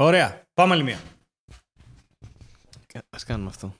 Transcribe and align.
Ωραία. 0.00 0.42
Πάμε 0.54 0.74
άλλη 0.74 0.82
μία. 0.82 1.00
Α 2.94 3.18
κάνουμε 3.26 3.48
αυτό. 3.48 3.74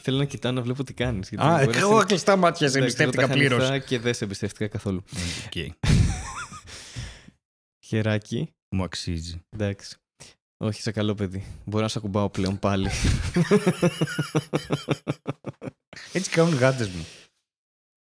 Θέλω 0.00 0.18
να 0.18 0.24
κοιτάω 0.24 0.52
να 0.52 0.62
βλέπω 0.62 0.84
τι 0.84 0.94
κάνεις. 0.94 1.32
Α, 1.32 1.60
εγώ 1.60 2.04
κλειστά 2.04 2.36
μάτια 2.36 2.68
σε 2.68 2.78
εμπιστεύτηκα 2.78 3.28
πλήρως. 3.28 3.84
Και 3.84 3.98
δεν 3.98 4.14
σε 4.14 4.24
εμπιστεύτηκα 4.24 4.68
καθόλου. 4.68 5.04
Χεράκι. 7.86 8.54
Μου 8.70 8.82
αξίζει. 8.82 9.42
Εντάξει. 9.48 9.96
Όχι, 10.56 10.82
σε 10.82 10.90
καλό 10.90 11.14
παιδί. 11.14 11.44
Μπορώ 11.64 11.82
να 11.82 11.88
σε 11.88 11.98
ακουμπάω 11.98 12.30
πλέον 12.30 12.58
πάλι. 12.58 12.90
Έτσι 16.12 16.30
κάνουν 16.30 16.54
γάτες 16.54 16.86
μου. 16.86 17.06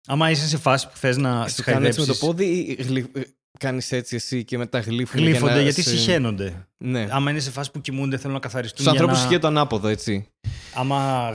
Άμα 0.07 0.30
είσαι 0.30 0.48
σε 0.48 0.57
φάση 0.59 0.86
που 0.88 0.96
θες 0.96 1.16
να 1.16 1.48
Σου 1.48 1.62
κάνω 1.62 1.86
έτσι 1.86 2.00
με 2.00 2.07
το 2.07 2.14
πόδι 2.14 2.45
ή 2.45 2.82
γλυ... 2.82 3.11
κάνεις 3.58 3.93
έτσι 3.93 4.17
εσύ 4.17 4.44
και 4.44 4.58
μετά 4.58 4.79
γλύφουν. 4.81 5.21
Γλύφονται 5.21 5.46
για 5.46 5.54
να 5.54 5.62
γιατί 5.62 5.82
σε- 5.82 5.90
συχαίνονται. 5.90 6.67
Ναι. 6.76 7.07
Άμα 7.11 7.31
είναι 7.31 7.40
σε 7.40 7.50
φάση 7.50 7.71
που 7.71 7.81
κοιμούνται, 7.81 8.17
θέλουν 8.17 8.32
να 8.34 8.40
καθαριστούν. 8.40 8.84
Στου 8.84 8.90
για 8.90 9.00
ανθρώπους 9.00 9.18
να... 9.18 9.25
ισχύει 9.29 9.40
το 9.40 9.46
ανάποδο, 9.46 9.89
έτσι. 9.89 10.29
Άμα. 10.75 11.31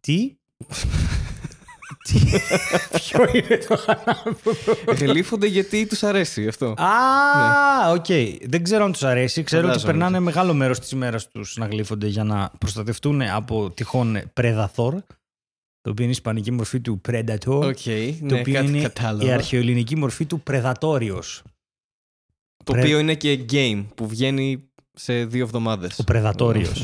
Τι; 0.00 0.36
Τι; 2.02 2.18
Ποιο 2.98 3.24
είναι 3.32 3.58
το 3.68 3.84
ανάποδο; 3.86 4.76
Γλύφονται 5.06 5.46
γιατί 5.46 5.86
τους 5.86 6.02
αρέσει 6.02 6.48
αυτό. 6.48 6.66
Α, 6.66 7.90
οκ. 7.90 8.06
Δεν 8.46 8.62
ξέρω 8.62 8.84
αν 8.84 8.92
τους 8.92 9.02
αρέσει. 9.02 9.42
Ξέρω 9.42 9.62
ότι 9.62 9.70
Φαντάζομαι. 9.78 9.92
περνάνε 9.98 10.20
μεγάλο 10.20 10.54
μέρος 10.54 10.78
της 10.80 10.90
ημέρας 10.90 11.28
τους 11.30 11.56
να 11.56 11.66
γλύφονται 11.66 12.06
για 12.06 12.24
να 12.24 12.50
προστατευτούν 12.58 13.22
από 13.22 13.70
τυχόν 13.70 14.20
Predator. 14.40 14.92
Το 15.86 15.92
οποίο 15.92 16.04
είναι 16.04 16.12
η 16.14 16.16
ισπανική 16.16 16.50
μορφή 16.50 16.80
του 16.80 17.00
Predator. 17.08 17.46
Ok, 17.46 17.82
Το 17.82 18.24
ναι, 18.34 18.40
οποίο 18.40 18.52
κάτι 18.54 18.66
είναι 18.66 18.80
κατάλαβα. 18.82 19.24
η 19.24 19.30
αρχαιοελληνική 19.32 19.96
μορφή 19.96 20.26
του 20.26 20.42
Predatorios. 20.50 21.40
Το 22.64 22.72
Πρε- 22.72 22.84
οποίο 22.84 22.98
είναι 22.98 23.14
και 23.14 23.44
game 23.52 23.84
που 23.94 24.08
βγαίνει 24.08 24.68
σε 24.92 25.24
δύο 25.24 25.44
εβδομάδες. 25.44 25.98
Ο 25.98 26.04
Predatorios. 26.12 26.82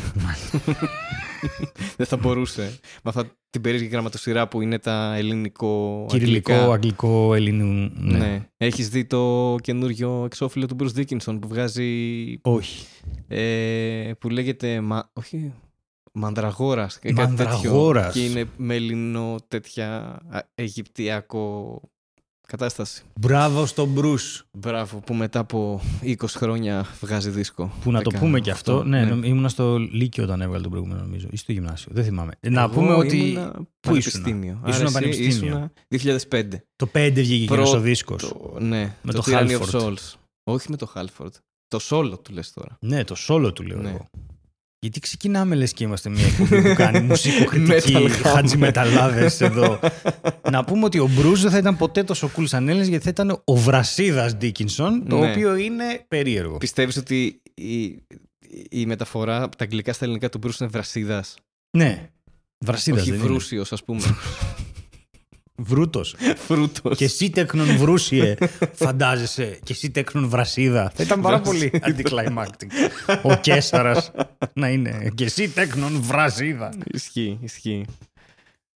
Δεν 1.97 2.06
θα 2.06 2.17
μπορούσε. 2.17 2.62
Με 2.94 3.00
αυτά 3.05 3.25
την 3.50 3.61
περίεργη 3.61 3.86
γραμματοσειρά 3.88 4.48
που 4.48 4.61
είναι 4.61 4.78
τα 4.78 5.14
ελληνικό. 5.16 6.06
Κυριλλικό, 6.08 6.52
αγγλικά. 6.53 6.72
αγγλικό, 6.72 7.34
ελληνικού. 7.34 7.92
Ναι. 8.00 8.19
Ναι. 8.19 8.48
Έχεις 8.56 8.89
δει 8.89 9.05
το 9.05 9.56
καινούριο 9.62 10.22
εξώφυλλο 10.25 10.66
του 10.66 10.77
Bruce 10.81 10.98
Dickinson 11.00 11.39
που 11.41 11.48
βγάζει. 11.48 12.39
Όχι. 12.42 12.87
Ε, 13.28 14.11
που 14.19 14.28
λέγεται. 14.28 14.81
Μα, 14.81 15.11
όχι. 15.12 15.53
Μανδραγόρας 16.12 16.98
και 16.98 17.12
κάτι 17.12 17.34
τέτοιο. 17.34 17.50
Μανδραγόρας. 17.52 18.12
Και 18.12 18.24
είναι 18.24 18.44
με 18.56 18.74
ελληνό 18.74 19.36
τέτοια 19.48 19.98
α, 20.30 20.41
αιγυπτιακό 20.54 21.80
κατάσταση. 22.48 23.02
Μπράβο 23.20 23.66
στον 23.66 23.88
Μπρούς. 23.88 24.44
Μπράβο, 24.58 24.98
που 24.98 25.14
μετά 25.14 25.38
από 25.38 25.80
20 26.02 26.14
χρόνια 26.28 26.86
βγάζει 27.00 27.30
δίσκο. 27.30 27.72
Που 27.82 27.91
να 27.91 28.02
το 28.02 28.10
10, 28.14 28.19
πούμε 28.19 28.41
και 28.41 28.50
αυτό. 28.50 28.72
αυτό, 28.72 28.88
ναι, 28.88 29.04
ναι. 29.04 29.10
νομ- 29.10 29.24
ήμουνα 29.24 29.48
στο 29.48 29.78
Λύκειο 29.78 30.24
όταν 30.24 30.41
έβγαλε 30.41 30.62
τον 30.62 30.70
προηγούμενο, 30.70 31.00
νομίζω. 31.00 31.27
Ή 31.30 31.36
στο 31.36 31.52
γυμνάσιο. 31.52 31.91
Δεν 31.94 32.04
θυμάμαι. 32.04 32.32
να 32.41 32.62
Εγώ 32.62 32.72
πούμε 32.72 32.94
ότι. 32.94 33.16
ήμουνα 33.16 33.52
Πού 33.80 33.97
ήσουν. 33.97 34.22
Πανεπιστήμιο. 34.22 34.58
Άρα 34.62 34.70
Ήσουν 34.70 34.84
εσύ 34.84 34.92
πανεπιστήμιο. 34.94 35.30
ήσουνα 35.30 35.72
2005. 35.88 36.42
Το 36.76 36.86
5 36.94 37.10
βγήκε 37.14 37.47
Πρώτο- 37.47 37.62
εκείνο 37.62 37.76
ο 37.78 37.80
δίσκος. 37.80 38.22
Το, 38.28 38.56
ναι, 38.60 38.97
Με 39.02 39.12
το, 39.12 39.22
το 39.22 39.32
Tyranny 39.32 39.58
of 39.60 39.60
Halford. 39.62 39.80
Souls. 39.80 40.12
Όχι 40.44 40.70
με 40.70 40.76
το 40.76 40.92
Halford. 40.94 41.30
Το 41.69 41.78
solo 41.91 42.22
του 42.24 42.32
λες 42.32 42.52
τώρα. 42.52 42.76
Ναι, 42.80 43.04
το 43.04 43.14
solo 43.28 43.54
του 43.54 43.62
λέω 43.62 43.78
Ναι. 43.80 43.88
εγώ. 43.88 44.06
Γιατί 44.84 45.00
ξεκινάμε 45.00 45.55
λες 45.55 45.72
και 45.72 45.84
είμαστε 45.84 46.08
μια 46.11 46.27
εκπομπή 46.27 46.62
που 46.62 46.75
κάνει 46.75 47.00
μουσικοκριτική 47.08 47.94
Metal 47.97 48.08
χατζιμεταλλάδες 48.22 49.41
εδώ. 49.41 49.78
να 50.50 50.64
πούμε 50.64 50.84
ότι 50.84 50.98
ο 50.98 51.08
Μπρούζ 51.08 51.42
δεν 51.42 51.50
θα 51.50 51.58
ήταν 51.58 51.77
ποτέ 51.77 52.02
τόσο 52.05 52.30
cool 52.36 52.42
σαν 52.47 52.69
Έλληνας 52.69 52.88
γιατί 52.88 53.05
θα 53.05 53.10
ήταν 53.10 53.42
ο 53.44 53.56
Βρασίδας 53.56 54.34
Ντίκινσον, 54.36 55.08
το 55.08 55.19
Ναι. 55.19 55.30
οποίο 55.30 55.55
είναι 55.56 56.05
περίεργο. 56.08 56.56
Πιστεύεις 56.56 56.97
ότι 56.97 57.42
η, 57.55 57.84
η 58.70 58.86
μεταφορά 58.86 59.42
από 59.42 59.56
τα 59.56 59.64
αγγλικά 59.64 59.92
στα 59.92 60.05
ελληνικά 60.05 60.28
του 60.28 60.38
Bruce 60.43 60.60
είναι 60.60 60.69
βρασίδας; 60.72 61.34
Ναι. 61.76 62.10
Βρασίδας 62.59 63.00
όχι 63.00 63.10
δεν 63.10 63.19
είναι. 63.20 63.28
βρούσιος 63.28 63.72
ας 63.72 63.84
πούμε. 63.84 64.00
Βρούτος. 65.56 66.14
Φρούτος. 66.36 66.96
και 66.96 67.04
εσύ 67.04 67.30
τέκνον 67.30 67.76
βρούσιε, 67.76 68.34
φαντάζεσαι. 68.72 69.58
Και 69.64 69.72
εσύ 69.72 69.90
τέκνον 69.90 70.28
Βρασίδα. 70.28 70.93
Θα 70.94 71.02
ήταν 71.02 71.20
πάρα 71.20 71.40
πολύ 71.40 71.70
anticlimactic. 71.84 72.66
ο 73.22 73.36
Καίσαρας 73.37 74.10
να 74.52 74.68
είναι. 74.68 75.10
Και 75.14 75.24
εσύ 75.24 75.48
τέκνον 75.48 76.00
Βρασίδα. 76.03 76.72
Ισχύει, 76.84 77.38
ισχύει. 77.42 77.84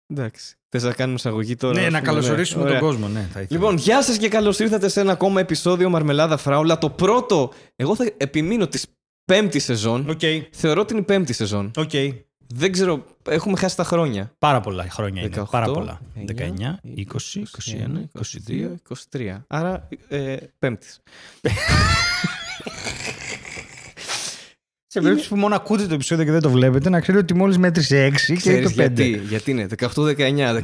Εντάξει. 0.07 0.55
Θες 0.69 0.83
να 0.83 0.93
κάνουμε 0.93 1.15
εισαγωγή 1.17 1.55
τώρα. 1.55 1.73
ναι, 1.79 1.85
ας 1.85 1.91
να 1.91 1.99
πούμε, 1.99 2.11
καλωσορίσουμε 2.11 2.63
Ωραία. 2.63 2.79
τον 2.79 2.87
κόσμο. 2.87 3.07
Ναι, 3.07 3.19
θα 3.19 3.41
ήθελα. 3.41 3.47
Λοιπόν, 3.49 3.77
γεια 3.77 4.03
σας 4.03 4.17
και 4.17 4.29
καλώς 4.29 4.59
ήρθατε 4.59 4.87
σε 4.89 4.99
ένα 4.99 5.11
ακόμα 5.11 5.39
επεισόδιο 5.39 5.89
Μαρμελάδα 5.89 6.37
Φράουλα. 6.37 6.77
Το 6.77 6.89
πρώτο, 6.89 7.51
εγώ 7.75 7.95
θα 7.95 8.11
επιμείνω 8.17 8.67
της 8.67 8.85
πέμπτη 9.25 9.59
σεζόν. 9.59 10.09
Οκ. 10.09 10.19
Θεωρώ 10.51 10.85
την 10.85 11.05
πέμπτη 11.05 11.33
σεζόν. 11.33 11.71
Οκ. 11.75 11.91
Δεν 12.47 12.71
ξέρω, 12.71 13.05
έχουμε 13.29 13.57
χάσει 13.57 13.75
τα 13.75 13.83
χρόνια. 13.83 14.31
Πάρα 14.39 14.59
πολλά 14.61 14.89
χρόνια 14.89 15.21
είναι. 15.21 15.41
18, 15.41 15.43
Πάρα 15.51 15.71
πολλά. 15.71 15.99
19, 16.15 16.21
19, 16.21 16.75
20, 16.95 17.43
21, 17.65 18.09
22. 18.47 18.75
23. 19.11 19.37
Άρα, 19.47 19.87
ε, 20.07 20.35
πέμπτης. 20.59 21.01
Σε 24.95 25.01
περίπτωση 25.01 25.29
που 25.29 25.35
μόνο 25.35 25.55
ακούτε 25.55 25.85
το 25.85 25.93
επεισόδιο 25.93 26.25
και 26.25 26.31
δεν 26.31 26.41
το 26.41 26.49
βλέπετε, 26.49 26.89
να 26.89 26.99
ξέρετε 26.99 27.23
ότι 27.23 27.33
μόλις 27.33 27.57
μέτρησε 27.57 28.11
6 28.11 28.15
και 28.25 28.33
Ξέρεις 28.35 28.63
το 28.63 28.69
5. 28.69 28.73
γιατί, 28.73 29.21
γιατί 29.29 29.51
είναι 29.51 29.67
18-19, 29.77 29.87
19-20, 29.87 29.87
20, 29.97 30.55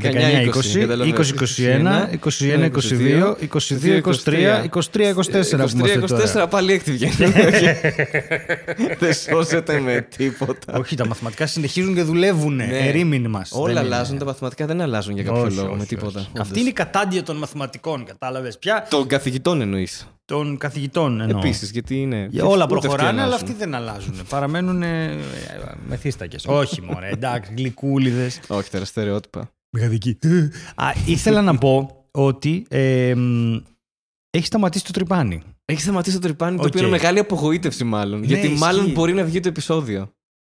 20, 1.12 1.34
21, 1.68 2.10
21, 2.20 2.70
22, 2.72 3.36
22, 3.48 4.02
23, 4.02 4.66
23, 4.70 5.14
24 5.14 5.68
που 5.70 5.78
είμαστε 5.78 6.00
τώρα. 6.00 6.46
23-24 6.46 6.50
πάλι 6.50 6.74
έκτη 6.74 6.92
βγαίνει. 6.92 7.14
Δεν 9.00 9.14
σώζεται 9.14 9.80
με 9.80 10.08
τίποτα. 10.18 10.78
Όχι, 10.78 10.96
τα 10.96 11.08
μαθηματικά 11.08 11.48
συνεχίζουν 11.48 11.96
και 11.96 12.04
δουλεύουν. 12.04 12.56
Ναι. 12.56 12.68
Ερήμην 12.72 13.30
μας. 13.30 13.52
Όλα 13.54 13.80
αλλάζουν, 13.80 14.18
τα 14.18 14.26
μαθηματικά 14.26 14.66
δεν 14.66 14.82
αλλάζουν 14.82 15.14
για 15.14 15.24
κάποιο 15.24 15.50
λόγο 15.56 15.76
με 15.76 15.86
τίποτα. 15.86 16.28
Αυτή 16.40 16.60
είναι 16.60 16.70
η 16.70 16.74
κατάντια 16.74 17.24
των 17.24 17.38
μαθηματικών, 17.38 18.06
κατάλαβες 18.06 18.58
πια; 18.58 18.88
Των 18.90 19.08
καθηγητών 19.08 19.62
εννοείς. 19.62 20.08
Των 20.26 20.58
καθηγητών 20.58 21.22
εννοώ. 21.22 21.40
Επίσης, 21.40 21.72
γιατί 21.72 22.02
είναι. 22.02 22.28
Για 22.32 22.46
όλα 22.46 22.64
ούτε 22.64 22.74
αυτοί 22.74 22.88
προχωράνε, 22.88 23.10
αλλά 23.10 23.22
αλλάζουν. 23.22 23.48
αυτοί 23.48 23.54
δεν 23.60 23.76
αλλάζουν. 23.76 24.14
Παραμένουν 24.30 24.82
ε, 24.84 25.18
μεθύστακες. 25.88 26.46
Όχι, 26.48 26.82
μωρέ, 26.82 27.10
εντάξει, 27.10 27.54
γλυκούλιδες. 27.58 28.40
Όχι, 28.48 28.70
τώρα 28.70 28.86
στερεότυπα. 28.86 29.52
Μεγαδική. 29.78 30.18
Α, 30.76 30.86
ήθελα 31.06 31.42
να 31.42 31.58
πω 31.58 32.06
ότι 32.12 32.66
ε, 32.70 33.14
μ, 33.16 33.56
έχει 34.30 34.46
σταματήσει 34.46 34.86
το 34.86 34.92
τρυπάνι. 34.92 35.42
Έχει 35.66 35.82
σταματήσει 35.82 36.16
το 36.16 36.22
τρυπάνι, 36.22 36.56
το 36.56 36.62
Οκ. 36.62 36.68
οποίο 36.68 36.80
είναι 36.82 36.90
μεγάλη 36.90 37.20
απογοήτευση 37.20 37.84
μάλλον. 37.84 38.24
γιατί 38.24 38.46
ισχύει. 38.48 38.60
μάλλον 38.60 38.92
μπορεί 38.92 39.14
να 39.14 39.24
βγει 39.24 39.40
το 39.40 39.48
επεισόδιο. 39.48 40.12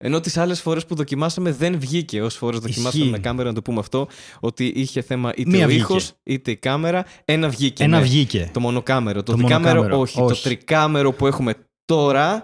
Ενώ 0.07 0.21
τις 0.21 0.37
άλλες 0.37 0.61
φορές 0.61 0.87
που 0.87 0.95
δοκιμάσαμε 0.95 1.53
δεν 1.53 1.79
βγήκε. 1.79 2.23
Όσες 2.23 2.39
φορές 2.39 2.59
δοκιμάσαμε 2.59 3.03
Ισχύει. 3.05 3.11
με 3.11 3.19
κάμερα, 3.19 3.49
να 3.49 3.55
το 3.55 3.63
πούμε 3.63 3.79
αυτό, 3.79 4.09
ότι 4.41 4.67
είχε 4.67 5.03
θέμα 5.03 5.33
είτε 5.37 5.51
Μία 5.51 5.65
ο 5.65 5.69
βγήκε. 5.69 5.83
ήχος 5.83 6.13
είτε 6.23 6.51
η 6.51 6.57
κάμερα. 6.57 7.05
Ένα 7.25 7.49
βγήκε. 7.49 7.85
Ένα 7.85 7.99
ναι. 7.99 8.05
βγήκε. 8.05 8.51
Το 8.53 8.61
μονοκάμερο. 8.61 9.23
Το, 9.23 9.33
Το 9.33 9.39
δικάμερο, 9.39 9.75
μονοκάμερο, 9.75 10.01
όχι. 10.01 10.21
όχι. 10.21 10.35
Το 10.35 10.49
τρικάμερο 10.49 11.13
που 11.13 11.27
έχουμε 11.27 11.55
τώρα 11.85 12.43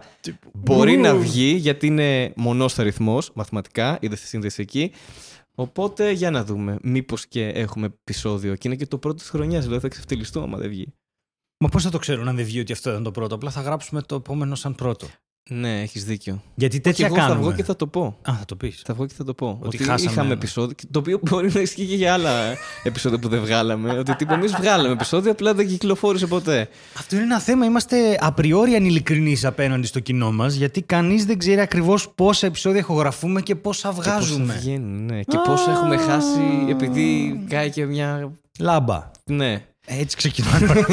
μπορεί 0.52 0.96
να 0.96 1.14
βγει 1.14 1.50
γιατί 1.54 1.86
είναι 1.86 2.32
μονός 2.36 2.78
αριθμός 2.78 3.30
μαθηματικά. 3.34 3.98
Είδε 4.00 4.14
τη 4.14 4.26
σύνδεση 4.26 4.62
εκεί. 4.62 4.92
Οπότε 5.54 6.10
για 6.10 6.30
να 6.30 6.44
δούμε. 6.44 6.78
Μήπως 6.82 7.26
και 7.26 7.48
έχουμε 7.48 7.86
επεισόδιο. 7.86 8.54
Και 8.54 8.68
είναι 8.68 8.76
και 8.76 8.86
το 8.86 8.98
πρώτο 8.98 9.16
της 9.16 9.28
χρονιάς. 9.28 9.64
Δηλαδή 9.64 9.82
θα 9.82 9.88
ξεφτυλιστώ 9.88 10.40
άμα 10.42 10.58
δεν 10.58 10.68
βγει. 10.68 10.94
Μα 11.58 11.68
πώς 11.68 11.82
θα 11.82 11.90
το 11.90 11.98
ξέρουν 11.98 12.28
αν 12.28 12.36
δεν 12.36 12.44
βγει 12.44 12.60
ότι 12.60 12.72
αυτό 12.72 12.90
ήταν 12.90 13.02
το 13.02 13.10
πρώτο. 13.10 13.34
Απλά 13.34 13.50
θα 13.50 13.60
γράψουμε 13.60 14.02
το 14.02 14.14
επόμενο 14.14 14.54
σαν 14.54 14.74
πρώτο. 14.74 15.06
Ναι, 15.52 15.80
έχεις 15.80 16.04
δίκιο. 16.04 16.42
Γιατί 16.54 16.76
Και 16.76 16.82
τέτοια 16.82 17.06
εγώ 17.06 17.14
κάνουμε. 17.14 17.34
θα 17.34 17.40
βγω 17.40 17.52
και 17.52 17.64
θα 17.64 17.76
το 17.76 17.86
πω. 17.86 18.16
Α, 18.22 18.32
θα 18.38 18.44
το 18.44 18.56
πεις. 18.56 18.82
Θα 18.84 18.94
βγω 18.94 19.06
και 19.06 19.14
θα 19.16 19.24
το 19.24 19.34
πω. 19.34 19.46
Ότι 19.60 19.66
Ότι, 19.76 19.76
χάσαμε 19.84 20.10
είχαμε 20.10 20.26
ένα. 20.26 20.34
επεισόδιο. 20.34 20.74
Το 20.90 20.98
οποίο 20.98 21.20
μπορεί 21.22 21.50
να 21.52 21.60
ισχύει 21.60 21.86
και 21.86 21.94
για 21.94 22.12
άλλα 22.12 22.30
επεισόδια 22.82 23.18
που 23.18 23.28
δεν 23.28 23.40
βγάλαμε. 23.40 23.98
ότι 23.98 24.16
τύπου 24.16 24.32
εμείς 24.32 24.52
βγάλαμε 24.54 24.92
επεισόδιο, 24.92 25.30
απλά 25.30 25.54
δεν 25.54 25.68
κυκλοφόρησε 25.68 26.26
ποτέ. 26.26 26.68
Αυτό 26.98 27.14
είναι 27.14 27.24
ένα 27.24 27.40
θέμα. 27.40 27.64
Είμαστε 27.64 28.18
απριόρι 28.20 28.74
ανηλικρινείς 28.74 29.44
απέναντι 29.44 29.86
στο 29.86 30.00
κοινό 30.00 30.32
μας, 30.32 30.54
γιατί 30.54 30.82
κανείς 30.82 31.24
δεν 31.24 31.38
ξέρει 31.38 31.60
ακριβώς 31.60 32.08
πόσα 32.14 32.46
επεισόδια 32.46 32.80
ηχογραφούμε 32.80 33.40
και 33.42 33.54
πόσα 33.54 33.88
Και 33.88 33.94
βγάζουμε. 34.00 34.46
πόσα 34.46 34.58
βγαίνουν, 34.58 35.04
ναι. 35.04 35.20
Και 35.22 35.36
πόσα 35.44 35.70
έχουμε 35.70 35.96
χάσει 35.96 36.40
επειδή 36.68 37.40
κάει 37.48 37.70
και 37.70 37.84
μια. 37.86 38.32
Λάμπα. 38.58 39.10
Ναι. 39.24 39.64
Έτσι 39.86 40.16
ξεκινάμε. 40.16 40.74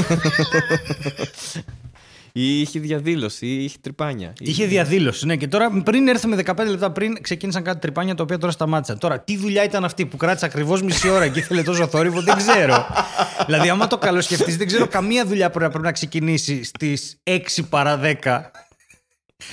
Ή 2.40 2.60
είχε 2.62 2.80
διαδήλωση, 2.80 3.46
ή 3.48 3.64
είχε 3.64 3.78
τρυπάνια. 3.82 4.34
Ή- 4.40 4.50
Είχε 4.50 4.66
διαδήλωση, 4.66 5.26
ναι. 5.26 5.36
Και 5.36 5.48
τώρα 5.48 5.72
πριν 5.84 6.08
έρθουμε 6.08 6.36
15 6.46 6.56
λεπτά 6.70 6.92
πριν, 6.92 7.22
ξεκίνησαν 7.22 7.64
κάτι 7.64 7.80
τρυπάνια 7.80 8.16
τα 8.16 8.24
οποία 8.24 8.38
τώρα 8.38 8.52
σταμάτησαν. 8.52 8.98
Τώρα, 8.98 9.20
τι 9.20 9.38
δουλειά 9.38 9.64
ήταν 9.64 9.86
αυτή 9.86 10.06
που 10.06 10.18
κράτησε 10.18 10.46
ακριβώς 10.46 10.82
μισή 10.82 11.10
ώρα 11.10 11.28
και 11.28 11.40
ήθελε 11.40 11.64
τόσο 11.64 11.88
θόρυβο, 11.88 12.22
δεν 12.22 12.36
ξέρω. 12.36 12.86
δηλαδή, 13.46 13.70
άμα 13.70 13.88
το 13.88 13.98
καλοσκεφτείς, 13.98 14.58
δεν 14.58 14.68
ξέρω 14.68 14.88
καμία 14.88 15.26
δουλειά 15.26 15.50
που 15.52 15.60
να 15.60 15.70
πρέπει 15.70 15.84
να 15.86 15.92
ξεκινήσει 15.92 16.64
στις 16.64 17.18
6 17.24 17.40
παρα 17.70 18.00
10 18.04 18.42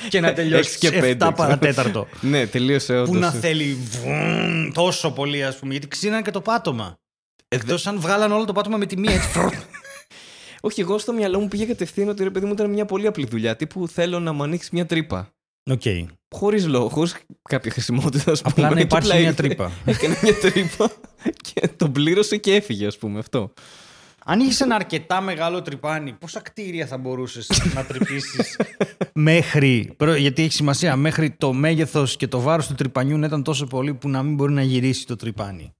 και 0.08 0.20
να 0.20 0.32
τελειώσεις 0.32 0.66
Έξι 0.74 0.78
και 0.78 0.86
στι 0.86 0.96
7 0.98 1.00
πέντε, 1.00 1.30
παρα 1.36 1.58
ξέρω. 1.70 2.06
4. 2.12 2.18
Ναι, 2.30 2.46
τελείωσε 2.46 2.92
όντως. 2.94 3.08
που 3.08 3.14
να 3.16 3.30
θέλει 3.30 3.78
βουν, 3.90 4.72
τόσο 4.74 5.10
πολύ, 5.10 5.44
ας 5.44 5.56
πούμε, 5.56 5.72
γιατί 5.72 5.88
ξύνανε 5.88 6.22
και 6.22 6.30
το 6.30 6.40
πάτωμα. 6.40 6.94
Ε, 7.48 7.56
Εκτός 7.56 7.86
αν 7.86 8.00
βγάλαν 8.00 8.32
όλο 8.32 8.44
το 8.44 8.52
πάτωμα 8.52 8.76
με 8.76 8.86
τη 8.86 8.98
μία 8.98 9.12
έτσι. 9.12 9.28
Φρρρ. 10.64 10.70
Όχι, 10.70 10.80
εγώ 10.80 10.98
στο 10.98 11.12
μυαλό 11.12 11.40
μου 11.40 11.48
πήγε 11.48 11.64
κατευθείαν 11.64 12.08
ότι 12.08 12.22
ρε 12.22 12.30
παιδί 12.30 12.46
μου 12.46 12.52
ήταν 12.52 12.70
μια 12.70 12.84
πολύ 12.84 13.06
απλή 13.06 13.26
δουλειά. 13.26 13.56
Τύπου 13.56 13.88
θέλω 13.88 14.20
να 14.20 14.32
μου 14.32 14.42
ανοίξεις 14.42 14.70
μια 14.70 14.86
τρύπα. 14.86 15.28
Οκ. 15.70 15.82
Χωρίς 16.34 16.66
λόγο, 16.66 16.88
χωρίς 16.88 17.16
κάποια 17.42 17.70
χρησιμότητα. 17.70 18.30
Ας 18.32 18.40
Απλά 18.40 18.52
πούμε. 18.54 18.68
να 18.68 18.74
Και 18.74 18.80
υπάρχει 18.82 19.08
απλά 19.08 19.20
μια 19.20 19.28
ήρθε, 19.28 19.42
τρύπα. 19.42 19.70
Έκανε 19.92 20.16
μια 20.22 20.34
τρύπα 20.34 20.90
και 21.52 21.68
τον 21.76 21.92
πλήρωσε 21.92 22.36
και 22.36 22.54
έφυγε, 22.54 22.86
ας 22.86 22.98
πούμε 22.98 23.18
αυτό. 23.18 23.52
Αν 24.26 24.40
είχες 24.40 24.60
ένα 24.60 24.74
αρκετά 24.74 25.20
μεγάλο 25.20 25.62
τρυπάνι, 25.62 26.12
πόσα 26.12 26.40
κτίρια 26.40 26.86
θα 26.86 26.98
μπορούσες 26.98 27.50
να 27.74 27.84
τρυπήσεις; 27.84 28.56
Μέχρι. 29.12 29.92
προ- 29.96 30.16
Γιατί 30.16 30.42
έχει 30.42 30.52
σημασία, 30.52 30.96
μέχρι 30.96 31.30
το 31.30 31.52
μέγεθος 31.52 32.16
και 32.16 32.26
το 32.28 32.40
βάρος 32.40 32.66
του 32.66 32.74
τρυπανιού 32.74 33.18
να 33.18 33.26
ήταν 33.26 33.42
τόσο 33.42 33.66
πολύ 33.66 33.94
που 33.94 34.08
να 34.08 34.22
μην 34.22 34.34
μπορεί 34.34 34.52
να 34.52 34.62
γυρίσει 34.62 35.06
το 35.06 35.16
τρυπάνι. 35.16 35.72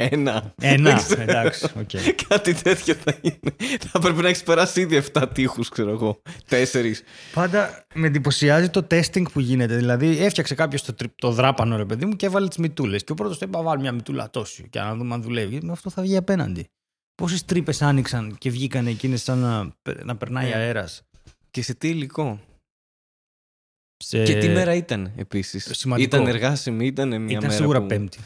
Ένα. 0.00 0.54
Ένα. 0.60 0.90
Δεν 0.90 0.96
ξέρω. 0.96 1.22
Εντάξει, 1.22 1.64
οκ. 1.78 1.90
Κάτι 2.28 2.54
τέτοιο 2.54 2.94
θα 2.94 3.18
είναι. 3.20 3.38
Θα 3.78 3.98
πρέπει 3.98 4.22
να 4.22 4.28
έχεις 4.28 4.42
περάσει 4.42 4.80
ήδη 4.80 5.02
7 5.12 5.26
τοίχους, 5.34 5.68
ξέρω 5.68 5.90
εγώ. 5.90 6.22
Τέσσερις. 6.48 7.02
Πάντα 7.34 7.86
με 7.94 8.06
εντυπωσιάζει 8.06 8.68
το 8.70 8.86
testing 8.90 9.32
που 9.32 9.40
γίνεται. 9.40 9.76
Δηλαδή, 9.76 10.24
έφτιαξε 10.24 10.54
κάποιος 10.54 10.82
το, 10.82 10.92
τρι- 10.94 11.12
το 11.14 11.30
δράπανο, 11.30 11.76
ρε 11.76 11.84
παιδί 11.84 12.06
μου, 12.06 12.16
και 12.16 12.26
έβαλε 12.26 12.48
τις 12.48 12.56
μυτούλες. 12.56 13.04
Και 13.04 13.12
ο 13.12 13.14
πρώτος 13.14 13.38
του 13.38 13.44
είπε: 13.44 13.58
Βάλε 13.62 13.80
μια 13.80 13.92
μυτούλα 13.92 14.30
τόση, 14.30 14.68
και 14.70 14.78
να 14.80 14.94
δούμε 14.96 15.14
αν 15.14 15.22
δουλεύει. 15.22 15.50
Γιατί 15.50 15.66
με 15.66 15.72
αυτό 15.72 15.90
θα 15.90 16.02
βγει 16.02 16.16
απέναντι. 16.16 16.66
Πόσες 17.14 17.44
τρύπες 17.44 17.82
άνοιξαν 17.82 18.36
και 18.38 18.50
βγήκαν 18.50 18.86
εκείνες 18.86 19.22
σαν 19.22 19.38
να, 19.38 19.72
να 20.04 20.16
περνάει 20.16 20.48
Ναι. 20.48 20.54
αέρας. 20.54 21.02
Και 21.50 21.62
σε 21.62 21.74
τι 21.74 21.88
υλικό; 21.88 22.40
Σε... 23.96 24.22
Και 24.22 24.38
τι 24.38 24.48
μέρα 24.48 24.74
ήταν 24.74 25.12
επίσης; 25.16 25.68
σημαντικό. 25.72 26.16
Ήταν 26.16 26.28
εργάσιμη, 26.34 26.86
ήταν 26.86 27.08
μια 27.08 27.18
Ήταν 27.18 27.36
μέρα. 27.42 27.52
σίγουρα 27.52 27.80
που... 27.80 27.86
Πέμπτη. 27.86 28.18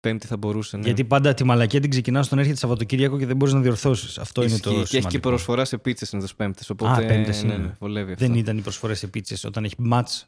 Πέμπτη 0.00 0.26
θα 0.26 0.36
μπορούσε. 0.36 0.76
Ναι. 0.76 0.82
Γιατί 0.82 1.04
πάντα 1.04 1.34
τη 1.34 1.44
μαλακία 1.44 1.80
την 1.80 1.90
ξεκινάς 1.90 2.26
όταν 2.26 2.38
έρχεται 2.38 2.56
Σαββατοκύριακο 2.56 3.18
και 3.18 3.26
δεν 3.26 3.36
μπορείς 3.36 3.54
να 3.54 3.60
διορθώσεις. 3.60 4.18
Αυτό 4.18 4.42
είναι 4.42 4.50
Ισχύει. 4.50 4.62
το 4.62 4.70
Και 4.70 4.76
έχει 4.76 4.88
και 4.90 4.96
σημαντικό. 4.96 5.28
προσφορά 5.28 5.64
σε 5.64 5.78
πίτσες 5.78 6.08
συνήθως 6.08 6.34
Πέμπτες. 6.36 6.70
Οπότε. 6.70 7.06
Πέμπτες 7.06 7.42
ναι, 7.42 7.52
είναι. 7.54 7.62
ναι, 7.62 7.76
βολεύει 7.78 8.12
αυτό. 8.12 8.26
Δεν 8.26 8.34
ήταν 8.34 8.58
οι 8.58 8.60
προσφορές 8.60 8.98
σε 8.98 9.06
πίτσες 9.06 9.44
όταν 9.44 9.64
έχει 9.64 9.74
ματς. 9.78 10.26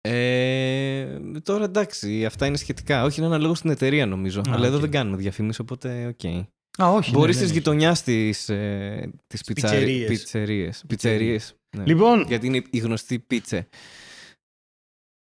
Ε, 0.00 1.06
τώρα 1.42 1.64
εντάξει, 1.64 2.24
αυτά 2.24 2.46
είναι 2.46 2.56
σχετικά. 2.56 3.04
Όχι, 3.04 3.20
είναι 3.20 3.28
ένα 3.28 3.38
λόγο 3.38 3.54
στην 3.54 3.70
εταιρεία 3.70 4.06
νομίζω. 4.06 4.40
Α, 4.40 4.42
Αλλά 4.50 4.66
εδώ 4.66 4.74
οκ. 4.74 4.80
δεν 4.80 4.90
κάνουμε 4.90 5.16
διαφήμιση, 5.16 5.60
οπότε 5.60 6.06
οκ. 6.06 6.24
Α, 6.82 6.90
όχι. 6.90 7.10
Μπορείς 7.10 7.36
ναι, 7.36 7.40
της 7.42 7.50
ναι, 7.50 7.54
ναι. 7.54 7.58
γειτονιάς 7.58 8.02
της 8.02 8.48
ε, 8.48 9.10
τις 9.26 9.42
πιτσερίες. 9.42 10.08
πιτσερίες. 10.08 10.84
Πιτσερίες. 10.86 11.54
Ναι. 11.76 11.84
Λοιπόν, 11.86 12.24
Γιατί 12.28 12.46
είναι 12.46 12.62
η 12.70 12.78
γνωστή 12.78 13.18
πίτσε. 13.18 13.68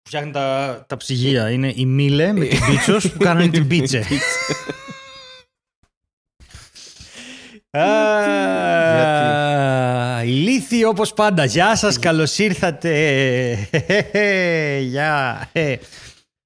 Φτιάχνει 0.02 0.30
τα, 0.30 0.84
τα 0.88 0.96
ψυγεία. 0.96 1.50
Είναι 1.50 1.72
η 1.76 1.86
Μίλε 1.86 2.32
με 2.32 2.44
την 2.46 2.58
Πίτσος 2.66 3.10
που 3.12 3.18
κάνανε 3.18 3.48
την 3.48 3.66
πίτσε. 3.68 4.04
Α, 7.78 7.82
Ηλίθιοι 10.24 10.82
όπως 10.86 11.12
πάντα. 11.12 11.44
Γεια 11.44 11.76
σας, 11.76 11.98
καλώς 11.98 12.38
ήρθατε. 12.38 12.92
Γεια. 14.80 15.48
Ε, 15.52 15.76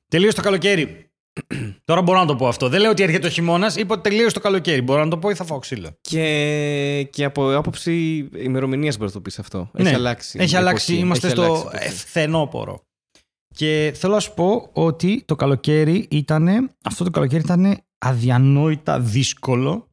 Τελείωσε 0.09 0.37
το 0.37 0.43
καλοκαίρι. 0.43 1.01
Τώρα 1.85 2.03
μπορώ 2.03 2.19
να 2.19 2.27
το 2.27 2.37
πω 2.37 2.49
αυτό. 2.49 2.69
Δεν 2.69 2.81
λέω 2.81 2.91
ότι 2.91 3.03
έρχεται 3.03 3.27
ο 3.27 3.31
χειμώνας. 3.31 3.77
Είπα 3.77 3.95
ότι 3.95 4.09
τελείωσε 4.11 4.35
το 4.35 4.41
καλοκαίρι. 4.41 4.83
Μπορώ 4.83 5.05
να 5.05 5.11
το 5.11 5.19
πω 5.19 5.31
ή 5.31 5.35
θα 5.35 5.45
φάω 5.45 5.59
ξύλο. 5.59 5.89
Και, 6.01 7.09
και 7.11 7.25
από 7.25 7.57
άποψη 7.57 8.29
ημερομηνίας 8.37 8.97
μπορείς 8.97 9.13
να 9.15 9.19
το 9.21 9.25
πεις 9.25 9.39
αυτό. 9.39 9.71
Ναι, 9.73 9.89
Έχει 9.89 9.95
αλλάξει. 9.95 10.39
Έχει 10.41 10.55
η 10.55 10.57
αλλάξει. 10.57 10.93
εποχή. 10.93 11.05
Είμαστε 11.07 11.27
Έχει 11.27 11.37
στο 11.37 11.45
αλλάξει 11.45 11.67
η 11.75 11.79
εποχή. 11.85 11.97
φθενόπορο. 11.97 12.86
Και 13.57 13.93
θέλω 13.97 14.15
να 14.15 14.21
σου 14.21 14.35
πω 14.35 14.71
ότι 14.73 15.23
το 15.27 15.37
καλοκαίρι 15.37 16.07
ήταν. 16.11 16.71
Αυτό 16.85 17.05
το 17.05 17.11
καλοκαίρι 17.11 17.43
ήταν 17.43 17.79
αδιανόητα 17.99 19.01
δύσκολο. 19.01 19.89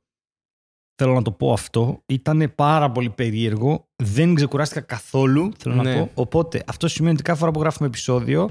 Θέλω 0.95 1.13
να 1.13 1.21
το 1.21 1.31
πω 1.31 1.53
αυτό. 1.53 2.03
Ήταν 2.05 2.51
πάρα 2.55 2.91
πολύ 2.91 3.09
περίεργο. 3.09 3.87
Δεν 4.03 4.33
ξεκουράστηκα 4.35 4.81
καθόλου. 4.81 5.51
Θέλω 5.57 5.75
να 5.75 5.83
Ναι. 5.83 5.95
πω. 5.97 6.09
Οπότε 6.13 6.63
αυτό 6.67 6.87
σημαίνει 6.87 7.13
ότι 7.13 7.23
κάθε 7.23 7.39
φορά 7.39 7.51
που 7.51 7.59
γράφουμε 7.59 7.87
επεισόδιο 7.87 8.49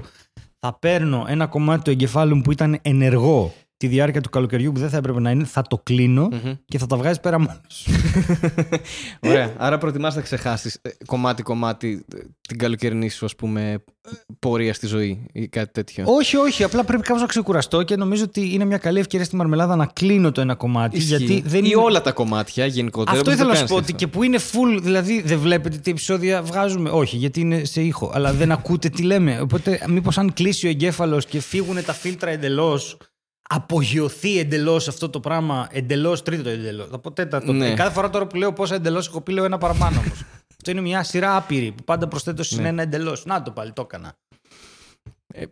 θα 0.59 0.79
παίρνω 0.79 1.25
ένα 1.27 1.47
κομμάτι 1.47 1.83
του 1.83 1.89
εγκεφάλου 1.89 2.35
μου 2.35 2.41
που 2.41 2.51
ήταν 2.51 2.79
ενεργό 2.81 3.53
τη 3.77 3.87
διάρκεια 3.87 4.21
του 4.21 4.29
καλοκαιριού 4.29 4.71
που 4.71 4.79
δεν 4.79 4.89
θα 4.89 4.97
έπρεπε 4.97 5.19
να 5.19 5.31
είναι, 5.31 5.43
θα 5.43 5.61
το 5.61 5.81
κλείνω 5.83 6.29
Μμμ. 6.31 6.53
και 6.65 6.77
θα 6.77 6.85
τα 6.85 6.97
βγάζει 6.97 7.19
πέρα 7.19 7.39
μόνος 7.39 7.61
σου. 7.67 7.91
Ωραία. 9.29 9.53
Άρα 9.57 9.77
προτιμάς 9.77 10.15
να 10.15 10.21
ξεχάσεις 10.21 10.81
κομμάτι-κομμάτι 11.05 12.05
ε, 12.15 12.19
την 12.47 12.57
καλοκαιρινή 12.57 13.09
σου, 13.09 13.25
ας 13.25 13.35
πούμε, 13.35 13.83
πορεία 14.39 14.73
στη 14.73 14.87
ζωή 14.87 15.25
ή 15.33 15.47
κάτι 15.47 15.71
τέτοιο. 15.71 16.03
Όχι, 16.07 16.37
όχι. 16.37 16.63
Απλά 16.63 16.83
πρέπει 16.83 17.03
κάπως 17.03 17.21
να 17.21 17.27
ξεκουραστώ 17.27 17.83
και 17.83 17.95
νομίζω 17.95 18.23
ότι 18.23 18.53
είναι 18.53 18.65
μια 18.65 18.77
καλή 18.77 18.99
ευκαιρία 18.99 19.25
στη 19.25 19.35
μαρμελάδα 19.35 19.75
να 19.75 19.85
κλείνω 19.85 20.31
το 20.31 20.41
ένα 20.41 20.55
κομμάτι. 20.55 20.97
Ισχύει. 20.97 21.15
Γιατί 21.15 21.43
δεν 21.45 21.63
Ή 21.63 21.69
είναι... 21.71 21.81
όλα 21.81 22.01
τα 22.01 22.11
κομμάτια 22.11 22.65
γενικότερα. 22.65 23.17
Αυτό 23.17 23.31
όπως 23.31 23.33
ήθελα 23.33 23.53
το 23.53 23.59
να 23.59 23.67
σου 23.67 23.73
πω 23.73 23.79
κάνεις 23.79 23.89
ότι 23.89 24.03
αυτό. 24.03 24.05
και 24.05 24.17
που 24.17 24.23
είναι 24.23 24.37
full, 24.51 24.81
δηλαδή 24.81 25.21
δεν 25.21 25.39
βλέπετε 25.39 25.77
τι 25.77 25.91
επεισόδια 25.91 26.41
βγάζουμε. 26.41 26.89
Όχι, 26.89 27.17
γιατί 27.17 27.39
είναι 27.39 27.63
σε 27.63 27.81
ήχο, 27.81 28.11
αλλά 28.13 28.33
δεν 28.33 28.51
ακούτε 28.51 28.89
τι 28.89 29.03
λέμε. 29.03 29.39
Οπότε, 29.41 29.79
μήπως 29.87 30.17
αν 30.17 30.33
κλείσει 30.33 30.65
ο 30.65 30.69
εγκέφαλος 30.69 31.25
και 31.25 31.39
φύγουν 31.39 31.85
τα 31.85 31.93
φίλτρα 31.93 32.29
εντελώς, 32.29 32.97
απογειωθεί 33.49 34.39
εντελώς 34.39 34.87
αυτό 34.87 35.09
το 35.09 35.19
πράγμα, 35.19 35.67
εντελώς 35.71 36.23
τρίτο 36.23 36.49
εντελώς. 36.49 36.87
Θα 36.91 36.99
πω 36.99 37.11
τέταρτο. 37.11 37.53
Ναι. 37.53 37.67
Ε, 37.71 37.73
Κάθε 37.73 37.91
φορά 37.93 38.09
τώρα 38.09 38.27
που 38.27 38.35
λέω 38.37 38.53
πόσα 38.53 38.75
εντελώς 38.75 39.07
έχω 39.07 39.21
πει, 39.21 39.31
λέω 39.31 39.43
ένα 39.43 39.57
παραπάνω 39.57 39.99
όμως. 39.99 40.23
Αυτό 40.65 40.71
είναι 40.71 40.81
μια 40.81 41.03
σειρά 41.03 41.35
άπειρη 41.35 41.71
που 41.71 41.83
πάντα 41.83 42.07
προσθέτω 42.07 42.43
συν 42.43 42.61
Ναι. 42.61 42.67
ένα 42.67 42.81
εντελώς. 42.81 43.25
Να 43.25 43.41
το 43.41 43.51
πάλι, 43.51 43.71
το 43.71 43.81
έκανα. 43.81 44.13
Ε, 45.33 45.43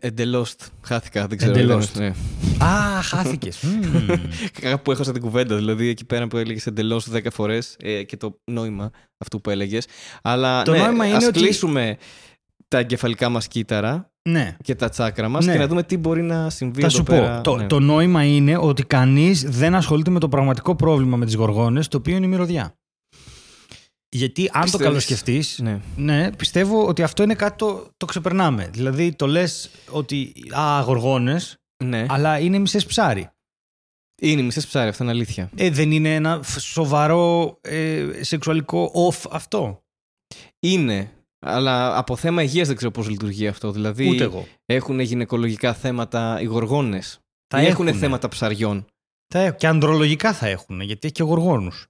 Εντελώς. 0.00 0.54
Χάθηκα, 0.82 1.26
δεν 1.26 1.38
ξέρω. 1.38 1.52
Εντελώς. 1.52 1.88
ήταν, 1.88 2.14
Α, 2.62 3.02
χάθηκες. 3.02 3.62
Ναι. 4.06 4.14
Κάπου 4.60 4.90
έχασα 4.92 5.12
την 5.12 5.22
κουβέντα. 5.22 5.56
Δηλαδή 5.56 5.88
εκεί 5.88 6.04
πέρα 6.04 6.26
που 6.26 6.36
έλεγες 6.36 6.66
εντελώς 6.66 7.08
10 7.12 7.20
φορές 7.32 7.76
και 8.06 8.16
το 8.16 8.38
νόημα 8.50 8.90
αυτού 9.18 9.40
που 9.40 9.50
έλεγες. 9.50 9.86
Αλλά 10.22 10.62
Το 10.62 10.72
ναι, 10.72 10.78
νόημα 10.78 11.06
είναι 11.06 11.16
ας 11.16 11.26
ότι- 11.26 11.38
κλείσουμε 11.40 11.96
τα 12.68 12.78
εγκεφαλικά 12.78 13.28
μας 13.28 13.48
κύτταρα 13.48 14.12
ναι. 14.28 14.56
και 14.62 14.74
τα 14.74 14.88
τσάκρα 14.88 15.28
μας 15.28 15.46
Ναι. 15.46 15.52
και 15.52 15.58
να 15.58 15.66
δούμε 15.66 15.82
τι 15.82 15.96
μπορεί 15.96 16.22
να 16.22 16.50
συμβεί 16.50 16.80
Θα 16.80 16.86
εδώ 16.86 16.96
σου 16.96 17.02
πέρα. 17.02 17.36
πω, 17.36 17.42
το, 17.42 17.56
Ναι. 17.56 17.66
το 17.66 17.80
νόημα 17.80 18.24
είναι 18.24 18.56
ότι 18.56 18.82
κανείς 18.84 19.42
δεν 19.50 19.74
ασχολείται 19.74 20.10
με 20.10 20.18
το 20.20 20.28
πραγματικό 20.28 20.76
πρόβλημα 20.76 21.16
με 21.16 21.24
τις 21.24 21.34
γοργόνες, 21.34 21.88
το 21.88 21.96
οποίο 21.96 22.16
είναι 22.16 22.26
η 22.26 22.28
μυρωδιά. 22.28 22.74
Γιατί 24.08 24.42
αν 24.42 24.52
το 24.52 24.60
Πιστεύεις- 24.60 24.86
καλοσκεφτείς, 24.86 25.58
Ναι. 25.58 25.80
ναι, 25.96 26.32
πιστεύω 26.32 26.86
ότι 26.86 27.02
αυτό 27.02 27.22
είναι 27.22 27.34
κάτι 27.34 27.56
το, 27.56 27.88
το 27.96 28.06
ξεπερνάμε. 28.06 28.68
Δηλαδή 28.72 29.12
το 29.14 29.26
λες 29.26 29.70
ότι 29.90 30.32
α, 30.58 30.80
γοργόνες, 30.80 31.56
ναι. 31.84 32.06
αλλά 32.08 32.38
είναι 32.38 32.58
μισές 32.58 32.86
ψάρι. 32.86 33.30
Είναι 34.22 34.42
μισές 34.42 34.66
ψάρι, 34.66 34.88
αυτό 34.88 35.02
είναι 35.02 35.12
αλήθεια. 35.12 35.50
Ε, 35.56 35.70
δεν 35.70 35.90
είναι 35.92 36.14
ένα 36.14 36.40
φ- 36.42 36.60
σοβαρό 36.60 37.58
ε, 37.60 38.06
σεξουαλικό 38.20 38.92
off 39.10 39.24
αυτό. 39.30 39.82
Είναι. 40.60 41.10
Αλλά 41.40 41.96
από 41.98 42.16
θέμα 42.16 42.42
υγείας 42.42 42.66
δεν 42.66 42.76
ξέρω 42.76 42.90
πώς 42.90 43.08
λειτουργεί 43.08 43.46
αυτό. 43.46 43.72
Δηλαδή 43.72 44.08
Ούτε 44.08 44.24
εγώ. 44.24 44.46
έχουν 44.66 45.00
γυναικολογικά 45.00 45.74
θέματα 45.74 46.40
οι 46.40 46.44
γοργόνες. 46.44 47.18
Θα 47.54 47.58
έχουν 47.58 47.70
έχουνε. 47.86 47.92
θέματα 47.92 48.28
ψαριών; 48.28 48.86
Θα 49.34 49.38
έχ- 49.40 49.56
και 49.56 49.66
ανδρολογικά 49.66 50.32
θα 50.32 50.46
έχουν, 50.46 50.80
γιατί 50.80 51.00
έχει 51.06 51.12
και 51.14 51.22
γοργόνους. 51.22 51.86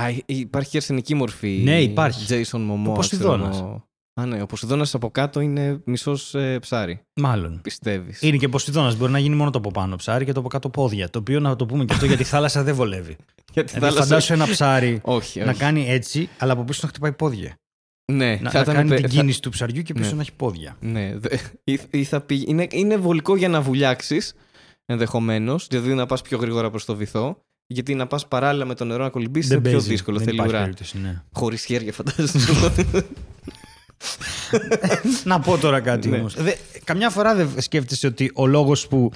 Α, 0.00 0.10
υ- 0.10 0.22
υπάρχει 0.26 0.70
και 0.70 0.76
αρσενική 0.76 1.14
μορφή. 1.14 1.60
Ναι, 1.64 1.82
υπάρχει. 1.82 2.26
Jason 2.28 2.58
Momoa. 2.70 2.88
Ο 2.88 2.92
Ποσειδώνας. 2.92 3.50
ξέρω 3.50 3.66
εγώ. 3.66 3.84
Α, 4.20 4.26
ναι, 4.26 4.42
ο 4.42 4.46
Ποσειδώνας 4.46 4.94
από 4.94 5.10
κάτω 5.10 5.40
είναι 5.40 5.80
μισός 5.84 6.34
ψάρι. 6.60 7.00
Μάλλον. 7.20 7.60
Πιστεύεις. 7.62 8.22
Είναι 8.22 8.36
και 8.36 8.48
Ποσειδώνας. 8.48 8.96
Μπορεί 8.96 9.12
να 9.12 9.18
γίνει 9.18 9.34
μόνο 9.36 9.50
το 9.50 9.58
από 9.58 9.70
πάνω 9.70 9.96
ψάρι 9.96 10.24
και 10.24 10.32
το 10.32 10.40
από 10.40 10.48
κάτω 10.48 10.68
πόδια. 10.70 11.10
Το 11.10 11.18
οποίο 11.18 11.40
να 11.40 11.56
το 11.56 11.66
πούμε 11.66 11.84
και 11.84 11.92
αυτό 11.92 12.06
γιατί 12.06 12.22
η 12.22 12.24
θάλασσα 12.24 12.62
δεν 12.62 12.74
βολεύει. 12.74 13.16
Γιατί 13.54 13.72
Δηλαδή, 13.74 13.96
φαντάσου 13.96 14.32
ένα 14.32 14.46
ψάρι 14.46 15.00
Όχι, 15.02 15.38
να 15.40 15.50
όχι. 15.50 15.58
κάνει 15.58 15.88
έτσι, 15.88 16.28
αλλά 16.38 16.52
από 16.52 16.64
πίσω 16.64 16.80
να 16.82 16.88
χτυπάει 16.88 17.12
πόδια. 17.12 17.54
Ναι, 18.10 18.38
Να, 18.42 18.50
θα 18.50 18.56
να 18.56 18.62
ήταν 18.62 18.74
κάνει 18.74 18.88
πε- 18.88 18.98
την 19.00 19.08
θα- 19.08 19.14
κίνηση 19.14 19.42
του 19.42 19.50
ψαριού 19.50 19.82
και 19.82 19.92
πίσω 19.94 20.08
Ναι. 20.10 20.14
να 20.16 20.20
έχει 20.20 20.32
πόδια. 20.32 20.76
Ναι, 20.80 21.12
δε- 21.18 21.36
ή, 21.72 21.78
ή 21.90 22.04
θα 22.04 22.20
πήγε- 22.20 22.48
είναι, 22.48 22.66
είναι 22.70 22.96
βολικό 22.96 23.36
για 23.36 23.48
να 23.48 23.60
βουλιάξεις 23.60 24.34
ενδεχομένως, 24.86 25.66
δηλαδή 25.70 25.94
να 25.94 26.06
πας 26.06 26.22
πιο 26.22 26.38
γρήγορα 26.38 26.70
προς 26.70 26.84
το 26.84 26.96
βυθό. 26.96 27.42
Γιατί 27.66 27.94
να 27.94 28.06
πας 28.06 28.28
παράλληλα 28.28 28.64
με 28.64 28.74
το 28.74 28.84
νερό 28.84 29.02
να 29.02 29.10
κολυμπήσεις 29.10 29.50
είναι 29.50 29.60
πιο 29.60 29.70
παίζει. 29.70 29.88
δύσκολο. 29.88 30.16
Δεν 30.16 30.26
θέλει 30.26 30.36
υπάρχει 30.38 30.54
ουρά. 30.54 30.62
περίπτωση, 30.64 30.98
ναι. 30.98 31.22
Χωρίς 31.32 31.64
χέρια, 31.64 31.92
φαντάζομαι. 31.92 32.74
να 35.24 35.40
πω 35.40 35.58
τώρα 35.58 35.80
κάτι 35.80 36.08
Ναι. 36.08 36.16
όμως. 36.16 36.34
Δε, 36.34 36.52
καμιά 36.84 37.10
φορά 37.10 37.34
δεν 37.34 37.48
σκέφτεσαι 37.58 38.06
ότι 38.06 38.30
ο 38.34 38.46
λόγος 38.46 38.86
που 38.88 39.10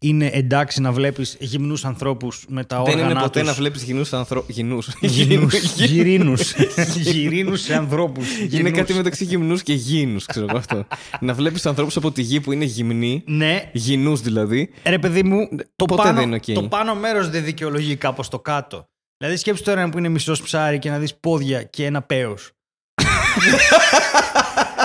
είναι 0.00 0.30
εντάξει 0.32 0.80
να 0.80 0.92
βλέπεις 0.92 1.36
γυμνούς 1.40 1.84
ανθρώπους 1.84 2.44
με 2.48 2.64
τα 2.64 2.82
Δεν 2.82 2.92
όργανα 2.94 3.10
είναι 3.10 3.20
ποτέ 3.20 3.38
τους... 3.40 3.48
να 3.48 3.54
βλέπεις 3.54 3.82
γυμνούς 3.82 4.12
ανθρώπους. 4.12 4.52
Γυμνούς. 4.52 4.88
Γυμνούς, 5.00 5.54
γυρίνους. 5.86 6.54
Γυρίνους 7.02 7.60
σε 7.60 7.74
ανθρώπους. 7.74 8.36
Είναι 8.38 8.46
Γυμνούς. 8.46 8.72
κάτι 8.72 8.92
μεταξύ 8.94 9.24
γυμνούς 9.24 9.62
και 9.62 9.72
γήινου, 9.72 10.18
ξέρω 10.26 10.46
εγώ 10.48 10.58
αυτό. 10.58 10.86
να 11.20 11.34
βλέπεις 11.34 11.66
ανθρώπους 11.66 11.96
από 11.96 12.12
τη 12.12 12.22
γη 12.22 12.40
που 12.40 12.52
είναι 12.52 12.64
γυμνοί, 12.64 13.22
Ναι, 13.26 13.70
γυμνούς 13.72 14.16
δηλαδή. 14.16 14.70
ρε 14.84 14.98
παιδί 14.98 15.22
μου, 15.22 15.48
το 15.76 15.84
ποτέ 15.84 16.02
πάνω, 16.02 16.14
δεν 16.18 16.26
είναι 16.26 16.36
οκ. 16.36 16.54
το 16.54 16.62
πάνω 16.62 16.94
μέρος 16.94 17.30
δεν 17.30 17.44
δικαιολογεί 17.44 17.96
κάπως 17.96 18.28
το 18.28 18.38
κάτω. 18.38 18.84
Δηλαδή 19.16 19.36
σκέψου 19.38 19.62
τώρα 19.62 19.88
που 19.88 19.98
είναι 19.98 20.08
μισός 20.08 20.42
ψάρι 20.42 20.78
και 20.78 20.90
να 20.90 20.98
δεις 20.98 21.14
πόδια 21.14 21.62
και 21.62 21.84
ένα 21.84 22.02
πέος. 22.02 22.50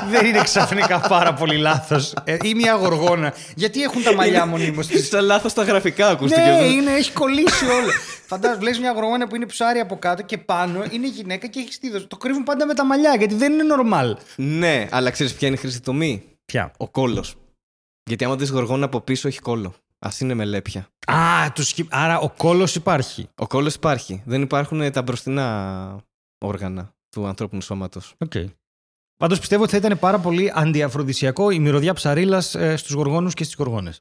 Δεν 0.09 0.25
είναι 0.25 0.41
ξαφνικά 0.43 0.99
πάρα 0.99 1.33
πολύ 1.33 1.57
λάθος. 1.57 2.13
Ε, 2.23 2.37
ή 2.43 2.53
μια 2.55 2.73
γοργόνα. 2.73 3.33
Γιατί 3.55 3.81
έχουν 3.81 4.03
τα 4.03 4.13
μαλλιά 4.15 4.45
μονίμως. 4.45 4.87
Σαν 5.09 5.23
λάθος 5.25 5.53
τα 5.53 5.63
γραφικά 5.63 6.07
ακούστηκε. 6.07 6.41
ναι, 6.41 6.51
αυτό. 6.51 6.65
είναι, 6.65 6.91
έχει 6.91 7.11
κολλήσει 7.11 7.65
όλο. 7.65 7.91
Φαντάζομαι, 8.27 8.59
βλέπεις 8.59 8.79
μια 8.79 8.91
γοργόνα 8.91 9.27
που 9.27 9.35
είναι 9.35 9.45
ψάρι 9.45 9.79
από 9.79 9.97
κάτω 9.99 10.21
και 10.21 10.37
πάνω 10.37 10.83
είναι 10.91 11.07
γυναίκα 11.07 11.47
και 11.47 11.59
έχει 11.59 11.73
στήθος. 11.73 12.07
Το 12.07 12.17
κρύβουν 12.17 12.43
πάντα 12.43 12.65
με 12.65 12.73
τα 12.73 12.85
μαλλιά 12.85 13.15
γιατί 13.15 13.35
δεν 13.35 13.53
είναι 13.53 13.63
normal. 13.77 14.13
Ναι, 14.35 14.87
αλλά 14.91 15.09
ξέρεις 15.09 15.33
ποια 15.33 15.47
είναι 15.47 15.57
η 15.57 15.59
χρήση 15.59 15.81
τομή; 15.81 16.23
Ποια; 16.45 16.71
Ο 16.77 16.89
κόλος. 16.89 17.35
Γιατί 18.09 18.23
άμα 18.25 18.35
δεις 18.35 18.49
γοργόνα 18.49 18.85
από 18.85 19.01
πίσω 19.01 19.27
έχει 19.27 19.39
κόλο. 19.39 19.73
Α 19.99 20.09
είναι 20.19 20.33
με 20.33 20.45
λέπια. 20.45 20.87
Α, 21.07 21.51
τους... 21.53 21.67
σκυ- 21.67 21.87
άρα 21.91 22.19
ο 22.19 22.29
κόλος 22.29 22.75
υπάρχει. 22.75 23.29
Ο 23.35 23.47
κόλος 23.47 23.75
υπάρχει. 23.75 24.21
Δεν 24.25 24.41
υπάρχουν 24.41 24.91
τα 24.91 25.01
μπροστινά 25.01 25.97
όργανα 26.45 26.93
του 27.15 27.27
ανθρώπινου 27.27 27.61
σώματος. 27.61 28.13
Okay. 28.29 28.45
Πάντως 29.17 29.39
πιστεύω 29.39 29.63
ότι 29.63 29.71
θα 29.71 29.77
ήταν 29.77 29.99
πάρα 29.99 30.19
πολύ 30.19 30.51
αντιαφροδισιακό 30.55 31.49
η 31.49 31.59
μυρωδιά 31.59 31.93
ψαρίλας 31.93 32.55
ε, 32.55 32.75
στους 32.75 32.91
γοργόνους 32.91 33.33
και 33.33 33.43
στις 33.43 33.55
γοργόνε. 33.55 33.93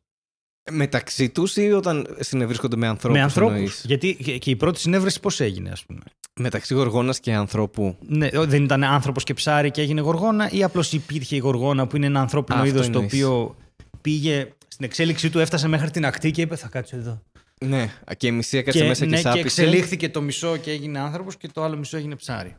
Μεταξύ 0.70 1.30
τους 1.30 1.56
ή 1.56 1.72
όταν 1.72 2.16
συνευρίσκονται 2.20 2.76
με 2.76 2.86
ανθρώπους. 2.86 3.18
Με 3.18 3.24
ανθρώπους. 3.24 3.84
Γιατί 3.84 4.14
και, 4.24 4.38
και 4.38 4.50
η 4.50 4.56
πρώτη 4.56 4.78
συνέβρεση 4.80 5.20
πώς 5.20 5.40
έγινε, 5.40 5.70
ας 5.70 5.84
πούμε; 5.84 6.00
Μεταξύ 6.40 6.74
γοργόνας 6.74 7.20
και 7.20 7.32
ανθρώπου. 7.32 7.96
Ναι, 8.06 8.28
ο- 8.38 8.46
δεν 8.46 8.64
ήταν 8.64 8.84
άνθρωπος 8.84 9.24
και 9.24 9.34
ψάρι 9.34 9.70
και 9.70 9.80
έγινε 9.80 10.00
γοργόνα, 10.00 10.50
ή 10.50 10.62
απλώς 10.62 10.92
υπήρχε 10.92 11.36
η 11.36 11.38
γοργόνα 11.38 11.86
που 11.86 11.96
είναι 11.96 12.06
ένα 12.06 12.20
ανθρώπινο 12.20 12.58
Αυτό 12.58 12.68
είδος 12.70 12.86
το 12.90 12.92
εννοείς. 12.98 13.12
οποίο 13.24 13.56
πήγε 14.00 14.52
στην 14.68 14.84
εξέλιξή 14.84 15.30
του, 15.30 15.38
έφτασε 15.38 15.68
μέχρι 15.68 15.90
την 15.90 16.04
ακτή 16.06 16.30
και 16.30 16.40
είπε: 16.42 16.56
Θα 16.56 16.68
κάτσω 16.68 16.96
εδώ. 16.96 17.22
Ναι, 17.64 17.90
και 18.16 18.26
η 18.26 18.32
μισή 18.32 18.56
έκατσε 18.56 18.78
και, 18.80 18.86
μέσα 18.86 19.04
και 19.04 19.10
ναι, 19.10 19.16
και 19.16 19.22
σάπισε. 19.22 19.44
εξελίχθηκε 19.44 20.08
το 20.08 20.20
μισό 20.22 20.56
και 20.56 20.70
έγινε 20.70 20.98
άνθρωπος 20.98 21.36
και 21.36 21.48
το 21.48 21.62
άλλο 21.62 21.76
μισό 21.76 21.96
έγινε 21.96 22.16
ψάρι. 22.16 22.56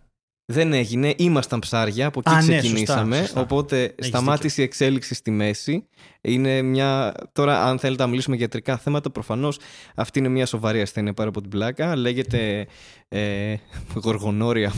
Δεν 0.48 0.74
έγινε, 0.74 1.14
ήμασταν 1.18 1.60
ψάρια, 1.60 2.06
από 2.08 2.22
εκεί 2.26 2.36
Α, 2.36 2.42
ναι, 2.44 2.58
ξεκινήσαμε. 2.58 3.06
σωστά, 3.16 3.26
σωστά. 3.28 3.42
Οπότε 3.42 3.96
σταμάτησε 4.00 4.62
η 4.62 4.64
εξέλιξη 4.64 5.14
στη 5.14 5.32
μέση. 5.32 5.88
Είναι 6.22 6.62
μια. 6.62 7.14
Τώρα, 7.32 7.64
αν 7.64 7.80
θέλετε 7.80 8.04
να 8.04 8.10
μιλήσουμε 8.10 8.36
για 8.36 8.46
ιατρικά 8.46 8.78
θέματα, 8.78 9.10
προφανώς 9.10 9.60
αυτή 9.96 10.20
είναι 10.20 10.28
μια 10.28 10.46
σοβαρή 10.46 10.82
ασθένεια 10.82 11.14
πάρα 11.14 11.30
από 11.30 11.42
την 11.42 11.50
πλάκα. 11.50 11.96
Λέγεται 11.96 12.68
ε, 13.08 13.56
γοργονόρια. 13.96 14.74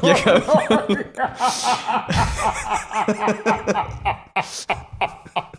Για 0.00 0.12
κάποιον- 0.24 0.96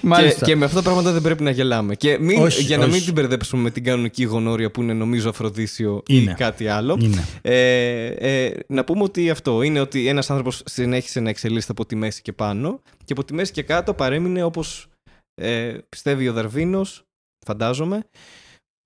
και, 0.00 0.44
και 0.44 0.56
με 0.56 0.64
αυτά 0.64 0.76
τα 0.76 0.82
πράγματα 0.82 1.12
δεν 1.12 1.22
πρέπει 1.22 1.42
να 1.42 1.50
γελάμε. 1.50 1.94
Και 1.94 2.18
μην, 2.18 2.42
Όχι, 2.42 2.62
για 2.62 2.76
να 2.78 2.86
μην 2.86 2.94
όχι. 2.94 3.04
την 3.04 3.12
μπερδέψουμε 3.12 3.62
με 3.62 3.70
την 3.70 3.84
κανονική 3.84 4.24
γονόρια 4.24 4.70
που 4.70 4.82
είναι 4.82 4.92
νομίζω 4.92 5.28
αφροδίσιο 5.28 6.02
Είναι. 6.06 6.30
ή 6.30 6.34
κάτι 6.34 6.68
άλλο. 6.68 6.98
Είναι. 7.00 7.24
Ε, 7.42 8.06
ε, 8.06 8.52
να 8.66 8.84
πούμε 8.84 9.02
ότι 9.02 9.30
αυτό 9.30 9.62
είναι 9.62 9.80
ότι 9.80 10.08
ένας 10.08 10.30
άνθρωπος 10.30 10.62
συνέχισε 10.64 11.20
να 11.20 11.28
εξελίσσεται 11.28 11.72
από 11.72 11.86
τη 11.86 11.96
μέση 11.96 12.22
και 12.22 12.32
πάνω 12.32 12.80
και 13.04 13.12
από 13.12 13.24
τη 13.24 13.34
μέση 13.34 13.52
και 13.52 13.62
κάτω 13.62 13.94
παρέμεινε 13.94 14.42
όπως 14.42 14.86
ε, 15.34 15.78
πιστεύει 15.88 16.28
ο 16.28 16.32
Δαρβίνος, 16.32 17.04
φαντάζομαι, 17.46 18.04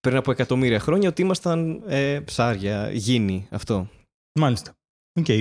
πριν 0.00 0.16
από 0.16 0.30
εκατομμύρια 0.30 0.80
χρόνια 0.80 1.08
ότι 1.08 1.22
ήμασταν 1.22 1.82
ε, 1.86 2.20
ψάρια, 2.24 2.90
γήινοι, 2.92 3.46
αυτό. 3.50 3.88
Μάλιστα. 4.38 4.72
Okay. 5.20 5.40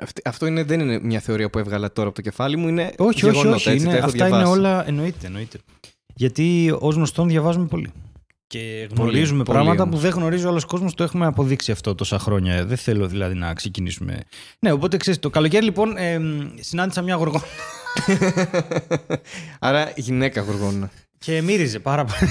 Αυτή- 0.00 0.22
Αυτό 0.24 0.46
είναι, 0.46 0.62
δεν 0.62 0.80
είναι 0.80 0.98
μια 1.02 1.20
θεωρία 1.20 1.50
που 1.50 1.58
έβγαλα 1.58 1.92
τώρα 1.92 2.06
από 2.06 2.16
το 2.16 2.22
κεφάλι 2.22 2.56
μου, 2.56 2.68
είναι 2.68 2.82
Όχι, 2.98 3.24
όχι, 3.26 3.34
γεγονότα, 3.36 3.54
όχι. 3.56 3.68
έτσι, 3.68 3.82
Είναι, 3.82 3.90
τα 3.92 3.96
έχω 3.98 4.06
αυτά 4.06 4.26
είναι 4.26 4.36
διαβάσει. 4.36 4.58
όλα. 4.58 4.88
Εννοείται, 4.88 5.26
εννοείται. 5.26 5.58
Γιατί 6.14 6.74
ως 6.78 6.94
γνωστόν 6.94 7.28
διαβάζουμε 7.28 7.66
πολύ. 7.66 7.92
Και 8.46 8.88
γνωρίζουμε 8.96 9.42
πολύ 9.44 9.58
πράγματα 9.58 9.82
όμως. 9.82 9.94
που 9.94 10.00
δεν 10.00 10.10
γνωρίζει 10.10 10.44
ο 10.44 10.48
άλλος 10.48 10.64
κόσμος. 10.64 10.94
Το 10.94 11.02
έχουμε 11.02 11.26
αποδείξει 11.26 11.72
αυτό 11.72 11.94
τόσα 11.94 12.18
χρόνια. 12.18 12.64
Δεν 12.64 12.76
θέλω 12.76 13.06
δηλαδή 13.06 13.34
να 13.34 13.54
ξεκινήσουμε. 13.54 14.20
Ναι, 14.60 14.72
οπότε 14.72 14.96
ξέρεις, 14.96 15.18
το 15.20 15.30
καλοκαίρι 15.30 15.64
λοιπόν 15.64 15.96
ε, 15.96 16.20
συνάντησα 16.60 17.02
μια 17.02 17.14
γοργόνα 17.14 17.44
Άρα 19.58 19.92
γυναίκα 19.96 20.40
γοργόνα. 20.40 20.90
και 21.18 21.42
μύριζε 21.42 21.78
πάρα 21.78 22.04
πολύ. 22.04 22.30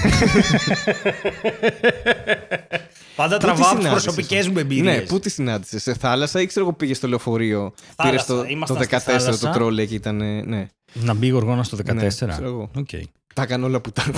Πάντα 3.18 3.36
Πού 3.36 3.40
τη 3.40 3.44
τραβάω 3.46 3.70
τις 3.70 3.78
συνάντησες; 3.78 4.04
προσωπικές 4.04 4.48
μου 4.48 4.58
εμπειρίες. 4.58 4.96
Ναι, 4.96 5.00
πού 5.00 5.20
τη 5.20 5.30
συνάντησες, 5.30 5.82
σε 5.82 5.94
θάλασσα 5.94 6.40
ή 6.40 6.46
ξέρω 6.46 6.66
εγώ 6.66 6.74
πήγες 6.74 6.96
στο 6.96 7.08
λεωφορείο. 7.08 7.72
Πήρε 7.96 8.08
Θάλασσα. 8.08 8.26
το, 8.26 8.36
το 8.36 8.44
Ήμασταν 8.48 8.76
14 8.76 8.82
στη 8.82 8.98
θάλασσα. 8.98 9.38
το 9.38 9.50
τρόλεϊ 9.50 9.84
και 9.84 9.94
ήταν. 9.94 10.16
Ναι, 10.46 10.66
Να 10.92 11.14
μπει 11.14 11.26
η 11.26 11.30
γοργόνα 11.30 11.62
στο 11.62 11.76
14. 11.86 11.94
Ναι, 11.94 12.06
ξέρω 12.06 12.46
εγώ. 12.46 12.70
Οκ. 12.76 12.88
τα 13.34 13.42
έκανε 13.42 13.64
όλα 13.64 13.80
που 13.80 13.92
τα 13.92 14.02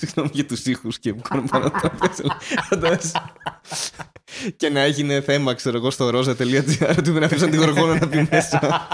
Συγγνώμη 0.00 0.30
για 0.32 0.46
τους 0.46 0.64
ήχους 0.64 0.98
και 0.98 1.14
που 1.14 1.22
κάνουν 1.22 1.46
πάνω 1.48 1.70
τα 1.70 1.92
Φαντάζεσαι. 2.68 3.22
Και 4.56 4.68
να 4.68 4.80
έγινε 4.80 5.20
θέμα, 5.20 5.54
ξέρω 5.54 5.76
εγώ, 5.76 5.90
στο 5.90 6.08
rosa.gr 6.08 6.94
ότι 6.98 7.10
δεν 7.10 7.22
αφήσαν 7.22 7.50
τη 7.50 7.56
γοργόνα 7.56 7.98
να 7.98 8.06
μπει 8.06 8.28
μέσα. 8.30 8.88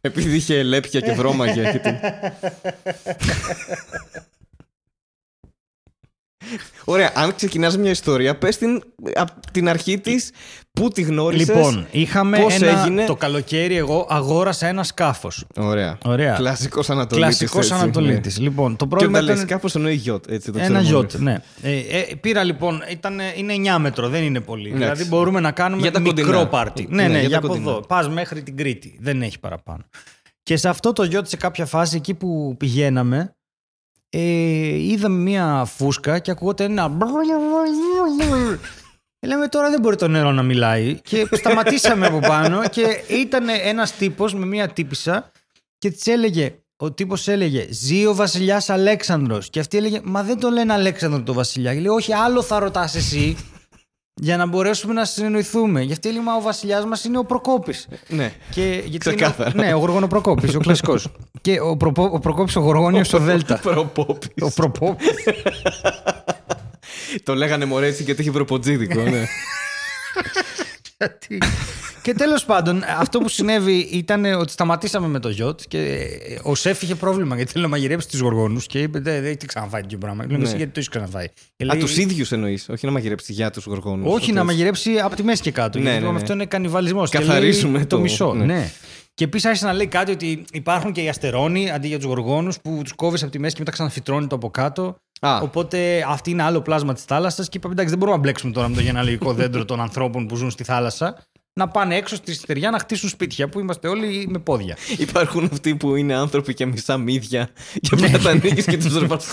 Επειδή 0.00 0.36
είχε 0.36 0.62
λέπια 0.62 1.00
και 1.00 1.12
βρώμαγε. 1.12 1.80
Και 6.50 6.56
την- 6.56 6.82
Ωραία, 6.84 7.12
αν 7.14 7.34
ξεκινάς 7.34 7.76
μια 7.78 7.90
ιστορία, 7.90 8.36
πες 8.38 8.56
την 8.58 8.82
από 9.14 9.32
την 9.52 9.68
αρχή 9.68 9.98
της, 10.00 10.30
πού 10.72 10.88
τη 10.88 11.02
γνώρισες. 11.02 11.48
Λοιπόν, 11.56 11.86
είχαμε 11.90 12.38
πώς 12.38 12.54
ένα, 12.60 12.80
έγινε. 12.80 13.04
το 13.04 13.16
καλοκαίρι 13.16 13.76
εγώ 13.76 14.06
αγόρασα 14.10 14.66
ένα 14.66 14.82
σκάφος. 14.82 15.44
Ωραία. 15.56 15.98
Ωραία. 16.04 16.34
Κλασικός 16.34 16.90
Ανατολίτης. 16.90 17.36
Κλασικός 17.38 17.70
έτσι, 17.70 17.82
Ανατολίτης. 17.82 18.38
ναι. 18.38 18.44
Λοιπόν, 18.44 18.76
το 18.76 18.84
Και 18.84 18.90
πρόβλημα 18.90 19.12
όταν 19.18 19.24
λες 19.28 19.34
ήταν. 19.36 19.48
κάπως 19.48 19.74
εννοεί 19.74 19.94
γιότ, 19.94 20.30
έτσι 20.30 20.52
το 20.52 20.58
Ένα 20.58 20.66
ξέρουμε 20.66 20.88
γιότ, 20.88 21.14
όλοι. 21.14 21.24
ναι. 21.24 21.36
Ε, 21.62 21.76
ε, 21.78 22.14
πήρα 22.20 22.42
λοιπόν, 22.44 22.82
ήταν, 22.90 23.18
είναι 23.36 23.52
9 23.52 23.78
μέτρο, 23.78 24.08
δεν 24.08 24.22
είναι 24.22 24.40
πολύ. 24.40 24.68
Εντάξει. 24.68 24.82
Δηλαδή 24.84 25.04
μπορούμε 25.04 25.40
να 25.40 25.50
κάνουμε 25.50 25.82
Για 25.82 25.90
τα 25.92 26.00
μικρό 26.00 26.24
κοντινά. 26.24 26.46
πάρτι. 26.48 26.86
Ναι, 26.90 27.02
Ναι, 27.02 27.08
ναι, 27.08 27.18
για 27.18 27.20
για, 27.20 27.30
τα 27.30 27.36
από 27.38 27.46
κοντινά. 27.46 27.70
εδώ. 27.70 27.80
Πας 27.80 28.08
μέχρι 28.08 28.42
την 28.42 28.56
Κρήτη. 28.56 28.98
Δεν 29.00 29.22
έχει 29.22 29.38
παραπάνω. 29.38 29.84
Και 30.42 30.56
σε 30.56 30.68
αυτό 30.68 30.92
το 30.92 31.02
γιότ, 31.02 31.26
σε 31.26 31.36
κάποια 31.36 31.66
φάση 31.66 31.96
εκεί 31.96 32.14
που 32.14 32.54
πηγαίναμε, 32.58 33.36
ε, 34.10 34.20
είδαμε 34.76 35.18
μία 35.18 35.64
φούσκα 35.64 36.18
και 36.18 36.30
ακούγονταν 36.30 36.70
ένα. 36.70 36.88
Λέμε 39.26 39.48
τώρα 39.48 39.70
δεν 39.70 39.80
μπορεί 39.80 39.96
το 39.96 40.08
νερό 40.08 40.32
να 40.32 40.42
μιλάει. 40.42 41.00
Και 41.00 41.28
σταματήσαμε 41.32 42.06
από 42.06 42.18
πάνω 42.18 42.68
και 42.68 43.02
ήταν 43.08 43.48
ένας 43.48 43.96
τύπος 43.96 44.34
με 44.34 44.46
μία 44.46 44.68
τύπησα 44.68 45.32
και 45.78 45.90
της 45.90 46.06
έλεγε. 46.06 46.58
Ο 46.80 46.92
τύπος 46.92 47.28
έλεγε 47.28 47.66
Ζει 47.70 48.06
ο 48.06 48.14
βασιλιάς 48.14 48.70
Αλέξανδρος 48.70 49.50
Και 49.50 49.60
αυτή 49.60 49.76
έλεγε 49.76 50.00
Μα 50.04 50.22
δεν 50.22 50.40
το 50.40 50.50
λένε 50.50 50.72
Αλέξανδρο 50.72 51.22
το 51.22 51.32
βασιλιά. 51.32 51.74
Και 51.74 51.80
λέει 51.80 51.92
Όχι, 51.92 52.12
άλλο 52.12 52.42
θα 52.42 52.58
ρωτάς 52.58 52.94
εσύ 52.94 53.36
για 54.20 54.36
να 54.36 54.46
μπορέσουμε 54.46 54.92
να 54.92 55.04
συνεννοηθούμε. 55.04 55.82
Γι' 55.82 55.92
αυτή 55.92 56.08
έλεγε 56.08 56.24
Μα 56.24 56.34
ο 56.34 56.40
βασιλιάς 56.40 56.84
μας 56.84 57.04
είναι 57.04 57.18
ο 57.18 57.24
Προκόπης. 57.24 57.88
Ναι. 58.08 58.32
Και, 58.50 58.82
γιατί 58.84 58.98
Ξεκάθαρα. 58.98 59.50
Είναι, 59.54 59.66
ναι, 59.66 59.74
ο 59.74 59.78
Γοργονοπροκόπης, 59.78 60.54
ο 60.54 60.58
κλασικός. 60.58 61.08
και 61.40 61.60
ο, 61.60 61.76
Προπο, 61.76 62.10
ο 62.12 62.18
Προκόπης 62.18 62.56
ο 62.56 62.60
Γοργόνιος 62.60 63.06
στο 63.06 63.18
Δέλτα. 63.18 63.58
Προπόπης. 63.62 64.30
ο 64.40 64.50
Προπόπης. 64.54 65.06
Το 67.22 67.34
λέγανε 67.34 67.64
μωρέ 67.64 67.86
έτσι 67.86 68.02
γιατί 68.02 68.20
είχε 68.22 68.30
προποτζίδικο, 68.30 69.00
ναι. 69.02 69.24
Γιατί- 70.98 71.38
και 72.08 72.14
τέλος 72.14 72.44
πάντων, 72.44 72.82
αυτό 72.98 73.18
που 73.18 73.28
συνέβη 73.28 73.72
ήταν 73.78 74.24
ότι 74.24 74.52
σταματήσαμε 74.52 75.08
με 75.08 75.18
το 75.18 75.28
γιότ 75.28 75.60
και 75.68 76.08
ο 76.42 76.54
σεφ 76.54 76.82
είχε 76.82 76.94
πρόβλημα 76.94 77.36
γιατί 77.36 77.52
θέλει 77.52 77.64
να 77.64 77.70
μαγειρέψει 77.70 78.08
τους 78.08 78.20
γοργόνους 78.20 78.66
και 78.66 78.78
είπε: 78.82 78.98
Δεν 78.98 79.14
δεν 79.14 79.24
έχει 79.24 79.36
ξαναφάει 79.36 79.80
τέτοιο 79.80 79.98
πράγμα. 79.98 80.26
Λέω: 80.28 80.38
Ναι. 80.38 80.44
«Εσύ 80.44 80.56
γιατί 80.56 80.72
το 80.72 80.78
έχεις 80.78 80.88
ξαναφάει. 80.90 81.26
Και 81.56 81.64
Α, 81.64 81.66
λέει, 81.66 81.78
τους 81.80 81.96
ίδιους 81.96 82.32
εννοείς, 82.32 82.68
όχι 82.68 82.86
να 82.86 82.92
μαγειρέψει 82.92 83.32
για 83.32 83.50
τους 83.50 83.64
γοργόνους. 83.64 84.14
Όχι, 84.14 84.32
να 84.32 84.40
Αυτές. 84.40 84.54
μαγειρέψει 84.54 84.98
από 84.98 85.16
τη 85.16 85.22
μέση 85.22 85.42
και 85.42 85.50
κάτω. 85.50 85.78
Ναι, 85.78 85.84
γιατί 85.84 85.96
ναι, 85.98 86.02
είπαμε, 86.02 86.16
ναι. 86.16 86.22
αυτό 86.22 86.32
είναι 86.34 86.46
κανιβαλισμός. 86.46 87.10
Καθαρίσουμε 87.10 87.78
το, 87.78 87.86
το- 87.86 87.98
μισό. 87.98 88.32
ναι. 88.34 88.44
Ναι. 88.44 88.70
Και 89.14 89.24
επίσης 89.24 89.46
άρχισε 89.46 89.66
να 89.66 89.72
λέει 89.72 89.86
κάτι 89.86 90.12
ότι 90.12 90.44
υπάρχουν 90.52 90.92
και 90.92 91.02
οι 91.02 91.08
αστερόνοι 91.08 91.70
αντί 91.70 91.88
για 91.88 91.96
τους 91.96 92.06
γοργόνους 92.06 92.60
που 92.60 92.80
τους 92.82 92.92
κόβεις 92.92 93.22
από 93.22 93.32
τη 93.32 93.38
μέση 93.38 93.52
και 93.54 93.60
μετά 93.60 93.72
ξαναφυτρώνει 93.72 94.26
το 94.26 94.34
από 94.34 94.50
κάτω. 94.50 94.96
Α. 95.20 95.38
Οπότε 95.42 96.04
αυτή 96.08 96.30
είναι 96.30 96.42
άλλο 96.42 96.60
πλάσμα 96.60 96.94
της 96.94 97.02
θάλασσας. 97.04 97.48
Και 97.48 97.56
είπαμε: 97.56 97.72
Εντάξει, 97.72 97.90
δεν 97.90 97.98
μπορούμε 97.98 98.16
να 98.16 98.22
μπλέξουμε 98.22 98.52
τώρα 98.52 98.68
με 98.68 98.74
το 98.74 98.80
γενναλογικό 98.80 99.32
δέντρο 99.32 99.64
των 99.64 99.80
ανθρώπων 99.80 100.26
που 100.26 100.36
ζουν 100.36 100.50
στη 100.50 100.64
θάλασσα. 100.64 101.16
Να 101.58 101.68
πάνε 101.68 101.96
έξω 101.96 102.16
στη 102.16 102.32
στεριά 102.34 102.70
να 102.70 102.78
χτίσουν 102.78 103.08
σπίτια 103.08 103.48
που 103.48 103.60
είμαστε 103.60 103.88
όλοι 103.88 104.26
με 104.28 104.38
πόδια. 104.38 104.76
Υπάρχουν 104.98 105.48
αυτοί 105.52 105.74
που 105.74 105.96
είναι 105.96 106.14
άνθρωποι 106.14 106.54
και 106.54 106.66
μισά 106.66 106.96
μύδια 106.98 107.50
και 107.80 107.96
πρέπει 107.96 108.12
να 108.12 108.18
τα 108.18 108.30
ανοίγεις 108.30 108.64
και 108.64 108.76
τους 108.78 108.98
ρεπάς. 108.98 109.26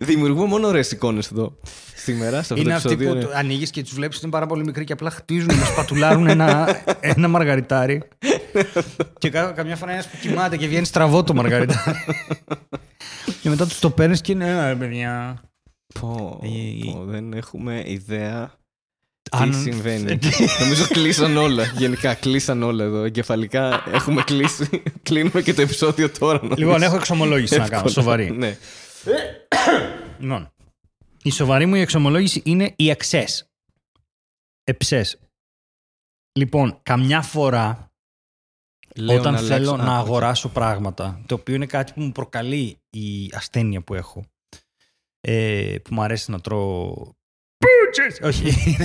Δημιουργούμε 0.00 0.46
μόνο 0.46 0.66
ωραίες 0.66 0.90
εικόνες 0.90 1.30
εδώ 1.30 1.56
σήμερα, 1.94 2.30
σε 2.42 2.52
αυτό 2.52 2.56
Είναι 2.56 2.70
το 2.70 2.74
αυτοί 2.76 2.92
επεισόδιο. 2.92 3.22
που 3.22 3.28
ναι. 3.28 3.34
ανοίγεις 3.38 3.70
και 3.70 3.82
τους 3.82 3.94
βλέπεις 3.94 4.20
είναι 4.22 4.30
πάρα 4.30 4.46
πολύ 4.46 4.64
μικροί 4.64 4.84
και 4.84 4.92
απλά 4.92 5.10
χτίζουν, 5.10 5.56
να 5.58 5.64
σπατουλάρουν 5.64 6.26
ένα, 6.26 6.82
ένα 7.00 7.28
μαργαριτάρι. 7.28 8.02
και 9.18 9.30
κα, 9.30 9.44
καμιά 9.50 9.76
φορά 9.76 9.92
ένας 9.92 10.06
που 10.08 10.16
κοιμάται 10.20 10.56
και 10.56 10.66
βγαίνει 10.66 10.86
στραβό 10.86 11.22
το 11.22 11.34
μαργαριτάρι. 11.34 11.98
και 13.42 13.48
μετά 13.48 13.66
τους 13.66 13.78
το 13.78 13.90
παίρνεις 13.90 14.20
και 14.20 14.32
είναι. 14.32 14.70
«Ε, 14.70 14.74
παιδιά. 14.74 15.42
Πω, 16.00 16.40
Ε, 16.42 16.48
πω, 16.92 17.04
δεν 17.04 17.32
έχουμε 17.32 17.82
ιδέα 17.86 18.58
Αν- 19.30 19.50
τι 19.50 19.56
συμβαίνει; 19.56 20.18
Νομίζω 20.60 20.86
κλείσαν 20.86 21.36
όλα. 21.36 21.64
Γενικά 21.64 22.14
κλείσαν 22.14 22.62
όλα 22.62 22.84
εδώ. 22.84 23.02
Εγκεφαλικά 23.04 23.84
έχουμε 23.92 24.22
κλείσει. 24.22 24.82
Κλείνουμε 25.02 25.42
και 25.42 25.54
το 25.54 25.62
επεισόδιο 25.62 26.10
τώρα. 26.10 26.38
νομίζω. 26.42 26.60
Λοιπόν, 26.60 26.82
έχω 26.82 26.96
εξομολόγηση 26.96 27.52
να 27.58 27.58
κάνω. 27.68 27.74
Εύκολα. 27.74 27.92
Σοβαρή. 27.92 28.30
Ναι. 28.30 28.56
Λοιπόν, 30.18 30.52
η 31.22 31.30
σοβαρή 31.30 31.66
μου 31.66 31.74
η 31.74 31.80
εξομολόγηση 31.80 32.42
είναι 32.44 32.72
η 32.76 32.90
εξές. 32.90 33.48
Εψές. 34.64 35.18
Λοιπόν, 36.38 36.78
καμιά 36.82 37.22
φορά 37.22 37.92
Λέω 38.96 39.18
όταν 39.18 39.32
να 39.32 39.38
θέλω 39.38 39.52
αλλάξω- 39.54 39.76
να 39.76 39.84
Α, 39.94 39.98
όχι. 40.00 40.08
αγοράσω 40.08 40.48
πράγματα, 40.48 41.22
το 41.26 41.34
οποίο 41.34 41.54
είναι 41.54 41.66
κάτι 41.66 41.92
που 41.92 42.00
μου 42.00 42.12
προκαλεί 42.12 42.78
η 42.90 43.30
ασθένεια 43.32 43.80
που 43.82 43.94
έχω. 43.94 44.24
Ε, 45.20 45.76
που 45.84 45.94
μου 45.94 46.02
αρέσει 46.02 46.30
να 46.30 46.40
τρώω. 46.40 46.94
Πούτσες! 47.90 48.18
Όχι, 48.22 48.76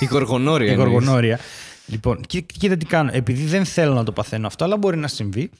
Η 0.00 0.04
γοργονόρροια. 0.04 0.68
η 0.68 0.72
εννοείς. 0.72 0.90
γοργονόρροια. 0.92 1.38
Λοιπόν, 1.86 2.20
κοί- 2.26 2.52
κοίτα 2.58 2.76
τι 2.76 2.84
κάνω. 2.84 3.10
Επειδή 3.12 3.44
δεν 3.44 3.64
θέλω 3.64 3.94
να 3.94 4.04
το 4.04 4.12
παθαίνω 4.12 4.46
αυτό, 4.46 4.64
αλλά 4.64 4.76
μπορεί 4.76 4.96
να 4.96 5.08
συμβεί, 5.08 5.50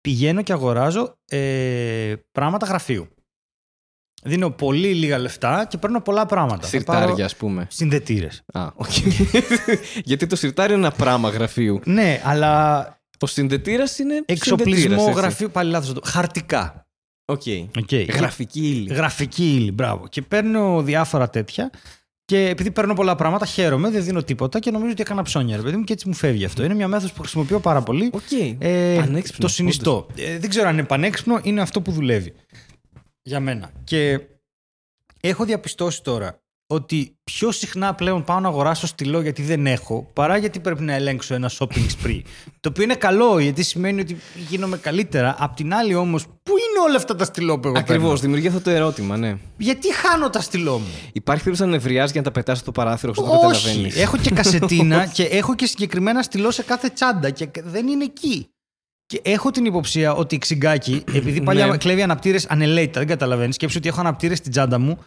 πηγαίνω 0.00 0.42
και 0.42 0.52
αγοράζω 0.52 1.18
ε, 1.28 2.12
πράγματα 2.32 2.66
γραφείου. 2.66 3.08
Δίνω 4.22 4.50
πολύ 4.50 4.94
λίγα 4.94 5.18
λεφτά 5.18 5.66
και 5.70 5.78
παίρνω 5.78 6.00
πολλά 6.00 6.26
πράγματα. 6.26 6.66
Θα 6.66 6.82
πάρω 6.84 6.98
Συρτάρια, 7.00 7.24
ας 7.24 7.36
πούμε. 7.36 7.66
Συνδετήρες. 7.70 8.42
Α, 8.52 8.66
οκ. 8.74 8.90
Γιατί 10.04 10.26
το 10.26 10.36
συρτάρι 10.36 10.72
είναι 10.74 10.86
ένα 10.86 10.94
πράγμα 10.96 11.28
γραφείου. 11.28 11.80
Ναι, 11.84 12.20
αλλά 12.24 12.78
Ο 13.20 13.26
συνδετήρας 13.26 13.84
είναι. 14.00 14.22
εξοπλισμό 14.26 14.74
συνδετήρας, 14.80 15.06
έτσι. 15.08 15.20
γραφείου. 15.20 15.50
Πάλι 15.50 15.70
λάθος. 15.70 15.92
το- 15.92 16.00
Χαρτικά. 16.04 16.86
Ok. 17.24 17.42
Okay. 17.46 18.06
Γραφική 18.08 18.60
ύλη. 18.60 18.94
Γραφική 18.94 19.54
ύλη, 19.54 19.72
μπράβο. 19.72 20.08
Και 20.08 20.22
παίρνω 20.22 20.82
διάφορα 20.82 21.30
τέτοια. 21.30 21.70
Και 22.28 22.48
επειδή 22.48 22.70
παίρνω 22.70 22.94
πολλά 22.94 23.14
πράγματα, 23.14 23.46
χαίρομαι, 23.46 23.90
δεν 23.90 24.04
δίνω 24.04 24.22
τίποτα 24.22 24.58
και 24.58 24.70
νομίζω 24.70 24.90
ότι 24.90 25.00
έκανα 25.00 25.22
ψώνια, 25.22 25.56
ρε 25.56 25.62
παιδί 25.62 25.76
μου, 25.76 25.84
και 25.84 25.92
έτσι 25.92 26.08
μου 26.08 26.14
φεύγει 26.14 26.44
αυτό. 26.44 26.64
Είναι 26.64 26.74
μια 26.74 26.88
μέθοδος 26.88 27.12
που 27.12 27.20
χρησιμοποιώ 27.20 27.60
πάρα 27.60 27.82
πολύ. 27.82 28.10
Οκ. 28.12 28.32
Ε, 28.58 28.96
Πανέξυπνος, 28.98 29.38
το 29.38 29.48
συνιστώ. 29.48 30.06
Ε, 30.16 30.38
δεν 30.38 30.48
ξέρω 30.48 30.68
αν 30.68 30.74
είναι 30.74 30.86
πανέξυπνο, 30.86 31.40
είναι 31.42 31.60
αυτό 31.60 31.80
που 31.82 31.92
δουλεύει. 31.92 32.34
Για 33.22 33.40
μένα. 33.40 33.72
Και 33.84 34.20
έχω 35.20 35.44
διαπιστώσει 35.44 36.02
τώρα 36.02 36.42
ότι 36.70 37.16
πιο 37.24 37.50
συχνά 37.52 37.94
πλέον 37.94 38.24
πάω 38.24 38.40
να 38.40 38.48
αγοράσω 38.48 38.86
στυλό 38.86 39.20
γιατί 39.20 39.42
δεν 39.42 39.66
έχω, 39.66 40.10
παρά 40.12 40.36
γιατί 40.36 40.60
πρέπει 40.60 40.82
να 40.82 40.92
ελέγξω 40.92 41.34
ένα 41.34 41.50
shopping 41.58 41.86
spree. 42.04 42.20
το 42.60 42.68
οποίο 42.68 42.82
είναι 42.82 42.94
καλό, 42.94 43.38
γιατί 43.38 43.62
σημαίνει 43.62 44.00
ότι 44.00 44.16
γίνομαι 44.48 44.76
καλύτερα. 44.76 45.36
Απ' 45.38 45.54
την 45.56 45.74
άλλη 45.74 45.94
όμως, 45.94 46.24
πού 46.24 46.50
είναι 46.52 46.86
όλα 46.88 46.96
αυτά 46.96 47.14
τα 47.16 47.24
στυλό 47.24 47.58
που 47.58 47.68
εγώ 47.68 47.78
Ακριβώς. 47.78 48.02
παίρνω; 48.02 48.16
Δημιουργεί 48.20 48.46
αυτό 48.46 48.60
το 48.60 48.70
ερώτημα, 48.70 49.16
ναι. 49.16 49.36
Γιατί 49.56 49.94
χάνω 49.94 50.30
τα 50.30 50.40
στυλό 50.40 50.78
μου; 50.78 50.86
Υπάρχει 51.12 51.42
περίπτωση 51.44 51.70
να 51.70 51.76
νευριάζει 51.76 52.12
για 52.12 52.20
να 52.20 52.26
τα 52.26 52.32
πετάς 52.32 52.58
στο 52.58 52.72
παράθυρο 52.72 53.12
όσο 53.16 53.22
δεν 53.22 53.40
το 53.40 53.46
Όχι. 53.46 53.56
καταλαβαίνεις. 53.56 53.96
Έχω 53.96 54.16
και 54.16 54.30
κασετίνα 54.40 55.06
και 55.06 55.22
έχω 55.22 55.54
και 55.54 55.66
συγκεκριμένα 55.66 56.22
στυλό 56.22 56.50
σε 56.50 56.62
κάθε 56.62 56.88
τσάντα 56.88 57.30
και 57.30 57.48
δεν 57.64 57.86
είναι 57.86 58.04
εκεί. 58.04 58.48
Και 59.06 59.20
έχω 59.24 59.50
την 59.50 59.64
υποψία 59.64 60.14
ότι 60.14 60.34
η 60.34 60.38
ξυγκάκι, 60.38 61.04
επειδή 61.12 61.40
παλιά 61.42 61.66
Ναι. 61.66 61.76
κλέβει 61.76 62.02
αναπτήρες 62.02 62.46
ανελέητα, 62.46 62.98
δεν 62.98 63.08
καταλαβαίνεις. 63.08 63.54
Σκέψου 63.54 63.76
ότι 63.78 63.88
έχω 63.88 64.00
αναπτήρες 64.00 64.38
στην 64.38 64.50
τσάντα 64.50 64.78
μου 64.78 64.98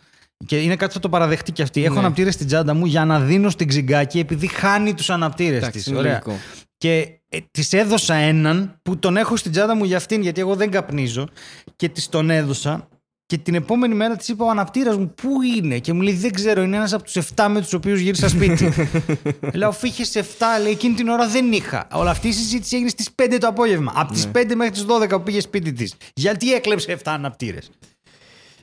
και 0.46 0.58
είναι 0.58 0.76
κάτι 0.76 0.88
που 0.88 0.94
θα 0.94 1.00
το 1.00 1.10
παραδεχτεί 1.10 1.52
και 1.52 1.62
αυτή. 1.62 1.84
Έχω 1.84 1.94
Ναι. 1.94 2.00
αναπτήρε 2.00 2.32
στην 2.32 2.48
τσάντα 2.48 2.74
μου 2.74 2.86
για 2.86 3.06
να 3.06 3.20
δίνω 3.20 3.50
στην 3.50 3.68
ξυγκάκι 3.68 4.20
επειδή 4.20 4.48
χάνει 4.48 4.94
τους 4.94 5.10
αναπτήρε 5.10 5.56
Εντάξει, 5.56 5.72
της. 5.78 5.86
είναι 5.88 6.02
λογικό. 6.02 6.38
Και 6.78 7.08
ε, 7.30 7.38
της 7.52 7.74
έδωσα 7.74 8.14
έναν 8.14 8.80
που 8.84 8.98
τον 8.98 9.18
έχω 9.18 9.36
στην 9.36 9.52
τσάντα 9.52 9.76
μου 9.76 9.84
για 9.84 9.98
αυτήν, 9.98 10.22
γιατί 10.22 10.42
εγώ 10.42 10.56
δεν 10.56 10.72
καπνίζω. 10.72 11.28
Και 11.76 11.90
της 11.90 12.10
τον 12.10 12.30
έδωσα. 12.30 12.88
Και 13.26 13.38
την 13.38 13.56
επόμενη 13.56 13.96
μέρα 13.96 14.16
της 14.16 14.28
είπα: 14.28 14.46
Ο 14.46 14.50
αναπτήρας 14.50 14.98
μου, 14.98 15.14
πού 15.22 15.30
είναι; 15.58 15.80
Και 15.80 15.94
μου 15.94 16.02
λέει: 16.02 16.14
Δεν 16.14 16.32
ξέρω, 16.32 16.62
είναι 16.64 16.76
ένας 16.76 16.94
από 16.94 17.04
τους 17.04 17.16
7 17.36 17.48
με 17.50 17.62
τους 17.62 17.74
οποίους 17.74 18.00
γύρισα 18.00 18.30
σπίτι. 18.30 18.74
Λέω: 19.54 19.68
Αφού 19.70 19.86
είχες 19.86 20.12
7, 20.16 20.22
λέει, 20.62 20.72
εκείνη 20.72 20.94
την 20.94 21.08
ώρα 21.08 21.28
δεν 21.28 21.52
είχα. 21.52 21.88
Όλη 21.92 22.10
αυτή 22.10 22.28
η 22.28 22.32
συζήτηση 22.32 22.76
έγινε 22.76 22.90
στις 22.90 23.10
5 23.16 23.38
το 23.40 23.48
απόγευμα. 23.48 23.92
Από 23.96 24.14
τις 24.14 24.28
5 24.34 24.56
μέχρι 24.56 24.72
τις 24.72 24.86
12 24.88 25.08
που 25.10 25.24
πήγε 25.24 25.40
σπίτι 25.42 25.74
της. 25.74 25.94
Γιατί 26.14 26.54
έκλεψε 26.54 26.92
7 26.92 26.98
αναπτήρε. 27.06 27.58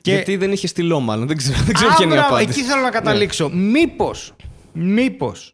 Και... 0.09 0.15
Γιατί 0.15 0.37
δεν 0.37 0.51
είχε 0.51 0.67
στυλό, 0.67 0.99
μάλλον. 0.99 1.27
Δεν 1.27 1.37
ξέρω, 1.37 1.57
δεν 1.63 1.73
ξέρω 1.73 1.89
Α, 1.91 1.95
ποια 1.95 2.05
είναι 2.05 2.13
η 2.13 2.17
μπράβο, 2.17 2.35
απάντηση. 2.35 2.59
εκεί 2.59 2.69
θέλω 2.69 2.81
να 2.81 2.89
καταλήξω. 2.89 3.49
Μήπως. 3.49 4.33
Μήπως. 4.73 5.53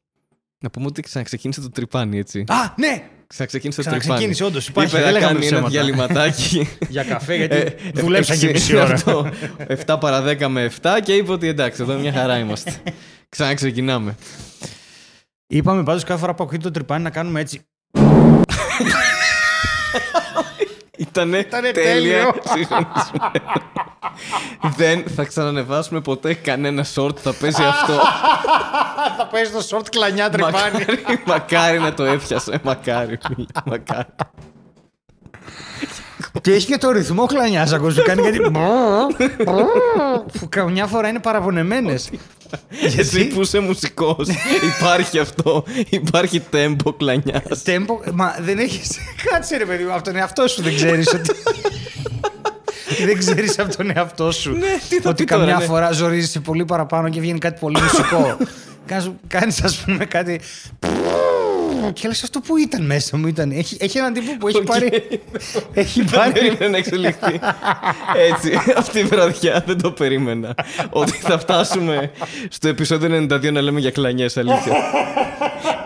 Να 0.59 0.69
πούμε 0.69 0.85
ότι 0.85 1.01
ξαναξεκίνησε 1.01 1.61
το 1.61 1.69
τρυπάνι, 1.69 2.17
έτσι. 2.17 2.43
Α, 2.47 2.73
ναι! 2.77 3.03
Ξαναξεκίνησε 3.27 3.77
το 3.81 3.83
τρυπάνι. 3.83 3.99
Ξαναξεκίνησε, 4.03 4.43
όντως, 4.43 4.67
υπάρχει, 4.67 4.89
Είπε 4.95 5.03
δεν 5.03 5.13
να 5.13 5.19
λέγαμε 5.19 5.33
κάνει 5.33 5.45
ένα 5.47 5.55
ψέματα. 5.55 5.69
διαλυματάκι. 5.71 6.67
Για 6.89 7.03
καφέ, 7.03 7.35
γιατί 7.35 7.55
Ε, 7.55 7.73
δουλέψαν 7.93 8.37
και 8.39 8.47
ε, 8.47 8.51
μισή 8.51 8.75
ώρα. 8.75 8.93
αυτό, 8.93 9.29
7 9.85 9.97
παρα 9.99 10.23
10 10.39 10.47
με 10.47 10.71
7 10.81 10.89
και 11.03 11.13
είπε 11.13 11.31
ότι 11.31 11.47
εντάξει, 11.47 11.81
εδώ 11.81 11.97
μια 11.97 12.11
χαρά 12.11 12.37
είμαστε. 12.37 12.73
Ξαναξεκινάμε. 13.29 14.15
Είπαμε 15.47 15.83
πάντως 15.83 16.03
κάθε 16.03 16.19
φορά 16.19 16.33
που 16.33 16.43
ακούγεται 16.43 16.63
το 16.63 16.71
τρυπάνι 16.71 17.03
να 17.03 17.09
κάνουμε 17.09 17.39
έτσι. 17.39 17.61
Ήτανε, 20.97 21.37
Ήτανε 21.37 21.71
τέλεια. 21.71 21.93
τέλειο. 21.93 22.33
συγχρονισμένο. 22.43 22.91
Δεν 24.77 25.03
θα 25.15 25.23
ξανανεβάσουμε 25.23 26.01
ποτέ 26.01 26.33
κανένα 26.33 26.85
short, 26.95 27.15
θα 27.15 27.33
παίζει 27.33 27.63
αυτό. 27.63 27.93
Θα 29.17 29.27
παίζει 29.31 29.51
το 29.51 29.67
short 29.69 29.85
κλανιά 29.91 30.29
τρυπάνι. 30.29 30.53
μακάρι, 30.55 31.23
μακάρι 31.25 31.79
να 31.79 31.93
το 31.93 32.03
έπιασε. 32.03 32.59
Μακάρι. 32.63 33.17
μακάρι. 33.65 34.07
και 36.41 36.53
έχει 36.53 36.65
και 36.67 36.77
το 36.77 36.91
ρυθμό 36.91 37.25
κλανιάς 37.25 37.73
ακόμα 37.73 37.93
που 37.95 38.01
κάνει 38.05 38.21
κάτι. 38.21 38.39
που 40.39 40.49
καμιά 40.49 40.85
φορά 40.87 41.07
είναι 41.07 41.19
παραπονεμένες. 41.19 42.09
Εσύ; 42.97 43.25
που 43.27 43.41
είσαι 43.41 43.59
μουσικός, 43.59 44.27
υπάρχει 44.75 45.19
αυτό. 45.19 45.63
Υπάρχει 45.89 46.39
τέμπο 46.39 46.93
κλανιάς. 46.93 47.63
Τέμπο, 47.63 47.99
μα 48.13 48.35
δεν 48.39 48.57
έχεις. 48.57 48.97
Κάτσε 49.23 49.57
ρε 49.57 49.65
παιδί 49.65 49.83
μου, 49.83 49.93
από 49.93 50.03
τον 50.03 50.15
εαυτό 50.15 50.47
σου 50.47 50.61
δεν 50.61 50.75
ξέρεις 50.75 51.13
ότι. 51.13 51.31
δεν 53.05 53.17
ξέρεις 53.17 53.59
από 53.59 53.77
τον 53.77 53.91
εαυτό 53.95 54.31
σου. 54.31 54.51
Ναι, 54.51 54.79
τι 54.89 54.99
θα 54.99 55.09
ότι 55.09 55.23
πει 55.23 55.29
τώρα, 55.29 55.45
καμιά 55.45 55.57
ναι. 55.57 55.65
φορά 55.65 55.91
ζορίζεσαι 55.91 56.39
πολύ 56.39 56.65
παραπάνω 56.65 57.09
και 57.09 57.19
βγαίνει 57.19 57.39
κάτι 57.39 57.59
πολύ 57.59 57.81
μουσικό. 57.81 58.37
Κάνεις, 59.27 59.63
ας 59.63 59.75
πούμε, 59.75 60.05
κάτι. 60.05 60.39
Και 61.93 62.07
λες 62.07 62.23
αυτό 62.23 62.39
που 62.39 62.57
ήταν 62.57 62.85
μέσα 62.85 63.17
μου 63.17 63.27
ήταν. 63.27 63.51
Έχει, 63.51 63.77
έχει 63.79 63.97
έναν 63.97 64.13
τύπο 64.13 64.37
που 64.39 64.47
έχει 64.47 64.57
Οκ. 64.57 64.63
πάρει. 64.65 64.89
έχει 65.73 66.01
Δεν 66.01 66.19
πάρει. 66.19 66.31
περίμενα 66.31 66.69
να 66.69 66.77
εξελιχθεί. 66.77 67.39
Έτσι, 68.29 68.59
αυτή 68.81 68.99
η 68.99 69.03
βραδιά 69.03 69.63
δεν 69.67 69.81
το 69.81 69.91
περίμενα. 69.91 70.55
Ότι 70.89 71.11
θα 71.11 71.39
φτάσουμε 71.39 72.11
στο 72.49 72.67
επεισόδιο 72.67 73.27
92 73.31 73.51
να 73.51 73.61
λέμε 73.61 73.79
για 73.79 73.91
κλανιές, 73.91 74.37
αλήθεια. 74.37 74.73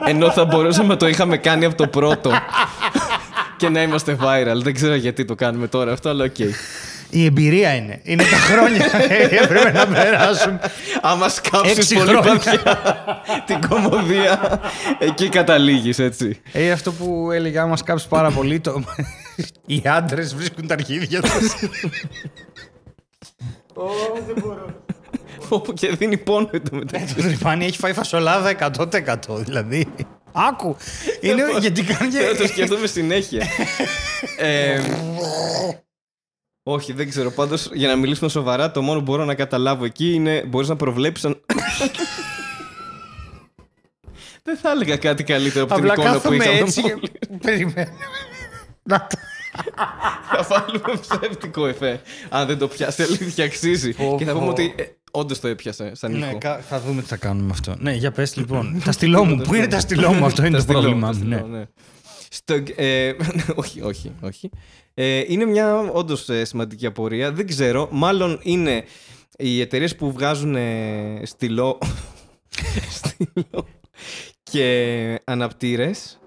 Ενώ 0.05 0.31
θα 0.31 0.45
μπορούσαμε 0.45 0.87
να 0.87 0.97
το 0.97 1.07
είχαμε 1.07 1.37
κάνει 1.37 1.65
από 1.65 1.75
το 1.75 1.87
πρώτο. 1.87 2.31
Και 3.57 3.69
να 3.69 3.81
είμαστε 3.81 4.17
viral. 4.21 4.61
Δεν 4.61 4.73
ξέρω 4.73 4.95
γιατί 4.95 5.25
το 5.25 5.35
κάνουμε 5.35 5.67
τώρα 5.67 5.91
αυτό, 5.91 6.09
αλλά 6.09 6.23
οκ. 6.23 6.35
Η 7.09 7.25
εμπειρία 7.25 7.75
είναι. 7.75 7.99
Είναι 8.03 8.23
τα 8.23 8.35
χρόνια 8.37 8.89
που 8.91 8.97
έπρεπε 9.43 9.71
να 9.71 9.87
περάσουν. 9.87 10.59
Άμα 11.01 11.29
σκάψεις 11.29 11.77
Έξι 11.77 11.95
πολύ 11.95 12.07
χρόνια. 12.09 12.33
βαθιά 12.33 12.81
την 13.45 13.67
κωμωδία, 13.69 14.61
εκεί 14.99 15.29
καταλήγεις, 15.29 15.99
έτσι. 15.99 16.41
Ε, 16.51 16.71
αυτό 16.71 16.91
που 16.91 17.29
έλεγε, 17.31 17.59
άμα 17.59 17.77
σκάψεις 17.77 18.07
πάρα 18.07 18.31
πολύ, 18.31 18.59
το... 18.59 18.83
οι 19.65 19.81
άντρες 19.85 20.35
βρίσκουν 20.35 20.67
τα 20.67 20.73
αρχίδια 20.73 21.21
τους. 21.21 21.55
Όπου 25.49 25.73
και 25.73 25.87
δίνει 25.89 26.17
πόνο 26.17 26.49
εντωμεταξύ. 26.51 27.15
το 27.15 27.21
τρυπάνι 27.21 27.65
έχει 27.65 27.77
φάει 27.77 27.93
φασολάδα 27.93 28.71
100%. 28.77 29.15
Δηλαδή. 29.37 29.85
Άκου. 30.31 30.75
Είναι 31.21 31.43
γιατί 31.59 31.83
κάνει. 31.83 32.11
Θα 32.11 32.35
το 32.35 32.41
και- 32.41 32.47
σκεφτούμε 32.47 32.87
συνέχεια. 32.87 33.45
Ε, 36.69 36.73
όχι, 36.73 36.93
δεν 36.93 37.09
ξέρω. 37.09 37.31
Πάντως, 37.31 37.69
για 37.73 37.87
να 37.87 37.95
μιλήσουμε 37.95 38.29
σοβαρά, 38.29 38.71
το 38.71 38.81
μόνο 38.81 38.99
που 38.99 39.05
μπορώ 39.05 39.25
να 39.25 39.35
καταλάβω 39.35 39.85
εκεί 39.85 40.13
είναι 40.13 40.43
μπορείς 40.47 40.67
να 40.67 40.75
προβλέψεις. 40.75 41.25
Αν... 41.25 41.41
δεν 44.43 44.57
θα 44.57 44.71
έλεγα 44.71 44.97
κάτι 44.97 45.23
καλύτερο 45.23 45.63
από 45.65 45.73
την 45.73 45.83
Απλά 45.83 45.93
εικόνα 45.93 46.09
που 46.09 46.15
κάθομαι 46.15 46.35
είχαμε. 46.35 46.57
έτσι 46.59 46.81
και 46.81 46.93
μόλις. 46.95 47.09
περιμένω. 47.41 47.91
Να 48.83 49.07
το- 49.09 49.17
θα 50.31 50.43
βάλουμε 50.49 50.99
ψεύτικο 51.01 51.67
εφέ. 51.67 52.01
Αν 52.29 52.47
δεν 52.47 52.57
το 52.57 52.67
πιάσει, 52.67 53.01
αλήθεια 53.03 53.45
αξίζει. 53.45 53.93
Πω, 53.93 54.15
και 54.17 54.25
θα 54.25 54.31
πούμε 54.31 54.45
πω. 54.45 54.51
ότι 54.51 54.73
ε, 54.77 54.83
όντως 55.11 55.39
το 55.39 55.47
έπιασε 55.47 55.91
σαν 55.95 56.11
Ναι, 56.11 56.25
ήχο. 56.25 56.37
κα- 56.37 56.59
θα 56.69 56.79
δούμε 56.79 57.01
τι 57.01 57.07
θα 57.07 57.15
κάνουμε 57.17 57.45
με 57.45 57.51
αυτό. 57.51 57.75
Ναι, 57.79 57.91
για 57.93 58.11
πες 58.11 58.35
λοιπόν. 58.39 58.81
τα 58.85 58.91
στυλό 58.91 59.25
μου. 59.25 59.37
Πού 59.41 59.53
είναι 59.53 59.67
τα 59.67 59.79
στυλό 59.79 60.13
μου, 60.13 60.25
αυτό 60.25 60.41
είναι 60.45 60.51
Τα 60.51 60.55
το 60.57 60.61
στυλό, 60.63 60.79
πρόβλημά 60.79 61.07
τα 61.11 61.13
μου. 61.17 61.19
στυλό, 61.19 61.47
ναι. 61.47 61.57
ναι. 61.57 61.65
Στο, 62.29 62.53
ε, 62.75 63.11
όχι, 63.61 63.81
όχι, 63.81 64.11
όχι. 64.21 64.49
Ε, 65.01 65.23
είναι 65.27 65.45
μια 65.45 65.77
όντως 65.79 66.29
σημαντική 66.41 66.85
απορία. 66.85 67.31
Δεν 67.31 67.47
ξέρω. 67.47 67.89
Μάλλον 67.91 68.39
είναι 68.43 68.85
οι 69.37 69.61
εταιρείες 69.61 69.95
που 69.95 70.11
βγάζουν 70.11 70.55
ε, 70.55 71.21
στυλό, 71.25 71.77
στυλό 72.99 73.67
και 74.43 75.19
αναπτήρες 75.23 76.19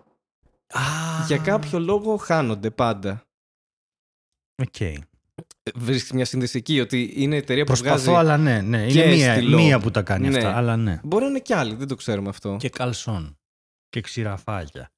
για 1.26 1.36
κάποιο 1.38 1.78
λόγο 1.78 2.16
χάνονται 2.16 2.70
πάντα. 2.70 3.22
Οκ. 4.62 4.76
Βρίσκεις 5.74 6.12
μια 6.12 6.24
σύνδεση 6.24 6.58
εκεί 6.58 6.80
ότι 6.80 7.12
είναι 7.16 7.36
εταιρεία 7.36 7.64
που 7.64 7.72
Προσπαθώ, 7.72 8.10
βγάζει. 8.10 8.16
αλλά 8.18 8.36
ναι, 8.36 8.60
ναι. 8.60 8.86
και 8.86 9.02
Είναι 9.02 9.14
μία, 9.14 9.34
στυλό. 9.34 9.58
μία 9.62 9.80
που 9.80 9.90
τα 9.90 10.02
κάνει 10.02 10.28
Ναι. 10.28 10.36
αυτά, 10.36 10.56
αλλά 10.56 10.76
ναι. 10.76 11.00
Μπορεί 11.02 11.24
να 11.24 11.30
είναι 11.30 11.40
κι 11.40 11.52
άλλοι, 11.52 11.74
δεν 11.74 11.88
το 11.88 11.94
ξέρουμε 11.94 12.28
αυτό. 12.28 12.56
Και 12.58 12.68
καλσόν. 12.68 13.38
Και 13.88 14.00
ξηραφάκια. 14.00 14.90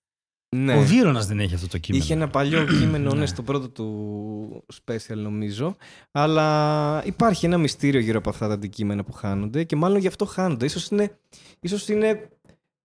Ναι. 0.57 0.75
Ο 0.77 0.81
Βίρονας 0.83 1.27
δεν 1.27 1.41
έχει 1.41 1.55
αυτό 1.55 1.69
το 1.69 1.79
κείμενο. 1.79 2.05
Είχε 2.05 2.15
ένα 2.15 2.29
παλιό 2.29 2.65
κείμενο, 2.79 3.13
ναι, 3.13 3.19
Ναι. 3.21 3.27
στο 3.27 3.43
πρώτο 3.43 3.69
του 3.69 4.65
special 4.87 5.17
νομίζω. 5.17 5.77
Αλλά 6.13 7.03
υπάρχει 7.05 7.47
ένα 7.47 7.59
μυστήριο 7.59 8.01
γύρω 8.01 8.19
από 8.19 8.31
αυτά 8.31 8.47
τα 8.49 8.55
αντικείμενα 8.55 9.05
που 9.05 9.13
χάνονται 9.13 9.65
και 9.65 9.77
μάλλον 9.77 9.99
γι' 9.99 10.07
αυτό 10.07 10.25
χάνονται. 10.25 10.65
Ίσως 10.65 10.89
είναι, 10.89 11.19
ίσως 11.61 11.89
είναι 11.89 12.29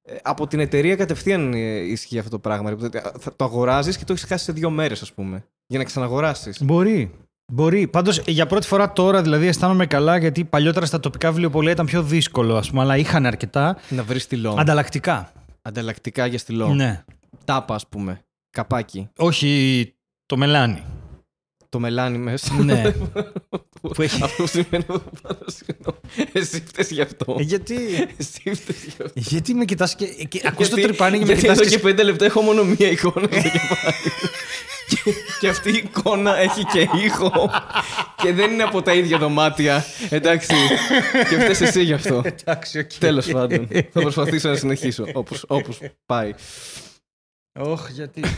ε, 0.02 0.16
από 0.24 0.48
την 0.48 0.60
εταιρεία 0.60 0.96
κατευθείαν 0.96 1.54
ε, 1.54 1.58
ισχύει 1.78 2.18
αυτό 2.18 2.30
το 2.30 2.40
πράγμα. 2.40 2.72
Δηλαδή, 2.76 3.00
θα 3.20 3.36
Το 3.36 3.44
αγοράζεις 3.44 3.98
και 3.98 4.04
το 4.06 4.14
έχεις 4.14 4.26
χάσει 4.26 4.44
σε 4.44 4.52
δύο 4.52 4.70
μέρες, 4.70 5.02
ας 5.02 5.14
πούμε. 5.14 5.44
Για 5.68 5.78
να 5.78 5.84
ξαναγοράσεις. 5.84 6.64
Μπορεί. 6.64 7.12
Μπορεί. 7.52 7.88
Πάντως 7.88 8.22
για 8.26 8.46
πρώτη 8.46 8.68
φορά 8.68 8.94
τώρα 8.94 9.22
δηλαδή 9.22 9.48
αισθάνομαι 9.48 9.86
καλά 9.86 10.18
γιατί 10.18 10.44
παλιότερα 10.46 10.86
στα 10.86 11.00
τοπικά 11.00 11.30
βιβλιοπολία 11.30 11.72
ήταν 11.72 11.86
πιο 11.86 12.04
δύσκολο, 12.04 12.56
ας 12.58 12.70
πούμε, 12.70 12.82
αλλά 12.82 12.98
είχαν 12.98 13.26
αρκετά 13.26 13.78
Να 13.90 14.04
βρεις 14.04 14.28
τη 14.28 14.36
λόγο. 14.36 14.60
ανταλλακτικά. 14.60 15.32
Ανταλλακτικά 15.62 16.26
για 16.26 16.38
στη 16.38 16.54
λόγο. 16.54 16.74
Ναι. 16.74 17.04
Τάπα, 17.50 17.76
ας 17.76 17.88
πούμε. 17.88 18.22
Καπάκι. 18.50 19.10
Όχι 19.18 19.94
το 20.26 20.38
μελάνι. 20.38 20.84
Το 21.70 21.80
μελάνι 21.80 22.18
μέσα. 22.18 22.54
ναι. 22.54 22.82
Που 23.82 24.02
έχει- 24.02 24.24
αυτό 24.24 24.48
σημαίνει 24.48 24.86
εδώ 24.90 25.02
πάνω. 25.22 25.40
συγγνώμη. 25.46 26.00
Εσύ 26.34 26.64
φταίει 26.68 26.86
γι' 26.90 27.02
αυτό. 27.02 27.36
Ε, 27.40 27.42
γιατί; 27.44 27.76
Εσύ 28.18 28.54
φταίει 28.54 28.78
γι' 28.86 29.02
αυτό. 29.04 29.12
γιατί 29.16 29.54
με 29.54 29.66
κοιτάς 29.66 29.96
και. 29.96 30.06
και 30.06 30.42
ακούς 30.46 30.70
το 30.70 30.76
Γιατί- 30.76 30.82
τρυπάνι 30.92 31.18
και 31.18 31.26
με 31.26 31.34
γιατί 31.34 31.42
κοιτάς. 31.42 31.58
εδώ 31.60 31.70
Και... 31.70 31.76
και 31.76 31.82
πέντε 31.82 32.04
λεπτά 32.04 32.26
έχω 32.26 32.42
μόνο 32.42 32.64
μία 32.64 32.90
εικόνα 32.92 33.28
στο 33.32 33.50
κεφάλι. 33.50 33.96
και, 34.90 35.14
και 35.40 35.48
αυτή 35.50 35.70
η 35.70 35.78
εικόνα 35.78 36.38
έχει 36.38 36.66
και 36.66 36.88
ήχο 37.04 37.52
και 38.16 38.34
δεν 38.34 38.52
είναι 38.52 38.64
από 38.64 38.82
τα 38.82 38.94
ίδια 38.94 39.18
δωμάτια. 39.18 39.84
Εντάξει. 40.10 40.56
και 41.30 41.40
φταις 41.40 41.68
εσύ 41.68 41.84
γι' 41.84 41.94
αυτό. 41.94 42.22
Εντάξει, 42.26 42.80
οκ. 42.80 42.92
Τέλος 43.00 43.28
πάντων. 43.28 43.68
Θα 43.92 44.02
προσπαθήσω 44.02 44.50
να 44.50 44.56
συνεχίσω 44.56 45.06
όπως, 45.14 45.46
όπως 45.48 45.80
πάει. 46.06 46.34
Όχ, 47.60 47.90
γιατί. 47.90 48.22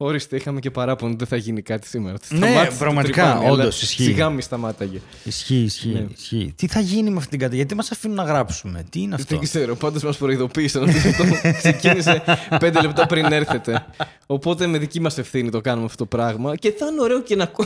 Ορίστε, 0.00 0.36
είχαμε 0.36 0.60
και 0.60 0.70
παράπονο 0.70 1.08
ότι 1.10 1.18
δεν 1.18 1.28
θα 1.28 1.36
γίνει 1.44 1.62
κάτι 1.62 1.86
σήμερα. 1.86 2.14
Ότι 2.14 2.34
Ναι, 2.34 2.46
σταμάτησε 2.46 2.70
το 2.70 2.76
πραγματικά, 2.78 3.22
τρυπάνι, 3.24 3.44
αλλά 3.46 3.52
όντως, 3.62 3.82
ισχύει. 3.82 4.02
Σιγά 4.02 4.30
μη 4.30 4.42
σταμάταγε. 4.42 5.00
Ισχύει, 5.24 5.54
ισχύει, 5.62 5.88
Ναι. 5.88 6.06
ισχύει. 6.16 6.52
Τι 6.56 6.66
θα 6.66 6.80
γίνει 6.80 7.10
με 7.10 7.16
αυτήν 7.16 7.30
την 7.30 7.38
κατάσταση, 7.38 7.56
γιατί 7.56 7.74
μας 7.74 7.90
αφήνουν 7.90 8.16
να 8.16 8.22
γράψουμε, 8.22 8.84
τι 8.90 9.00
είναι 9.00 9.14
αυτό; 9.14 9.34
Δεν 9.36 9.44
ξέρω, 9.44 9.76
πάντως 9.76 10.02
μας 10.02 10.16
προειδοποίησαν 10.16 10.82
ότι 10.82 10.96
αυτό 10.96 11.24
ξεκίνησε 11.62 12.22
πέντε 12.58 12.80
λεπτά 12.80 13.06
πριν 13.06 13.24
έρθετε. 13.32 13.86
Οπότε 14.26 14.66
με 14.66 14.78
δική 14.78 15.00
μας 15.00 15.18
ευθύνη 15.18 15.50
το 15.50 15.60
κάνουμε 15.60 15.84
αυτό 15.84 15.96
το 15.96 16.06
πράγμα. 16.16 16.56
Και 16.56 16.72
θα 16.72 16.86
είναι 16.86 17.00
ωραίο 17.00 17.22
και 17.22 17.36
να 17.36 17.42
ακού... 17.42 17.64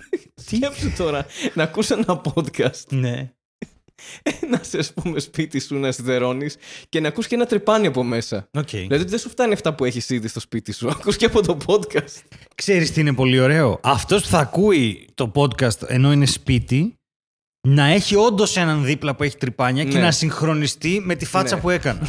Σκέψου 0.46 0.92
τώρα, 0.96 1.26
να 1.54 1.62
ακούς 1.62 1.90
ένα 1.90 2.20
podcast, 2.24 2.86
Ναι. 2.88 3.32
να 4.50 4.60
σε 4.62 4.78
ας 4.78 4.92
πούμε 4.92 5.18
σπίτι 5.20 5.60
σου 5.60 5.74
να 5.78 5.92
σιδερώνεις 5.92 6.56
και 6.88 7.00
να 7.00 7.08
ακούς 7.08 7.26
και 7.26 7.34
ένα 7.34 7.46
τρυπάνι 7.46 7.86
από 7.86 8.02
μέσα. 8.02 8.48
Οκ. 8.52 8.68
Δηλαδή 8.68 9.04
δεν 9.04 9.18
σου 9.18 9.28
φτάνει 9.28 9.52
αυτά 9.52 9.74
που 9.74 9.84
έχεις 9.84 10.10
ήδη 10.10 10.28
στο 10.28 10.40
σπίτι 10.40 10.72
σου, 10.72 10.88
ακούς 10.94 11.16
και 11.16 11.24
από 11.24 11.42
το 11.42 11.56
podcast. 11.66 12.22
Ξέρεις 12.54 12.92
τι 12.92 13.00
είναι 13.00 13.14
πολύ 13.14 13.40
ωραίο; 13.40 13.80
Αυτός 13.82 14.22
που 14.22 14.28
θα 14.28 14.38
ακούει 14.38 15.08
το 15.14 15.32
podcast 15.34 15.82
ενώ 15.86 16.12
είναι 16.12 16.26
σπίτι, 16.26 16.94
να 17.68 17.84
έχει 17.86 18.16
όντως 18.16 18.56
έναν 18.56 18.84
δίπλα 18.84 19.14
που 19.16 19.22
έχει 19.22 19.36
τρυπάνια 19.36 19.84
και 19.84 19.96
Ναι. 19.98 20.04
να 20.04 20.10
συγχρονιστεί 20.10 21.02
με 21.04 21.14
τη 21.14 21.24
φάτσα 21.24 21.54
Ναι. 21.54 21.60
που 21.60 21.70
έκανα. 21.70 22.08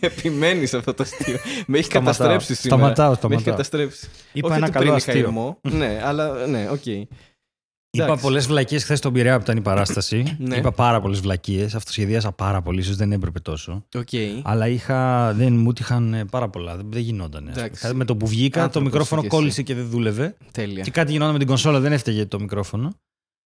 Επιμένεις 0.00 0.68
σε 0.70 0.76
αυτό 0.76 0.94
το 0.94 1.02
αστείο. 1.02 1.36
Με 1.66 1.78
έχει 1.78 1.86
Σταματάω. 1.86 2.14
καταστρέψει 2.26 2.54
σήμερα. 2.60 2.80
Σταματάω, 2.94 3.06
Με 3.28 3.34
έχει 3.34 3.42
σταματάω. 3.42 3.50
καταστρέψει. 3.50 4.08
Είπα 4.32 4.48
Όχι 4.48 4.56
ένα 4.56 4.66
ότι 4.66 4.72
καλό 4.74 4.84
πριν 4.84 4.96
αστείο. 4.96 5.12
είχα 5.12 5.22
ειρμό. 5.22 5.60
ναι, 5.62 6.00
αλλά 6.04 6.46
ναι, 6.46 6.68
οκ. 6.70 7.08
Είπα 7.94 8.04
Εντάξει. 8.04 8.24
πολλές 8.24 8.46
βλακίες 8.46 8.82
χθες 8.84 8.98
στον 8.98 9.12
Πειραιά 9.12 9.36
που 9.36 9.42
ήταν 9.42 9.56
η 9.56 9.60
παράσταση. 9.60 10.36
Ναι. 10.38 10.56
Είπα 10.56 10.72
πάρα 10.72 11.00
πολλές 11.00 11.20
βλακίες. 11.20 11.74
Αυτοσχεδίασα 11.74 12.32
πάρα 12.32 12.62
πολύ. 12.62 12.80
ίσως 12.80 12.96
δεν 12.96 13.12
έπρεπε 13.12 13.40
τόσο. 13.40 13.84
Οκ. 13.94 14.08
Αλλά 14.42 14.68
είχα, 14.68 15.32
δεν 15.32 15.52
μου 15.52 15.72
τύχαν 15.72 16.14
ε, 16.14 16.24
πάρα 16.24 16.48
πολλά. 16.48 16.76
Δεν, 16.76 16.86
δεν 16.90 17.02
γινόταν. 17.02 17.48
Εντάξει. 17.48 17.94
Με 17.94 18.04
το 18.04 18.16
που 18.16 18.26
βγήκα, 18.26 18.58
το 18.58 18.64
Άνθρωπος 18.64 18.90
μικρόφωνο 18.92 19.20
είσαι 19.20 19.28
εσύ. 19.28 19.36
κόλλησε 19.36 19.62
και 19.62 19.74
δεν 19.74 19.86
δούλευε. 19.88 20.36
Τέλεια. 20.52 20.82
Και 20.82 20.90
κάτι 20.90 21.12
γινόταν 21.12 21.32
με 21.32 21.38
την 21.38 21.48
κονσόλα, 21.48 21.80
δεν 21.80 21.92
έφταιγε 21.92 22.26
το 22.26 22.40
μικρόφωνο. 22.40 22.92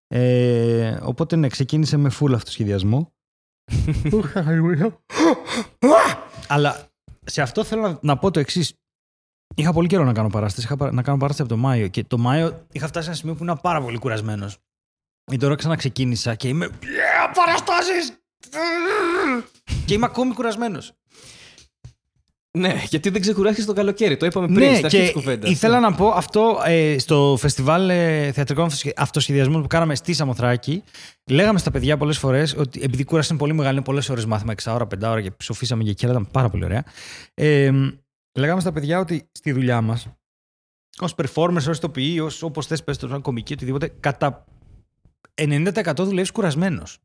Ε, 0.07 0.97
οπότε 1.01 1.35
ναι, 1.35 1.47
ξεκίνησε 1.47 1.97
με 1.97 2.11
full 2.19 2.33
αυτοσχεδιασμό. 2.33 3.13
Αλλά 6.47 6.87
σε 7.25 7.41
αυτό 7.41 7.63
θέλω 7.63 7.81
να, 7.81 7.99
να 8.01 8.17
πω 8.17 8.31
το 8.31 8.39
εξής. 8.39 8.73
Είχα 9.55 9.73
πολύ 9.73 9.87
καιρό 9.87 10.03
να 10.03 10.13
κάνω 10.13 10.29
παράσταση. 10.29 10.65
Είχα 10.65 10.75
πα- 10.77 10.91
να 10.91 11.01
κάνω 11.01 11.17
παράσταση 11.17 11.49
από 11.49 11.61
το 11.61 11.67
Μάιο. 11.67 11.87
Και 11.87 12.03
το 12.03 12.17
Μάιο 12.17 12.65
είχα 12.71 12.87
φτάσει 12.87 13.03
σε 13.05 13.09
ένα 13.09 13.19
σημείο 13.19 13.35
που 13.35 13.43
ήμουν 13.43 13.59
πάρα 13.61 13.81
πολύ 13.81 13.97
κουρασμένος. 13.97 14.57
Και 15.25 15.37
τώρα 15.37 15.55
ξαναξεκίνησα 15.55 16.35
και 16.35 16.47
είμαι. 16.47 16.67
Yeah, 16.81 17.33
παραστάσεις! 17.35 18.17
και 19.85 19.93
είμαι 19.93 20.05
ακόμη 20.05 20.33
κουρασμένος. 20.33 20.91
Ναι, 22.57 22.81
γιατί 22.89 23.09
δεν 23.09 23.21
ξεκουράστηκες 23.21 23.65
το 23.65 23.73
καλοκαίρι. 23.73 24.17
Το 24.17 24.25
είπαμε 24.25 24.47
πριν 24.47 24.59
Ναι, 24.69 24.73
στην 24.73 24.85
αρχή 24.85 24.97
και 24.97 25.03
της 25.03 25.11
κουβέντας. 25.11 25.49
ήθελα 25.49 25.79
να 25.79 25.93
πω 25.93 26.07
αυτό 26.07 26.61
ε, 26.65 26.95
στο 26.99 27.35
φεστιβάλ 27.39 27.89
ε, 27.89 28.31
θεατρικών 28.31 28.69
αυτοσχεδιασμών 28.95 29.61
που 29.61 29.67
κάναμε 29.67 29.95
στη 29.95 30.13
Σαμοθράκη. 30.13 30.83
Λέγαμε 31.31 31.59
στα 31.59 31.71
παιδιά 31.71 31.97
πολλές 31.97 32.17
φορές 32.17 32.55
ότι 32.57 32.81
επειδή 32.83 33.01
η 33.01 33.05
κούραση 33.05 33.27
είναι 33.29 33.39
πολύ 33.39 33.53
μεγάλη, 33.53 33.75
είναι 33.75 33.83
πολλές 33.83 34.09
ώρες 34.09 34.25
μάθημα, 34.25 34.53
6 34.63 34.73
ώρα, 34.73 34.87
5 34.87 35.09
ώρα 35.09 35.21
και 35.21 35.31
ψοφήσαμε 35.31 35.83
και 35.83 35.89
εκεί, 35.89 36.05
αλλά 36.05 36.13
ήταν 36.13 36.27
πάρα 36.31 36.49
πολύ 36.49 36.63
ωραία. 36.65 36.83
Ε, 37.33 37.71
λέγαμε 38.35 38.61
στα 38.61 38.71
παιδιά 38.71 38.99
ότι 38.99 39.29
στη 39.31 39.51
δουλειά 39.51 39.81
μας, 39.81 40.07
ως 40.99 41.15
performers, 41.15 41.55
ως 41.55 41.77
ηθοποιοί, 41.77 42.19
ως 42.23 42.41
όπως 42.41 42.67
θες, 42.67 42.83
πες 42.83 42.97
το, 42.97 43.07
σαν 43.07 43.21
κομική, 43.21 43.53
οτιδήποτε, 43.53 43.87
κατά 43.99 44.45
90% 45.41 45.93
δουλεύεις 45.95 46.31
κουρασμένος. 46.31 46.99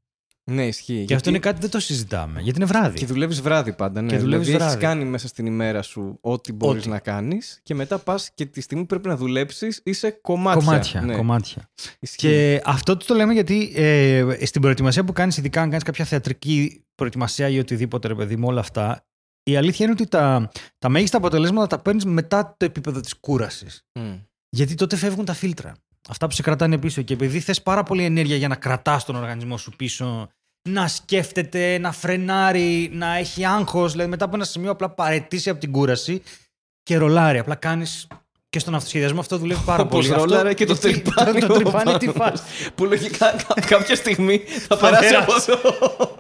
Ναι, 0.45 0.67
ισχύει. 0.67 0.85
Και 0.87 0.93
γιατί- 0.93 1.15
αυτό 1.15 1.29
είναι 1.31 1.39
κάτι 1.39 1.55
που 1.55 1.61
δεν 1.61 1.71
το 1.71 1.81
συζητάμε. 1.81 2.41
Γιατί 2.41 2.59
είναι 2.59 2.69
βράδυ. 2.69 2.99
Και 2.99 3.07
δουλεύεις 3.07 3.41
βράδυ 3.41 3.73
πάντα. 3.73 4.01
Ναι. 4.01 4.09
Και 4.09 4.19
δουλεύεις 4.19 4.47
δηλαδή, 4.47 4.65
βράδυ. 4.65 4.85
Έχει 4.85 4.93
κάνει 4.95 5.05
μέσα 5.11 5.29
στην 5.29 5.47
ημέρα 5.47 5.83
σου 5.83 6.19
ό,τι 6.21 6.53
μπορείς 6.53 6.81
Ό,τι. 6.83 6.91
να 6.91 6.99
κάνεις 6.99 7.61
και 7.63 7.75
μετά 7.75 7.99
πας 7.99 8.31
και 8.35 8.47
τη 8.47 8.61
στιγμή 8.61 8.83
που 8.83 8.89
πρέπει 8.89 9.09
να 9.09 9.17
δουλέψεις 9.17 9.81
είσαι 9.85 10.11
κομμάτια. 10.11 10.61
Κομμάτια. 10.65 11.01
Ναι, 11.01 11.17
κομμάτια. 11.17 11.71
ισχύει. 12.01 12.17
Και 12.17 12.63
αυτό 12.65 12.97
το 12.97 13.15
λέμε 13.15 13.33
γιατί 13.33 13.73
ε, 13.75 14.27
στην 14.43 14.61
προετοιμασία 14.61 15.05
που 15.05 15.13
κάνεις, 15.13 15.37
ειδικά 15.37 15.63
αν 15.63 15.69
κάνεις 15.69 15.85
κάποια 15.85 16.05
θεατρική 16.05 16.85
προετοιμασία 16.95 17.49
ή 17.49 17.59
οτιδήποτε, 17.59 18.09
ρε 18.09 18.15
παιδί 18.15 18.37
μου, 18.37 18.49
όλα 18.49 18.61
αυτά, 18.61 19.07
η 19.43 19.57
αλήθεια 19.57 19.85
είναι 19.85 19.95
ότι 20.01 20.07
τα, 20.09 20.51
τα 20.79 20.89
μέγιστα 20.89 21.17
αποτελέσματα 21.17 21.67
τα 21.67 21.79
παίρνεις 21.83 22.05
μετά 22.05 22.55
το 22.57 22.65
επίπεδο 22.65 23.01
της 23.01 23.15
κούρασης. 23.21 23.83
Μμ. 23.95 24.13
Γιατί 24.49 24.75
τότε 24.75 24.97
φεύγουν 24.97 25.25
τα 25.25 25.33
φίλτρα. 25.33 25.75
Αυτά 26.09 26.27
που 26.27 26.35
σε 26.35 26.43
κρατάνε 26.43 26.79
πίσω. 26.79 27.03
Και 27.03 27.13
επειδή 27.13 27.41
θες 27.41 27.63
πάρα 27.63 27.83
πολύ 27.83 28.05
ενέργεια 28.05 28.37
για 28.37 28.49
να 28.49 28.55
κρατάς 28.55 29.05
τον 29.05 29.17
οργανισμό 29.17 29.57
σου 29.57 29.71
πίσω, 29.77 30.29
να 30.69 30.89
σκέφτεται, 30.89 31.79
να 31.79 31.93
φρενάρει, 31.93 32.91
να 32.93 33.15
έχει 33.17 33.45
άγχος. 33.45 33.91
Δηλαδή, 33.93 34.11
μετά 34.11 34.25
από 34.25 34.37
ένα 34.37 34.45
σημείο 34.45 34.71
απλά 34.71 34.91
παρετήσει 34.91 35.51
από 35.51 35.61
την 35.61 35.73
κούραση 35.73 36.23
και 36.83 36.97
ρολάρει. 36.97 37.39
Απλά 37.39 37.55
κάνεις. 37.55 38.07
Και 38.49 38.59
στον 38.59 38.75
αυτοσχεδιασμό 38.75 39.21
αυτό 39.21 39.39
δουλεύει 39.39 39.63
πάρα 39.65 39.83
Όπως 39.83 40.07
πολύ. 40.09 40.21
ρόλαρε 40.21 40.49
Αυτό- 40.49 40.55
και 40.55 40.65
το 40.67 40.73
γιατί- 40.89 41.03
τρυπάνι. 41.03 41.41
Το, 41.41 41.47
το 41.47 41.55
τρυπάνι 41.55 41.97
τι 41.99 42.09
ο 42.09 42.13
φάση. 42.13 42.19
Πάνος. 42.19 42.71
Που 42.75 42.85
λογικά 42.85 43.35
κα- 43.49 43.61
κάποια 43.67 43.95
στιγμή 43.97 44.39
θα 44.69 44.77
περάσει 44.77 45.15
από 45.15 45.25
περάσει. 45.27 45.53
εδώ. 45.53 46.20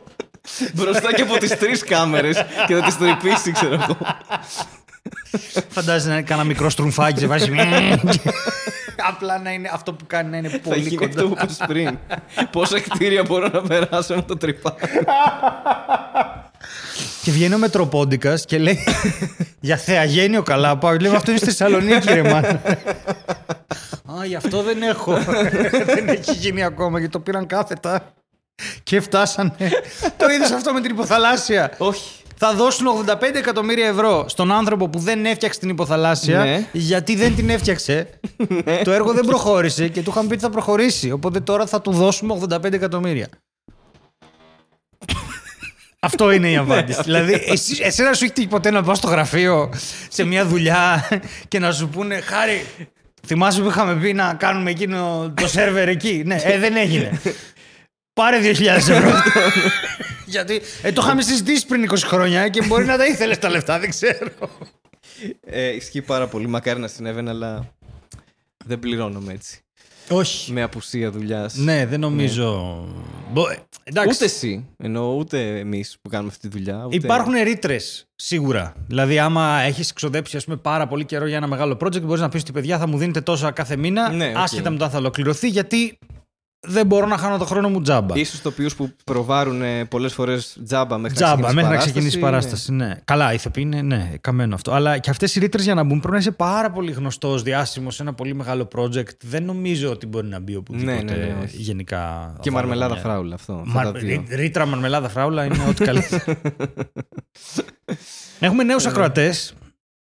Μπροστά 0.74 1.14
και 1.14 1.22
από 1.22 1.38
τις 1.38 1.56
τρεις 1.58 1.84
κάμερες 1.84 2.44
και 2.66 2.74
θα 2.74 2.82
τις 2.82 2.96
τρυπήσει, 2.98 3.52
ξέρω 3.52 3.74
εγώ. 3.74 3.96
Φαντάζεσαι 5.68 6.08
να 6.08 6.14
είναι 6.14 6.22
κάνα 6.22 6.44
μικρό 6.44 6.70
στρουμφάκι, 6.70 7.18
σε 7.20 7.26
βάζει. 7.26 7.50
Απλά 9.08 9.38
να 9.38 9.50
είναι 9.52 9.70
αυτό 9.72 9.92
που 9.92 10.04
κάνει 10.06 10.30
να 10.30 10.36
είναι 10.36 10.48
Θα 10.48 10.58
πολύ 10.58 10.80
γίνει 10.80 11.04
αυτό 11.04 11.22
κοντά. 11.22 11.34
που 11.34 11.42
είπες 11.42 11.60
πριν. 11.66 11.98
Πόσα 12.50 12.80
κτίρια 12.80 13.22
μπορώ 13.22 13.48
να 13.52 13.62
περάσω 13.62 14.14
με 14.14 14.22
το 14.22 14.36
τρυπάνι. 14.36 14.76
Και 17.22 17.30
βγαίνει 17.30 17.54
ο 17.54 17.58
Μετροπόντικας 17.58 18.44
και 18.44 18.58
λέει 18.58 18.78
Για 19.60 19.76
θεαγένειο 19.76 20.42
καλά 20.42 20.78
πάω. 20.78 20.96
Λέει 21.00 21.14
Αυτό 21.14 21.30
είναι 21.30 21.40
στη 21.40 21.48
Θεσσαλονίκη, 21.48 22.12
ρε 22.12 22.22
μάνα. 22.22 22.60
Α, 24.18 24.24
γι' 24.24 24.34
αυτό 24.34 24.62
δεν 24.62 24.82
έχω. 24.82 25.18
δεν 25.94 26.08
έχει 26.08 26.32
γίνει 26.32 26.62
ακόμα 26.64 26.98
γιατί 26.98 27.12
το 27.12 27.20
πήραν 27.20 27.46
κάθετα. 27.46 28.12
Και 28.82 29.00
φτάσανε. 29.00 29.54
το 30.16 30.26
είδες 30.34 30.50
αυτό 30.50 30.72
με 30.72 30.80
την 30.80 30.90
υποθαλάσσια; 30.90 31.74
Όχι. 31.78 32.10
Θα 32.42 32.54
δώσουν 32.54 32.86
85 33.06 33.22
εκατομμύρια 33.34 33.86
ευρώ 33.86 34.24
στον 34.28 34.52
άνθρωπο 34.52 34.88
που 34.88 34.98
δεν 34.98 35.24
έφτιαξε 35.26 35.58
την 35.60 35.68
υποθαλάσσια 35.68 36.44
Ναι. 36.44 36.66
γιατί 36.72 37.16
δεν 37.16 37.34
την 37.36 37.50
έφτιαξε. 37.50 38.20
το 38.84 38.90
έργο 38.90 39.12
δεν 39.12 39.24
προχώρησε 39.24 39.88
και 39.88 40.02
του 40.02 40.10
είχαν 40.10 40.26
πει 40.26 40.32
ότι 40.32 40.42
θα 40.42 40.50
προχωρήσει. 40.50 41.10
Οπότε 41.10 41.40
τώρα 41.40 41.66
θα 41.66 41.80
του 41.80 41.92
δώσουμε 41.92 42.38
85 42.50 42.72
εκατομμύρια. 42.72 43.28
Αυτό 46.00 46.30
είναι 46.30 46.50
η 46.50 46.56
απάντηση. 46.56 47.00
δηλαδή, 47.02 47.44
εσύ, 47.46 47.78
εσένα 47.82 48.12
σου 48.12 48.24
έχει 48.24 48.32
τύχει 48.32 48.46
ποτέ 48.48 48.70
να 48.70 48.82
πας 48.82 48.98
στο 48.98 49.08
γραφείο 49.08 49.72
σε 50.08 50.24
μια 50.24 50.46
δουλειά 50.46 51.08
και 51.48 51.58
να 51.58 51.72
σου 51.72 51.88
πούνε 51.88 52.20
Χάρη, 52.20 52.66
θυμάσαι 53.26 53.60
που 53.60 53.68
είχαμε 53.68 53.94
πει 53.94 54.12
να 54.12 54.34
κάνουμε 54.34 54.70
εκείνο 54.70 55.32
το 55.36 55.48
σερβερ 55.48 55.88
εκεί; 55.88 56.22
ναι, 56.26 56.40
ε, 56.44 56.58
δεν 56.58 56.76
έγινε. 56.76 57.20
Πάρε 58.12 58.38
2.000 58.42 58.60
ευρώ. 58.66 59.10
Γιατί 60.26 60.60
ε, 60.82 60.92
το 60.92 61.00
είχαμε 61.04 61.22
συζητήσει 61.22 61.66
πριν 61.66 61.90
20 61.90 61.94
χρόνια 62.04 62.48
και 62.48 62.62
μπορεί 62.66 62.84
να 62.84 62.96
τα 62.96 63.06
ήθελες 63.06 63.38
τα 63.38 63.48
λεφτά, 63.50 63.78
δεν 63.78 63.90
ξέρω. 63.90 64.28
Ε, 65.40 65.68
ισχύει 65.74 66.02
πάρα 66.02 66.26
πολύ. 66.26 66.46
Μακάρι 66.46 66.80
να 66.80 66.88
συνέβαινε, 66.88 67.30
αλλά 67.30 67.72
δεν 68.64 68.78
πληρώνομαι 68.78 69.32
έτσι. 69.32 69.60
Όχι. 70.10 70.52
Με 70.52 70.62
απουσία 70.62 71.10
δουλειάς. 71.10 71.54
Ναι, 71.54 71.86
δεν 71.86 72.00
νομίζω. 72.00 72.78
Μπο- 73.32 73.48
ε, 73.50 73.56
Εντάξει. 73.84 74.10
Ούτε 74.14 74.24
εσύ. 74.24 74.68
Εννοώ 74.76 75.14
ούτε 75.14 75.58
εμείς 75.58 75.96
που 76.02 76.08
κάνουμε 76.08 76.30
αυτή 76.30 76.48
τη 76.48 76.58
δουλειά. 76.58 76.82
Ούτε... 76.86 76.96
Υπάρχουν 76.96 77.32
ρήτρες 77.42 78.04
σίγουρα. 78.14 78.74
Δηλαδή, 78.86 79.18
άμα 79.18 79.60
έχεις 79.60 79.90
εξοδέψει 79.90 80.36
ας 80.36 80.44
πούμε, 80.44 80.56
πάρα 80.56 80.86
πολύ 80.86 81.04
καιρό 81.04 81.26
για 81.26 81.36
ένα 81.36 81.46
μεγάλο 81.46 81.76
project, 81.80 82.02
μπορείς 82.02 82.20
να 82.20 82.28
πεις 82.28 82.40
ότι 82.40 82.52
παιδιά 82.52 82.78
θα 82.78 82.86
μου 82.88 82.98
δίνετε 82.98 83.20
τόσα 83.20 83.50
κάθε 83.50 83.76
μήνα, 83.76 84.10
Ναι, 84.12 84.28
οκ. 84.28 84.36
άσχετα 84.36 84.70
με 84.70 84.76
το 84.78 84.84
αν 84.84 84.90
θα 84.90 84.98
ολοκληρωθεί, 84.98 85.48
γιατί 85.48 85.98
δεν 86.68 86.86
μπορώ 86.86 87.06
να 87.06 87.16
χάνω 87.16 87.38
το 87.38 87.44
χρόνο 87.44 87.68
μου 87.68 87.80
τζάμπα. 87.82 88.18
Ίσως 88.18 88.40
ηθοποιούς 88.42 88.74
που 88.74 88.90
προβάρουν 89.04 89.62
πολλές 89.88 90.12
φορές 90.12 90.56
τζάμπα 90.64 90.98
μέχρι 90.98 91.16
Τζάμπα, 91.16 91.30
να 91.30 91.36
ξεκινήσει 91.42 91.54
μέχρι 91.54 91.62
να 91.62 91.68
παράσταση, 91.68 91.90
ξεκινήσει 91.90 92.16
η 92.16 92.20
είναι- 92.20 92.30
παράσταση. 92.30 92.72
Ναι. 92.72 92.96
Καλά, 93.04 93.32
ηθοποιοί 93.32 93.64
είναι, 93.66 93.82
ναι, 93.82 94.10
καμένο 94.20 94.54
αυτό. 94.54 94.72
Αλλά 94.72 94.98
και 94.98 95.10
αυτές 95.10 95.34
οι 95.36 95.38
ρήτρες 95.40 95.64
για 95.64 95.74
να 95.74 95.82
μπουν 95.82 95.98
πρέπει 95.98 96.12
να 96.12 96.18
είσαι 96.20 96.30
πάρα 96.30 96.70
πολύ 96.70 96.92
γνωστός, 96.92 97.42
διάσημος 97.42 97.94
σε 97.94 98.02
ένα 98.02 98.14
πολύ 98.14 98.34
μεγάλο 98.34 98.68
project. 98.76 99.16
Δεν 99.24 99.44
νομίζω 99.44 99.90
ότι 99.90 100.06
μπορεί 100.06 100.26
να 100.26 100.40
μπει 100.40 100.56
οπουδήποτε 100.56 100.92
Ναι, 101.02 101.02
ναι, 101.02 101.16
ναι, 101.24 101.36
όχι. 101.42 101.56
γενικά. 101.56 102.32
Και 102.40 102.48
θα 102.50 102.54
μαρμελάδα 102.56 102.88
βάλω 102.88 103.00
μια- 103.00 103.10
φράουλα 103.10 103.34
αυτό. 103.34 103.52
αυτά 103.66 103.72
Μα- 103.84 103.92
τα 103.92 103.98
δύο. 103.98 104.24
ρί- 104.28 104.38
Ρήτρα 104.38 104.66
μαρμελάδα 104.66 105.08
φράουλα 105.08 105.44
είναι 105.44 105.58
ό,τι 105.68 105.84
καλύτερο. 105.84 106.22
Έχουμε 108.40 108.62
νέους 108.62 108.86
ακροατές. 108.86 109.54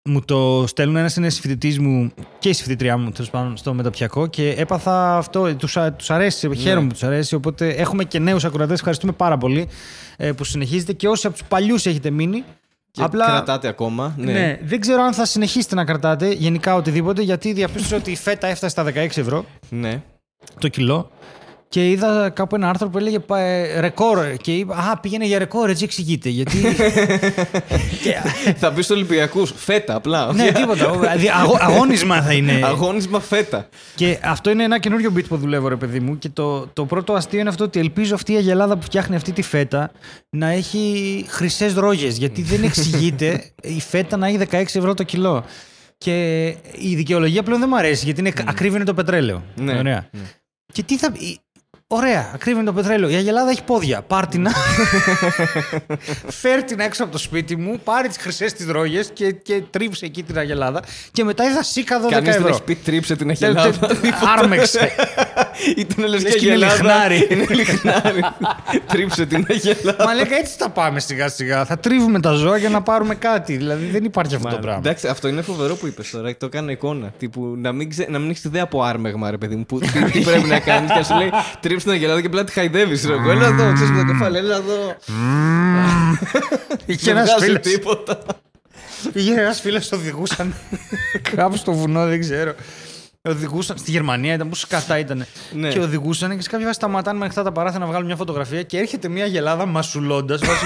Μου 0.10 0.22
το 0.22 0.64
στέλνουν 0.68 0.96
ένας 0.96 1.16
είναι 1.16 1.30
συμφοιτητή 1.30 1.82
μου 1.82 2.12
και 2.40 2.50
η 2.50 2.54
συμφοιτητριά 2.54 2.98
μου 2.98 3.12
τέλος 3.12 3.30
πάντων, 3.30 3.58
στο 3.58 3.74
μεταπιακό 3.74 4.28
και 4.28 4.50
έπαθα 4.50 5.18
αυτό. 5.18 5.56
Τους 5.56 5.78
τους 5.98 6.10
αρέσει, 6.10 6.56
χαίρομαι 6.56 6.82
Ναι. 6.82 6.88
που 6.88 6.94
τους 6.94 7.04
αρέσει. 7.04 7.36
Οπότε 7.36 7.70
έχουμε 7.70 8.04
και 8.04 8.20
νέους 8.20 8.46
ακροατές. 8.46 8.76
Ευχαριστούμε 8.78 9.12
πάρα 9.12 9.38
πολύ 9.38 9.68
ε, 10.18 10.32
που 10.32 10.44
συνεχίζετε 10.44 10.94
και 10.94 11.08
όσοι 11.08 11.28
από 11.28 11.38
τους 11.38 11.48
παλιούς 11.48 11.86
έχετε 11.86 12.10
μείνει. 12.10 12.44
Και 12.92 13.04
κρατάτε 13.12 13.68
ακόμα. 13.68 14.14
Ναι. 14.18 14.32
Ναι. 14.32 14.60
δεν 14.64 14.80
ξέρω 14.80 15.02
αν 15.02 15.14
θα 15.14 15.26
συνεχίσετε 15.26 15.76
να 15.76 15.86
κρατάτε 15.86 16.32
γενικά 16.32 16.76
οτιδήποτε 16.76 17.22
γιατί 17.22 17.54
διαπίστωσα 17.54 17.96
ότι 17.96 18.12
η 18.12 18.16
φέτα 18.16 18.48
έφτασε 18.48 18.72
στα 18.72 18.84
16 18.84 18.96
ευρώ 18.96 19.46
ναι. 19.70 20.02
το 20.60 20.68
κιλό. 20.68 21.10
Και 21.70 21.90
είδα 21.90 22.30
κάπου 22.30 22.56
ένα 22.56 22.70
άρθρο 22.70 22.90
που 22.90 22.98
έλεγε 22.98 23.20
πα- 23.20 23.40
ε, 23.40 23.80
ρεκόρ. 23.80 24.38
Και 24.42 24.56
είπα, 24.56 24.76
Α, 24.76 25.00
πήγαινε 25.00 25.26
για 25.26 25.38
ρεκόρ, 25.40 25.70
έτσι 25.70 25.84
εξηγείται. 25.84 26.30
Γιατί. 26.30 26.58
και, 28.04 28.14
θα 28.58 28.72
μπει 28.72 28.82
στου 28.82 28.94
Ολυμπιακούς. 28.96 29.54
Φέτα 29.56 29.96
απλά. 29.96 30.34
ναι, 30.34 30.52
τίποτα. 30.52 30.90
Ο- 30.90 31.00
δηλαδή, 31.00 31.30
αγώ- 31.30 31.58
αγώνισμα 31.62 32.22
θα 32.22 32.34
είναι. 32.34 32.60
Αγώνισμα 32.64 33.20
φέτα. 33.20 33.70
και 33.96 34.20
αυτό 34.24 34.50
είναι 34.50 34.64
ένα 34.64 34.80
καινούριο 34.80 35.12
beat 35.18 35.26
που 35.28 35.38
δουλεύω, 35.38 35.68
ρε 35.68 35.76
παιδί 35.76 36.00
μου. 36.00 36.18
Και 36.18 36.30
το, 36.30 36.68
το 36.68 36.86
πρώτο 36.86 37.14
αστείο 37.14 37.40
είναι 37.40 37.50
αυτό 37.50 37.64
ότι 37.64 37.80
ελπίζω 37.80 38.16
αυτή 38.16 38.34
η 38.34 38.36
αγελάδα 38.36 38.78
που 38.78 38.84
φτιάχνει 38.84 39.16
αυτή 39.16 39.32
τη 39.32 39.42
φέτα 39.42 39.92
να 40.30 40.48
έχει 40.50 41.26
χρυσές 41.28 41.74
ρόγες. 41.74 42.18
Γιατί 42.18 42.42
δεν 42.42 42.64
εξηγείται 42.64 43.44
η 43.62 43.80
φέτα 43.82 44.18
να 44.18 44.28
έχει 44.28 44.38
16 44.52 44.54
ευρώ 44.54 44.94
το 44.94 45.04
κιλό. 45.04 45.46
Και 45.98 46.46
η 46.80 46.96
δικαιολογία 46.96 47.44
πλέον 47.44 47.60
δεν 47.60 47.70
μου 47.72 47.78
αρέσει 47.78 48.06
γιατί 48.06 48.20
είναι, 48.20 48.32
ακρίβει 48.46 48.76
είναι 48.76 48.86
το 48.86 48.94
πετρέλαιο. 48.94 49.44
Ναι. 49.56 49.78
Ωραία. 49.78 50.08
Ναι. 50.12 50.20
Και 50.74 50.84
τι 50.84 50.98
θα. 50.98 51.12
Η- 51.90 51.96
Ωραία, 51.96 52.32
ακρίβει 52.34 52.64
το 52.64 52.74
πετρέλαιο. 52.74 53.10
Η 53.10 53.16
Αγελάδα 53.16 53.50
έχει 53.50 53.64
πόδια. 53.64 54.02
Πάρτινα. 54.02 54.52
Φέρ 56.42 56.64
την 56.64 56.80
έξω 56.80 57.04
από 57.04 57.12
το 57.12 57.18
σπίτι 57.18 57.56
μου, 57.56 57.80
πάρει 57.84 58.08
τις 58.08 58.18
χρυσές 58.18 58.54
τη 58.54 58.72
ρόγες 58.72 59.10
και, 59.14 59.32
και 59.32 59.62
τρίψε 59.70 60.06
εκεί 60.06 60.24
την 60.24 60.38
Αγελάδα. 60.38 60.82
Και 61.12 61.24
μετά 61.24 61.44
είδα 61.44 61.64
σίκα 61.64 62.02
12 62.06 62.10
Κανείς 62.10 62.30
δεν 62.30 62.36
ευρώ. 62.42 62.48
έχει 62.48 62.62
πει 62.64 62.76
τρίψε 62.76 63.16
την 63.16 63.28
Τε- 63.28 63.38
τε- 63.38 63.48
Αγελάδα. 63.58 63.88
Άρμεξε. 64.38 64.92
Ήταν 65.78 66.06
λες 66.08 66.22
Λες 66.24 66.34
και 66.34 66.40
και 66.40 66.46
είναι 66.52 66.66
Αγελάδα. 66.66 67.08
λιχνάρι. 67.08 67.28
Είναι 67.30 67.46
λιχνάρι. 67.50 68.22
Τρίψε 68.92 69.26
την 69.26 69.46
Αγελάδα. 69.50 70.06
Μα 70.06 70.14
λέγα 70.14 70.36
έτσι 70.38 70.54
θα 70.58 70.70
πάμε 70.70 71.00
σιγά 71.00 71.30
σιγά. 71.30 71.66
Θα 71.66 71.78
τρίβουμε 71.78 72.20
τα 72.20 72.32
ζώα 72.32 72.58
για 72.58 72.70
να 72.70 72.82
πάρουμε 72.82 73.16
κάτι. 73.16 73.58
Δηλαδή 73.58 73.86
δεν 73.86 74.04
υπάρχει 74.04 74.36
αυτό 74.36 74.48
το 74.50 74.58
πράγμα. 74.58 74.80
Εντάξει, 74.80 75.08
αυτό 75.08 75.28
είναι 75.28 75.42
φοβερό 75.42 75.76
που 75.76 75.88
είπες 75.88 76.10
τώρα. 76.10 76.38
Το 76.38 76.46
έκανα 76.46 76.72
εικόνα. 76.72 77.14
Τύπου, 77.18 77.54
να 77.58 77.72
μην, 77.72 77.90
ξε... 77.90 78.08
να 78.10 78.20
μην 78.20 78.30
έχεις 78.30 78.44
ιδέα 78.44 78.64
από 78.64 78.84
άρμεγμα, 78.84 79.32
ρε 79.32 79.38
παιδί 79.38 79.56
μου. 79.56 79.66
Που, 79.66 79.80
τι, 79.80 80.04
τι 80.12 80.20
πρέπει 80.20 80.48
να 80.48 80.60
κάνεις. 80.60 80.92
και 80.92 81.04
σου 81.04 81.16
λέει 81.16 81.30
τρίψε 81.78 81.86
την 81.86 81.92
Αγελάδα 81.92 82.22
και 82.22 82.28
απλά 82.28 82.44
τη 82.44 82.52
χαϊδεύει. 82.52 83.10
Έλα 83.30 83.46
εδώ, 83.46 83.74
ξέρεις 83.74 83.92
με 83.92 83.98
το 84.04 84.06
κεφάλι, 84.12 84.38
έλα 84.38 84.56
εδώ. 84.56 84.96
Είχε 86.86 87.06
Δεν 87.06 87.18
ένας 87.18 87.30
βγάζει 87.30 87.46
φίλος. 87.46 87.62
τίποτα. 87.62 88.20
Πήγε 89.14 89.34
ένας 89.34 89.62
φίλος, 89.62 89.92
οδηγούσαν 89.92 90.54
κάπου 91.36 91.56
στο 91.56 91.74
βουνό, 91.74 92.06
δεν 92.06 92.20
ξέρω. 92.20 92.56
Οδηγούσαν, 93.22 93.78
στη 93.78 93.92
Γερμανία 93.92 94.34
ήταν, 94.34 94.50
πόσο 94.50 94.66
σκατά 94.66 95.00
ήταν. 95.00 95.26
Ναι. 95.52 95.70
Και 95.70 95.80
οδηγούσαν 95.80 96.36
και 96.36 96.42
σε 96.42 96.50
κάποια 96.50 96.66
φάση 96.66 96.78
σταματάνε 96.80 97.18
με 97.18 97.24
ανοιχτά 97.24 97.44
τα 97.44 97.52
παράθυρα 97.52 97.80
να 97.80 97.90
βγάλουν 97.90 98.06
μια 98.08 98.16
φωτογραφία 98.16 98.64
και 98.64 98.78
έρχεται 98.78 99.08
μια 99.08 99.26
γελάδα 99.26 99.66
μασουλώντας. 99.66 100.42
βάζει... 100.46 100.66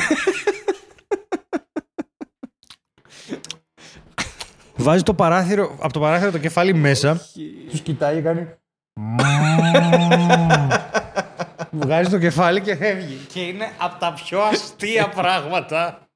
βάζει 4.85 5.03
το 5.03 5.13
παράθυρο, 5.13 5.77
από 5.79 5.93
το 5.93 5.99
παράθυρο 5.99 6.31
το 6.31 6.37
κεφάλι 6.37 6.73
μέσα. 6.73 7.21
Τους 7.69 7.79
κοιτάει 7.79 8.15
και 8.15 8.21
κάνει. 8.21 8.47
Βγάζει 11.71 12.09
το 12.09 12.17
κεφάλι 12.19 12.61
και 12.61 12.75
φεύγει. 12.75 13.19
Και 13.33 13.39
είναι 13.39 13.71
από 13.77 13.99
τα 13.99 14.13
πιο 14.13 14.41
αστεία 14.41 15.09
πράγματα 15.09 16.07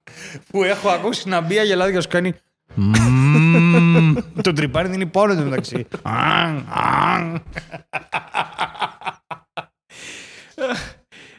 που 0.50 0.64
έχω 0.64 0.90
ακούσει 0.90 1.30
να 1.30 1.42
μπει 1.42 1.60
αγελάδα 1.60 1.90
και 1.90 1.96
να 1.96 2.02
σου 2.02 2.08
κάνει. 2.08 2.34
«Μμμ». 2.76 4.16
Το 4.42 4.54
τρυπάρι 4.54 4.88
δίνει 4.88 5.06
πόνο 5.06 5.36
του 5.36 5.44
μεταξύ. 5.44 5.88
«Αν, 6.02 6.68
αν». 6.74 7.44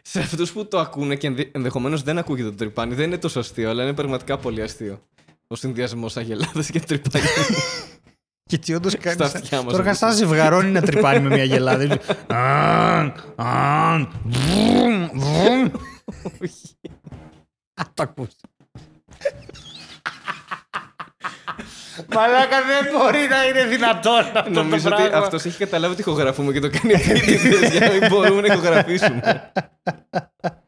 Σε 0.03 0.21
αυτού 0.21 0.53
που 0.53 0.69
το 0.69 0.79
ακούνε 0.79 1.17
και 1.17 1.51
ενδεχομένω 1.53 1.99
δεν 1.99 2.19
ακούγεται 2.19 2.49
το 2.49 2.55
τρυπάνι, 2.55 2.95
δεν 2.95 3.07
είναι 3.07 3.19
τόσο 3.19 3.39
αστείο, 3.39 3.71
αλλά 3.71 3.83
είναι 3.83 3.93
πραγματικά 3.93 4.39
πολύ 4.39 4.63
αστείο. 4.63 5.03
Ο 5.47 5.55
συνδυασμό 5.55 6.09
Αγελάδα 6.15 6.63
και 6.63 6.81
τρυπάνι. 6.81 7.25
Γιατί 8.49 8.75
όντως 8.75 8.97
κάνεις. 8.99 9.29
Στα 9.29 9.39
αυτιά 9.39 9.63
μας, 9.63 9.71
Τώρα 9.73 9.85
κάνει 9.85 9.97
σαν 9.97 10.13
ζευγαρώνει 10.13 10.71
να 10.71 10.81
τρυπάνει 10.81 11.21
με 11.21 11.29
μια 11.35 11.45
γελάδα. 11.45 11.99
«Αν, 12.27 13.15
αν, 13.37 14.09
βρουμ, 14.25 15.09
βρουμ». 15.13 15.65
Α, 17.75 17.83
Το 17.95 18.03
ακούς. 18.03 18.29
Μαλάκα 22.15 22.57
δεν 22.63 22.93
μπορεί 22.93 23.19
να 23.31 23.47
είναι 23.47 23.65
δυνατόν 23.65 24.19
αυτό 24.19 24.43
το 24.43 24.51
Νομίζω 24.51 24.89
ότι 24.89 25.03
πράγμα. 25.03 25.19
αυτός 25.19 25.45
έχει 25.45 25.59
καταλάβει 25.59 25.93
ότι 25.93 26.01
ηχογραφούμε 26.01 26.53
και 26.53 26.61
το 26.61 26.71
κάνει 26.71 26.93
επίτηδες 26.93 27.71
για 27.71 27.81
να 27.87 27.93
μην 27.93 28.09
μπορούμε 28.09 28.41
να 28.41 28.47
ηχογραφήσουμε. 28.55 29.21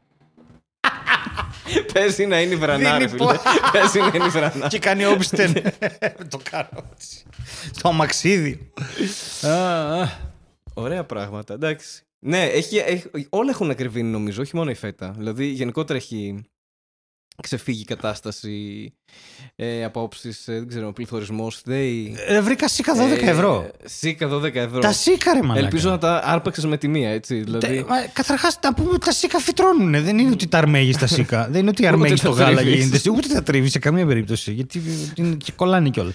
Παίζει 1.93 2.25
να 2.25 2.41
είναι 2.41 2.53
η 2.53 2.57
βρανά, 2.57 2.97
ρε 2.97 3.05
Δίνει 3.05 3.19
φίλε. 3.19 3.37
Παίζει 3.71 3.99
να 4.09 4.11
είναι 4.13 4.25
η 4.25 4.29
βρανά. 4.29 4.67
Και 4.67 4.79
κάνει 4.79 5.05
όπιστεν. 5.05 5.53
Το 6.33 6.39
κάνω 6.49 6.89
έτσι. 6.93 7.23
Στο 7.73 7.87
αμαξίδι. 7.89 8.71
Α, 9.41 9.51
α. 10.01 10.09
Ωραία 10.73 11.03
πράγματα, 11.03 11.53
εντάξει. 11.53 12.03
Ναι, 12.19 12.43
έχει, 12.43 12.77
έχει, 12.77 13.09
όλα 13.29 13.49
έχουν 13.49 13.69
ακριβήνει 13.69 14.09
νομίζω, 14.09 14.41
όχι 14.41 14.55
μόνο 14.55 14.69
η 14.69 14.75
φέτα. 14.75 15.13
Δηλαδή 15.17 15.45
γενικότερα 15.45 15.99
έχει 15.99 16.45
ξεφύγει 17.41 17.81
η 17.81 17.85
κατάσταση 17.85 18.93
ε, 19.55 19.83
από 19.83 20.01
όψει, 20.01 20.35
δεν 20.45 20.67
ξέρω, 20.67 20.91
πληθωρισμός. 20.93 21.61
ΔΕΗ. 21.65 22.15
Ε, 22.27 22.41
Βρήκα 22.41 22.67
σίκα 22.67 22.93
12 22.95 23.21
ευρώ. 23.21 23.69
Ε, 23.83 23.87
Σίκα 23.87 24.27
12 24.29 24.55
ευρώ. 24.55 24.79
Τα 24.79 24.91
σίκα 24.91 25.33
ρε 25.33 25.41
μαλάκα. 25.41 25.59
Ελπίζω 25.59 25.89
να 25.89 25.97
τα 25.97 26.21
άρπαξες 26.25 26.65
με 26.65 26.77
τη 26.77 26.87
μία, 26.87 27.09
έτσι. 27.09 27.35
Δηλαδή. 27.35 27.85
Καταρχάς, 28.13 28.59
να 28.63 28.73
πούμε 28.73 28.89
ότι 28.89 29.05
τα 29.05 29.11
σίκα 29.11 29.39
φυτρώνουν. 29.39 30.03
Δεν 30.03 30.17
είναι 30.17 30.31
ότι 30.31 30.47
τα 30.47 30.57
αρμέγεις 30.57 30.97
τα 30.97 31.07
σίκα. 31.07 31.47
Δεν 31.51 31.61
είναι 31.61 31.69
ότι 31.69 31.87
αρμέγεις 31.87 32.21
τα 32.21 32.27
το 32.29 32.33
γάλα 32.33 32.61
τρίβεις. 32.61 32.83
γίνεται. 32.85 33.09
Ούτε 33.09 33.27
τα 33.27 33.43
τρίβεις 33.43 33.71
σε 33.71 33.79
καμία 33.79 34.05
περίπτωση. 34.05 34.51
Γιατί 34.51 34.81
είναι 35.15 35.35
και 35.35 35.51
κολλάνε 35.55 35.89
κιόλας. 35.89 36.13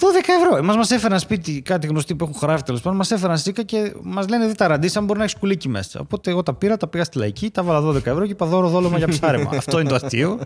12 0.00 0.06
ευρώ. 0.42 0.56
Εμάς 0.56 0.76
μας 0.76 0.90
έφεραν 0.90 1.18
σπίτι 1.20 1.62
κάτι 1.62 1.86
γνωστοί 1.86 2.14
που 2.14 2.24
έχουν 2.24 2.36
χωράφι 2.36 2.62
τέλος 2.62 2.80
πάντων. 2.80 2.98
Μας 2.98 3.10
έφεραν 3.10 3.38
σίκα 3.38 3.62
και 3.62 3.92
μας 4.02 4.28
λένε 4.28 4.46
δει 4.46 4.54
τα 4.54 4.66
ραντίσαν 4.66 5.04
μπορεί 5.04 5.18
να 5.18 5.24
έχεις 5.24 5.36
κουλίκι 5.38 5.68
μέσα. 5.68 6.00
Οπότε 6.00 6.30
εγώ 6.30 6.42
τα 6.42 6.54
πήρα, 6.54 6.76
τα 6.76 6.88
πήγα 6.88 7.04
στη 7.04 7.18
λαϊκή, 7.18 7.50
τα 7.50 7.62
βάλα 7.62 7.90
12 7.90 7.94
ευρώ 8.06 8.26
και 8.26 8.32
είπα 8.32 8.46
δώρο 8.46 8.68
δόλωμα 8.68 8.98
για 8.98 9.08
ψάρεμα. 9.08 9.50
αυτό 9.56 9.80
είναι 9.80 9.88
το 9.88 9.94
αστείο. 9.94 10.40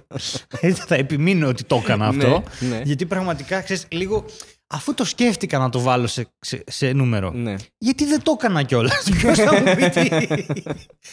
Έτσι 0.61 0.83
θα 0.87 0.95
επιμείνω 0.95 1.49
ότι 1.49 1.65
το 1.65 1.77
έκανα 1.77 2.07
αυτό. 2.07 2.43
Ναι, 2.59 2.69
ναι. 2.69 2.81
Γιατί 2.85 3.07
πραγματικά 3.07 3.61
ξέρεις 3.61 3.87
λίγο. 3.89 4.25
Αφού 4.71 4.95
το 4.95 5.05
σκέφτηκα 5.05 5.59
να 5.59 5.69
το 5.69 5.81
βάλω 5.81 6.07
σε, 6.07 6.27
σε, 6.41 6.65
σε 6.67 6.93
νούμερο. 6.93 7.31
Ναι. 7.31 7.55
Γιατί 7.79 8.05
δεν 8.05 8.23
το 8.23 8.35
έκανα 8.39 8.63
κιόλας. 8.63 9.09
Ποιος 9.19 9.39
θα 9.39 9.53
μου 9.55 9.75
πει 9.77 9.89
τι; 9.89 10.09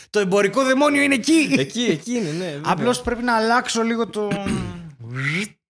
το 0.10 0.19
εμπορικό 0.19 0.63
δαιμόνιο 0.63 1.02
είναι 1.02 1.13
εκεί. 1.13 1.56
Εκεί, 1.58 1.82
εκεί 1.82 2.12
είναι, 2.12 2.30
ναι. 2.30 2.45
βέβαια. 2.45 2.62
Απλώς 2.63 3.02
πρέπει 3.02 3.24
να 3.24 3.36
αλλάξω 3.36 3.82
λίγο 3.82 4.08
το. 4.08 4.28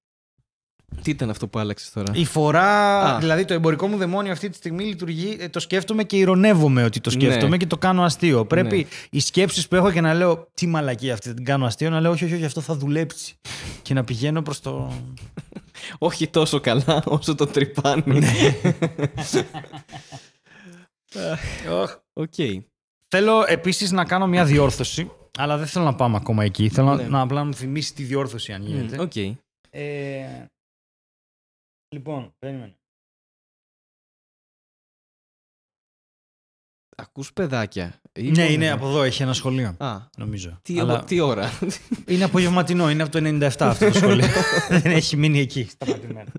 Τι 1.02 1.12
ήταν 1.12 1.30
αυτό 1.30 1.48
που 1.48 1.60
άλλαξες 1.60 1.92
τώρα; 1.92 2.12
Η 2.16 2.26
φορά, 2.26 3.00
Α. 3.16 3.20
δηλαδή 3.20 3.46
το 3.46 3.54
εμπορικό 3.54 3.88
μου 3.88 3.98
δαιμόνιο 3.98 4.32
αυτή 4.32 4.50
τη 4.50 4.56
στιγμή 4.56 4.84
λειτουργεί, 4.84 5.38
ε, 5.40 5.50
το 5.50 5.60
σκέφτομαι 5.60 6.04
και 6.04 6.18
ηρωνεύομαι 6.18 6.84
ότι 6.84 7.00
το 7.02 7.10
σκέφτομαι 7.10 7.50
Ναι. 7.50 7.58
και 7.58 7.66
το 7.66 7.78
κάνω 7.78 8.04
αστείο. 8.04 8.46
Πρέπει 8.46 8.78
Ναι. 8.78 8.84
οι 9.10 9.20
σκέψεις 9.20 9.68
που 9.68 9.76
έχω 9.76 9.92
και 9.92 10.02
να 10.02 10.14
λέω 10.14 10.48
τι 10.54 10.68
μαλακία 10.68 11.12
αυτή, 11.12 11.28
δεν 11.28 11.36
την 11.36 11.46
κάνω 11.46 11.66
αστείο, 11.66 11.90
να 11.90 12.00
λέω 12.00 12.12
όχι, 12.12 12.24
όχι, 12.26 12.34
όχι, 12.34 12.46
αυτό 12.46 12.62
θα 12.62 12.76
δουλέψει. 12.76 13.36
και 13.82 13.94
να 13.94 14.04
πηγαίνω 14.04 14.42
προς 14.42 14.60
το. 14.62 14.92
Όχι 15.98 16.28
τόσο 16.28 16.60
καλά 16.60 17.04
όσο 17.06 17.36
το 17.36 17.46
τρυπάνι. 17.46 18.04
Ναι. 18.06 18.20
Οκ. 22.14 22.34
Θέλω 23.08 23.44
επίσης 23.48 23.92
να 23.92 24.06
κάνω 24.06 24.28
μια 24.28 24.46
διόρθωση, 24.46 25.12
αλλά 25.38 25.58
δεν 25.58 25.68
θέλω 25.68 25.86
να 25.86 25.96
πάμε 25.96 26.16
ακόμα 26.18 26.44
εκεί. 26.44 26.70
Θέλω 26.70 26.88
να- 26.88 26.96
Ναι. 26.96 27.04
να 27.08 27.22
απλά 27.22 27.40
να 27.40 27.46
μου 27.46 27.54
θυμίσεις 27.54 27.94
τη 27.94 28.04
διόρθωση, 28.04 28.52
αν 28.54 28.66
γίνεται. 28.66 29.02
Οκ. 29.02 29.16
Ε, 29.70 30.26
λοιπόν, 31.96 32.34
περίμενε. 32.40 32.78
Ακούς 36.98 37.34
παιδάκια; 37.34 38.02
Ή 38.14 38.22
Ναι, 38.32 38.42
μόνο 38.42 38.52
είναι 38.54 38.66
εδώ; 38.66 38.76
από 38.76 38.88
εδώ, 38.88 39.04
έχει 39.04 39.22
ένα 39.24 39.34
σχολείο. 39.34 39.76
Α, 39.78 39.98
Νομίζω. 40.18 40.60
τι, 40.62 40.80
Αλλά 40.80 41.04
τι 41.04 41.20
ώρα; 41.20 41.50
Είναι 42.08 42.24
απογευματινό, 42.24 42.90
είναι 42.90 43.04
από 43.04 43.12
το 43.12 43.18
97 43.18 43.48
αυτό 43.60 43.86
το 43.86 43.94
σχολείο. 43.98 44.28
Δεν 44.82 44.92
έχει 44.92 45.18
μείνει 45.18 45.40
εκεί, 45.40 45.64
σταματημένο. 45.70 46.32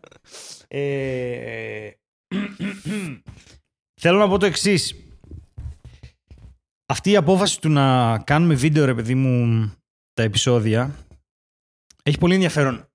Ε, 0.68 1.90
Θέλω 4.00 4.18
να 4.18 4.28
πω 4.28 4.38
το 4.38 4.46
εξής. 4.46 4.94
αυτή 6.86 7.10
η 7.10 7.16
απόφαση 7.16 7.60
του 7.60 7.68
να 7.68 8.18
κάνουμε 8.18 8.54
βίντεο, 8.54 8.84
ρε 8.84 8.94
παιδί 8.94 9.14
μου, 9.14 9.66
τα 10.12 10.22
επεισόδια, 10.22 11.06
έχει 12.02 12.18
πολύ 12.18 12.34
ενδιαφέρον 12.34 12.88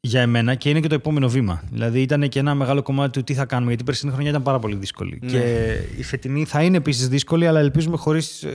για 0.00 0.20
εμένα 0.20 0.54
και 0.54 0.70
είναι 0.70 0.80
και 0.80 0.88
το 0.88 0.94
επόμενο 0.94 1.28
βήμα. 1.28 1.62
Δηλαδή 1.70 2.02
ήταν 2.02 2.28
και 2.28 2.38
ένα 2.38 2.54
μεγάλο 2.54 2.82
κομμάτι 2.82 3.10
του 3.10 3.24
τι 3.24 3.34
θα 3.34 3.46
κάνουμε, 3.46 3.68
γιατί 3.68 3.82
η 3.82 3.86
περσινή 3.86 4.12
χρονιά 4.12 4.30
ήταν 4.30 4.42
πάρα 4.42 4.58
πολύ 4.58 4.76
δύσκολη. 4.76 5.18
Ναι. 5.22 5.30
Και 5.30 5.72
η 5.96 6.02
φετινή 6.02 6.44
θα 6.44 6.62
είναι 6.62 6.76
επίσης 6.76 7.08
δύσκολη, 7.08 7.46
αλλά 7.46 7.60
ελπίζουμε 7.60 7.96
χωρίς 7.96 8.46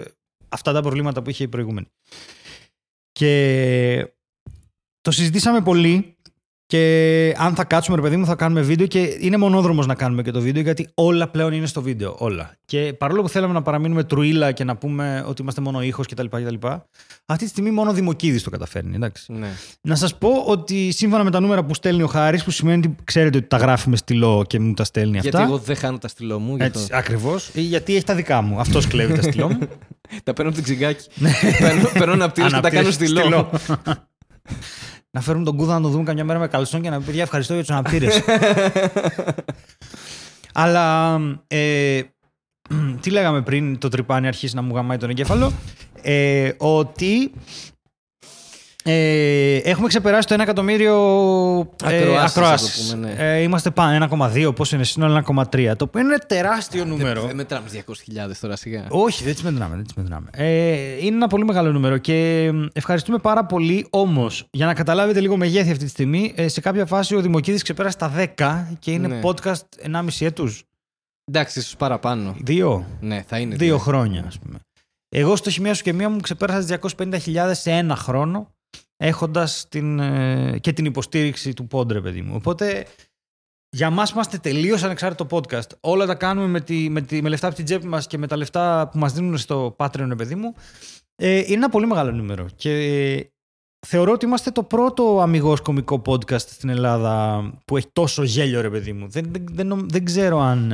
αυτά 0.49 0.73
τα 0.73 0.81
προβλήματα 0.81 1.21
που 1.21 1.29
είχε 1.29 1.43
η 1.43 1.47
προηγούμενη. 1.47 1.87
Και 3.11 4.13
το 5.01 5.11
συζητήσαμε 5.11 5.61
πολύ 5.61 6.17
και 6.73 7.33
αν 7.37 7.55
θα 7.55 7.63
κάτσουμε, 7.63 7.95
ρε 7.95 8.01
παιδί 8.01 8.17
μου, 8.17 8.25
θα 8.25 8.35
κάνουμε 8.35 8.61
βίντεο 8.61 8.87
και 8.87 9.17
είναι 9.19 9.37
μονόδρομος 9.37 9.85
να 9.85 9.95
κάνουμε 9.95 10.21
και 10.21 10.31
το 10.31 10.41
βίντεο 10.41 10.61
γιατί 10.61 10.89
όλα 10.93 11.27
πλέον 11.27 11.53
είναι 11.53 11.65
στο 11.65 11.81
βίντεο. 11.81 12.15
Όλα. 12.19 12.51
Και 12.65 12.93
παρόλο 12.97 13.21
που 13.21 13.29
θέλαμε 13.29 13.53
να 13.53 13.61
παραμείνουμε 13.61 14.03
τρουίλα 14.03 14.51
και 14.51 14.63
να 14.63 14.75
πούμε 14.75 15.23
ότι 15.27 15.41
είμαστε 15.41 15.61
μόνο 15.61 15.81
ήχος 15.81 16.07
κτλ. 16.07 16.25
κτλ 16.25 16.55
αυτή 17.25 17.43
τη 17.43 17.49
στιγμή 17.49 17.71
μόνο 17.71 17.93
Δημοκίδης 17.93 18.43
το 18.43 18.49
καταφέρνει. 18.49 18.95
Εντάξει. 18.95 19.31
Ναι. 19.31 19.47
Να 19.81 19.95
σας 19.95 20.17
πω 20.17 20.29
ότι 20.45 20.91
σύμφωνα 20.91 21.23
με 21.23 21.31
τα 21.31 21.39
νούμερα 21.39 21.63
που 21.63 21.73
στέλνει 21.73 22.03
ο 22.03 22.07
Χάρης, 22.07 22.43
που 22.43 22.51
σημαίνει 22.51 22.77
ότι 22.77 22.95
ξέρετε 23.03 23.37
ότι 23.37 23.47
τα 23.47 23.57
γράφει 23.57 23.89
με 23.89 23.95
στυλό 23.95 24.43
και 24.47 24.59
μου 24.59 24.73
τα 24.73 24.83
στέλνει 24.83 25.11
Γιατί 25.11 25.27
αυτά. 25.27 25.41
εγώ 25.41 25.57
δεν 25.57 25.75
χάνω 25.75 25.97
τα 25.97 26.07
στυλό 26.07 26.39
μου. 26.39 26.55
γι' 26.55 26.63
αυτό. 26.63 26.79
Έτσι, 26.79 26.91
ακριβώς. 26.93 27.51
Γιατί 27.53 27.95
έχει 27.95 28.05
τα 28.05 28.15
δικά 28.15 28.41
μου. 28.41 28.59
Αυτός 28.59 28.87
κλέβει 28.87 29.13
τα 29.13 29.21
στυλό 29.21 29.49
μου. 29.49 29.59
Τα 30.23 30.33
παίρνω 30.33 30.51
από 30.51 30.61
την 30.61 30.63
ξυγκάκι. 30.63 31.09
παίρνω, 31.59 31.89
παίρνω 31.93 32.13
αναπτύρες 32.13 32.53
και 32.53 32.59
τα 32.59 32.69
κάνω 32.69 32.87
Αναπτύρες 32.87 33.09
στυλό. 33.09 33.49
να 35.15 35.21
φέρουμε 35.21 35.43
τον 35.43 35.57
κούδα 35.57 35.73
να 35.73 35.81
το 35.81 35.87
δούμε 35.87 36.03
καμιά 36.03 36.23
μέρα 36.23 36.39
με 36.39 36.47
καλσόν 36.47 36.81
και 36.81 36.89
να 36.89 36.97
πει 36.99 37.05
παιδιά 37.05 37.21
ευχαριστώ 37.21 37.53
για 37.53 37.61
τους 37.61 37.71
αναπτύρε. 37.71 38.07
Αλλά 40.53 41.19
ε, 41.47 42.01
τι 43.01 43.09
λέγαμε 43.09 43.41
πριν 43.41 43.77
το 43.77 43.89
τρυπάνι 43.89 44.27
αρχίσει 44.27 44.55
να 44.55 44.61
μου 44.61 44.75
γαμάει 44.75 44.97
τον 44.97 45.09
εγκέφαλο. 45.09 45.51
Ε, 46.01 46.51
ότι 46.57 47.31
ε, 48.85 49.55
έχουμε 49.57 49.87
ξεπεράσει 49.87 50.27
το 50.27 50.35
1 50.35 50.39
εκατομμύριο 50.39 50.95
ε, 51.85 51.97
Ακροάσεις, 51.97 52.37
ακροάσεις. 52.37 52.79
ας 52.81 52.89
το 52.89 52.95
πούμε, 52.95 53.07
ναι. 53.07 53.15
Ε, 53.33 53.41
είμαστε 53.41 53.71
πάνω 53.71 54.07
1,2, 54.11 54.55
πώς 54.55 54.71
είναι 54.71 54.83
σύνολο 54.83 55.23
1,3. 55.35 55.73
Το 55.77 55.83
οποίο 55.85 56.01
είναι 56.01 56.17
τεράστιο 56.27 56.85
νούμερο. 56.85 57.21
Δεν 57.21 57.35
μετράμε 57.35 57.67
200.000 57.73 58.31
τώρα 58.41 58.55
σιγά. 58.55 58.85
Όχι, 58.89 59.23
δεν 59.23 59.33
τις 59.33 59.43
μετράμε. 59.43 59.75
Δεν 59.75 59.83
τις 59.83 59.93
μετράμε. 59.93 60.29
Ε, 60.31 60.71
είναι 61.05 61.15
ένα 61.15 61.27
πολύ 61.27 61.45
μεγάλο 61.45 61.71
νούμερο 61.71 61.97
και 61.97 62.49
ευχαριστούμε 62.73 63.17
πάρα 63.17 63.45
πολύ. 63.45 63.87
Όμως, 63.89 64.47
για 64.51 64.65
να 64.65 64.73
καταλάβετε 64.73 65.19
λίγο 65.19 65.37
μεγέθη 65.37 65.71
αυτή 65.71 65.83
τη 65.83 65.89
στιγμή, 65.89 66.33
ε, 66.35 66.47
σε 66.47 66.61
κάποια 66.61 66.85
φάση 66.85 67.15
ο 67.15 67.21
Δημοκίδης 67.21 67.63
ξεπέρασε 67.63 67.97
τα 67.97 68.09
10 68.37 68.67
και 68.79 68.91
είναι 68.91 69.07
Ναι. 69.07 69.19
podcast 69.23 69.53
1,5 69.81 70.25
έτους. 70.25 70.63
Εντάξει, 71.25 71.59
ίσως 71.59 71.75
παραπάνω. 71.75 72.35
Δύο. 72.43 72.85
Ναι, 72.99 73.23
θα 73.27 73.37
είναι. 73.37 73.55
Δύο 73.55 73.77
χρόνια, 73.77 74.23
ας 74.27 74.39
πούμε. 74.39 74.59
Εγώ 75.09 75.35
στο 75.35 75.49
χημεία 75.49 75.73
σου 75.73 75.83
και 75.83 75.93
μία 75.93 76.09
μου 76.09 76.19
ξεπέρασα 76.19 76.59
τις 76.59 76.67
250.000 76.69 77.53
σε 77.55 77.71
ένα 77.71 77.95
χρόνο, 77.95 78.49
έχοντας 79.03 79.65
την, 79.69 79.99
ε, 79.99 80.57
και 80.59 80.73
την 80.73 80.85
υποστήριξη 80.85 81.53
του 81.53 81.67
Πόντρε, 81.67 82.01
παιδί 82.01 82.21
μου. 82.21 82.33
Οπότε 82.35 82.85
για 83.69 83.89
μας 83.89 84.11
είμαστε 84.11 84.37
τελείως 84.37 84.83
ανεξάρτητο 84.83 85.27
podcast. 85.29 85.69
Όλα 85.79 86.05
τα 86.05 86.15
κάνουμε 86.15 86.47
με, 86.47 86.61
τη, 86.61 86.89
με, 86.89 87.01
τη, 87.01 87.21
με 87.21 87.29
λεφτά 87.29 87.47
από 87.47 87.55
την 87.55 87.65
τσέπη 87.65 87.87
μας 87.87 88.07
και 88.07 88.17
με 88.17 88.27
τα 88.27 88.37
λεφτά 88.37 88.89
που 88.91 88.97
μας 88.97 89.13
δίνουν 89.13 89.37
στο 89.37 89.75
Patreon, 89.77 90.05
ρε 90.07 90.15
παιδί 90.15 90.35
μου. 90.35 90.53
Ε, 91.15 91.37
είναι 91.37 91.53
ένα 91.53 91.69
πολύ 91.69 91.87
μεγάλο 91.87 92.11
νούμερο. 92.11 92.45
Και 92.55 92.71
ε, 92.71 93.27
θεωρώ 93.87 94.11
ότι 94.11 94.25
είμαστε 94.25 94.51
το 94.51 94.63
πρώτο 94.63 95.19
αμυγός 95.21 95.61
κομικό 95.61 96.01
podcast 96.05 96.39
στην 96.39 96.69
Ελλάδα 96.69 97.43
που 97.65 97.77
έχει 97.77 97.87
τόσο 97.93 98.23
γέλιο, 98.23 98.61
ρε 98.61 98.69
παιδί 98.69 98.93
μου. 98.93 99.07
Δεν, 99.09 99.25
δεν, 99.31 99.45
δεν, 99.51 99.67
νομ- 99.67 99.89
δεν 99.91 100.05
ξέρω 100.05 100.39
αν. 100.39 100.73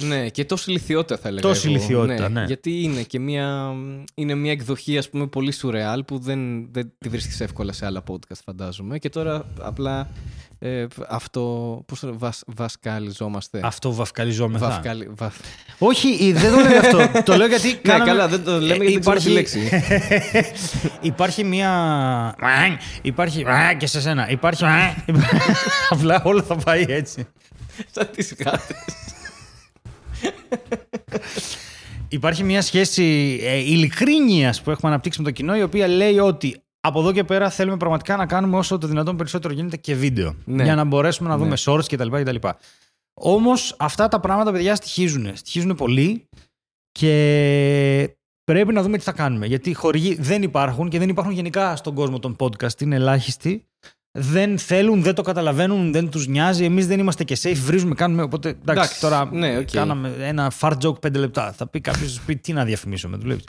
Ε, 0.00 0.04
Ναι, 0.04 0.28
και 0.28 0.44
τόση 0.44 0.70
λιθιότητα 0.70 1.18
θα 1.18 1.28
έλεγα. 1.28 1.48
Τόση 1.48 1.66
εγώ. 1.68 1.76
λιθιότητα, 1.76 2.28
ναι. 2.28 2.44
Γιατί 2.44 2.82
είναι 2.82 3.02
και 3.02 3.18
μια, 3.18 3.74
είναι 4.14 4.34
μια 4.34 4.52
εκδοχή, 4.52 4.98
ας 4.98 5.08
πούμε, 5.10 5.26
πολύ 5.26 5.52
σουρεάλ 5.52 6.04
που 6.04 6.18
δεν, 6.18 6.72
δεν 6.72 6.92
τη 6.98 7.08
βρίσκεις 7.08 7.40
εύκολα 7.40 7.72
σε 7.72 7.86
άλλα 7.86 8.02
podcast, 8.10 8.40
φαντάζομαι. 8.44 8.98
Και 8.98 9.08
τώρα 9.08 9.44
απλά 9.60 10.10
ε, 10.58 10.86
αυτό. 11.08 11.40
Πώς 11.86 12.00
το 12.00 12.18
βας, 12.18 12.42
βασκαλιζόμαστε. 12.46 13.60
Αυτό 13.62 13.92
βαφκαλιζόμεθα. 13.92 14.68
Βαφκαλι, 14.68 15.10
βαφ... 15.14 15.36
Όχι, 15.78 16.08
ε, 16.08 16.32
δεν 16.32 16.50
το 16.52 16.58
λέω 16.68 16.78
αυτό. 16.78 16.98
το 17.32 17.36
λέω 17.36 17.46
γιατί. 17.46 17.68
Ναι, 17.68 17.74
κάναμε- 17.74 18.10
καλά, 18.10 18.28
δεν 18.28 18.44
το 18.44 18.60
λέμε 18.60 18.84
γιατί 18.84 18.92
δεν 18.92 19.00
ξέρω 19.00 19.18
τη 19.18 19.28
λέξη. 19.28 19.60
υπάρχει 21.00 21.44
μία. 21.44 22.34
Υπάρχει. 23.02 23.44
Και 23.78 23.86
σε 23.86 24.00
σένα. 24.00 24.30
Υπάρχει. 24.30 24.64
Απλά 25.90 26.22
όλο 26.24 26.42
θα 26.42 26.56
πάει 26.56 26.84
έτσι. 26.88 27.26
Σαν 27.90 28.08
τις 28.14 28.34
γάτες. 28.44 28.76
Υπάρχει 32.08 32.44
μια 32.44 32.62
σχέση 32.62 33.38
ε, 33.42 33.56
ειλικρίνειας 33.56 34.62
που 34.62 34.70
έχουμε 34.70 34.90
αναπτύξει 34.90 35.18
με 35.20 35.24
το 35.24 35.30
κοινό, 35.30 35.56
η 35.56 35.62
οποία 35.62 35.88
λέει 35.88 36.18
ότι 36.18 36.62
από 36.80 37.00
εδώ 37.00 37.12
και 37.12 37.24
πέρα 37.24 37.50
θέλουμε 37.50 37.76
πραγματικά 37.76 38.16
να 38.16 38.26
κάνουμε 38.26 38.56
όσο 38.56 38.78
το 38.78 38.86
δυνατόν 38.86 39.16
περισσότερο 39.16 39.54
γίνεται 39.54 39.76
και 39.76 39.94
βίντεο. 39.94 40.34
Ναι. 40.44 40.62
Για 40.62 40.74
να 40.74 40.84
μπορέσουμε 40.84 41.28
να 41.28 41.36
Ναι. 41.36 41.42
δούμε 41.42 41.56
shorts 41.58 41.84
κτλ. 41.88 42.08
κτλ. 42.22 42.48
Όμως 43.14 43.74
αυτά 43.78 44.08
τα 44.08 44.20
πράγματα, 44.20 44.52
παιδιά, 44.52 44.74
στοιχίζουν. 44.74 45.36
Στοιχίζουν 45.36 45.74
πολύ 45.74 46.28
και 46.92 48.16
πρέπει 48.44 48.72
να 48.72 48.82
δούμε 48.82 48.96
τι 48.98 49.04
θα 49.04 49.12
κάνουμε. 49.12 49.46
Γιατί 49.46 49.74
χορηγοί 49.74 50.14
δεν 50.14 50.42
υπάρχουν 50.42 50.88
και 50.88 50.98
δεν 50.98 51.08
υπάρχουν 51.08 51.34
γενικά 51.34 51.76
στον 51.76 51.94
κόσμο 51.94 52.18
των 52.18 52.36
podcast. 52.38 52.80
Είναι 52.80 52.94
ελάχιστοι. 52.96 53.64
Δεν 54.12 54.58
θέλουν, 54.58 55.02
δεν 55.02 55.14
το 55.14 55.22
καταλαβαίνουν, 55.22 55.92
δεν 55.92 56.08
τους 56.10 56.26
νοιάζει. 56.26 56.64
Εμείς 56.64 56.86
δεν 56.86 56.98
είμαστε 56.98 57.24
και 57.24 57.38
safe, 57.42 57.56
βρίζουμε, 57.64 57.94
κάνουμε. 57.94 58.22
Οπότε 58.22 58.48
εντάξει, 58.48 58.70
Εντάξει, 58.72 59.00
τώρα 59.00 59.28
ναι, 59.32 59.58
οκ. 59.58 59.68
κάναμε 59.72 60.14
ένα 60.20 60.52
fart 60.60 60.76
joke 60.84 61.00
πέντε 61.00 61.18
λεπτά. 61.18 61.52
Θα 61.56 61.66
πει 61.68 61.80
κάποιος, 61.80 62.20
πει 62.26 62.36
τι 62.36 62.52
να 62.52 62.64
διαφημίσουμε, 62.64 63.16
δουλεύεις. 63.16 63.44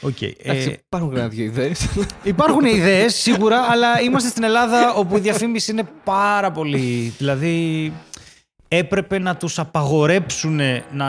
Οκ. 0.00 0.22
Εντάξει, 0.22 0.68
Ε, 0.68 0.72
υπάρχουν 0.86 1.10
κανένα 1.10 1.28
δύο 1.28 1.44
ιδέες. 1.44 1.88
υπάρχουν 2.22 2.64
ιδέες 2.64 3.14
σίγουρα, 3.14 3.60
αλλά 3.70 4.00
είμαστε 4.00 4.28
στην 4.28 4.42
Ελλάδα 4.42 4.92
όπου 4.94 5.16
η 5.16 5.20
διαφήμιση 5.20 5.70
είναι 5.70 5.84
πάρα 6.04 6.50
πολύ. 6.50 7.12
Δηλαδή, 7.18 7.92
έπρεπε 8.68 9.18
να 9.18 9.36
τους 9.36 9.58
απαγορέψουν 9.58 10.60
να 10.92 11.06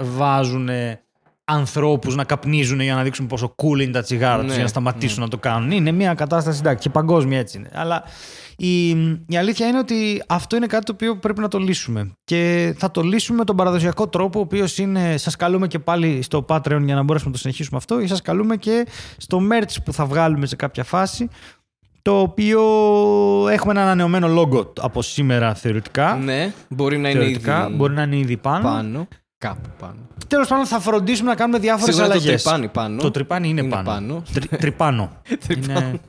βάζουν 0.00 0.68
ανθρώπους 1.52 2.14
να 2.14 2.24
καπνίζουν 2.24 2.80
για 2.80 2.94
να 2.94 3.02
δείξουν 3.02 3.26
πόσο 3.26 3.54
cool 3.62 3.80
είναι 3.80 3.92
τα 3.92 4.02
τσιγάρα 4.02 4.38
τους 4.38 4.46
Ναι, 4.46 4.52
για 4.54 4.62
να 4.62 4.68
σταματήσουν 4.68 5.22
να 5.22 5.28
το 5.28 5.38
κάνουν. 5.38 5.70
Είναι 5.70 5.92
μια 5.92 6.14
κατάσταση 6.14 6.58
εντάξει, 6.60 6.82
και 6.82 6.90
παγκόσμια 6.90 7.38
έτσι 7.38 7.58
είναι. 7.58 7.70
Αλλά 7.74 8.02
η, 8.56 8.88
η 9.26 9.36
αλήθεια 9.38 9.66
είναι 9.66 9.78
ότι 9.78 10.22
αυτό 10.28 10.56
είναι 10.56 10.66
κάτι 10.66 10.84
το 10.84 10.92
οποίο 10.92 11.16
πρέπει 11.16 11.40
να 11.40 11.48
το 11.48 11.58
λύσουμε. 11.58 12.12
Και 12.24 12.74
θα 12.78 12.90
το 12.90 13.00
λύσουμε 13.02 13.38
με 13.38 13.44
τον 13.44 13.56
παραδοσιακό 13.56 14.08
τρόπο, 14.08 14.38
ο 14.38 14.42
οποίος 14.42 14.78
είναι. 14.78 15.16
Σας 15.16 15.36
καλούμε 15.36 15.66
και 15.66 15.78
πάλι 15.78 16.22
στο 16.22 16.44
Patreon 16.48 16.80
για 16.84 16.94
να 16.94 17.02
μπορέσουμε 17.02 17.30
να 17.30 17.36
το 17.36 17.38
συνεχίσουμε 17.38 17.76
αυτό, 17.78 18.00
ή 18.00 18.06
σας 18.06 18.22
καλούμε 18.22 18.56
και 18.56 18.86
στο 19.16 19.40
merch 19.50 19.74
που 19.84 19.92
θα 19.92 20.04
βγάλουμε 20.06 20.46
σε 20.46 20.56
κάποια 20.56 20.84
φάση. 20.84 21.28
Το 22.02 22.18
οποίο 22.20 22.60
έχουμε 23.50 23.72
ένα 23.72 23.82
ανανεωμένο 23.82 24.40
logo 24.42 24.66
από 24.80 25.02
σήμερα 25.02 25.54
θεωρητικά. 25.54 26.14
ναι, 26.14 26.52
μπορεί 26.68 26.98
να 26.98 27.08
είναι 27.10 27.18
θεωρητικά. 27.18 27.64
ήδη 27.66 27.76
Μπορεί 27.76 27.94
να 27.94 28.02
είναι 28.02 28.16
ήδη 28.16 28.36
πάνω. 28.36 28.62
πάνω. 28.64 29.08
Κάπου 29.42 29.68
πάνω. 29.78 29.94
Τέλος 30.28 30.48
πάντων, 30.48 30.66
θα 30.66 30.78
φροντίσουμε 30.80 31.30
να 31.30 31.36
κάνουμε 31.36 31.58
διάφορες 31.58 31.94
Σίγουρα 31.94 32.12
το 32.14 32.18
αλλαγές. 32.20 32.42
τρυπάνι 32.42 32.68
πάνω. 32.68 33.02
Το 33.02 33.10
τρυπάνι 33.10 33.48
είναι, 33.48 33.60
Είναι 33.60 33.70
πάνω. 33.70 33.84
πάνω. 33.90 34.22
Τρι- 34.32 34.56
τρυπάνω. 34.58 35.12
είναι... 35.56 36.00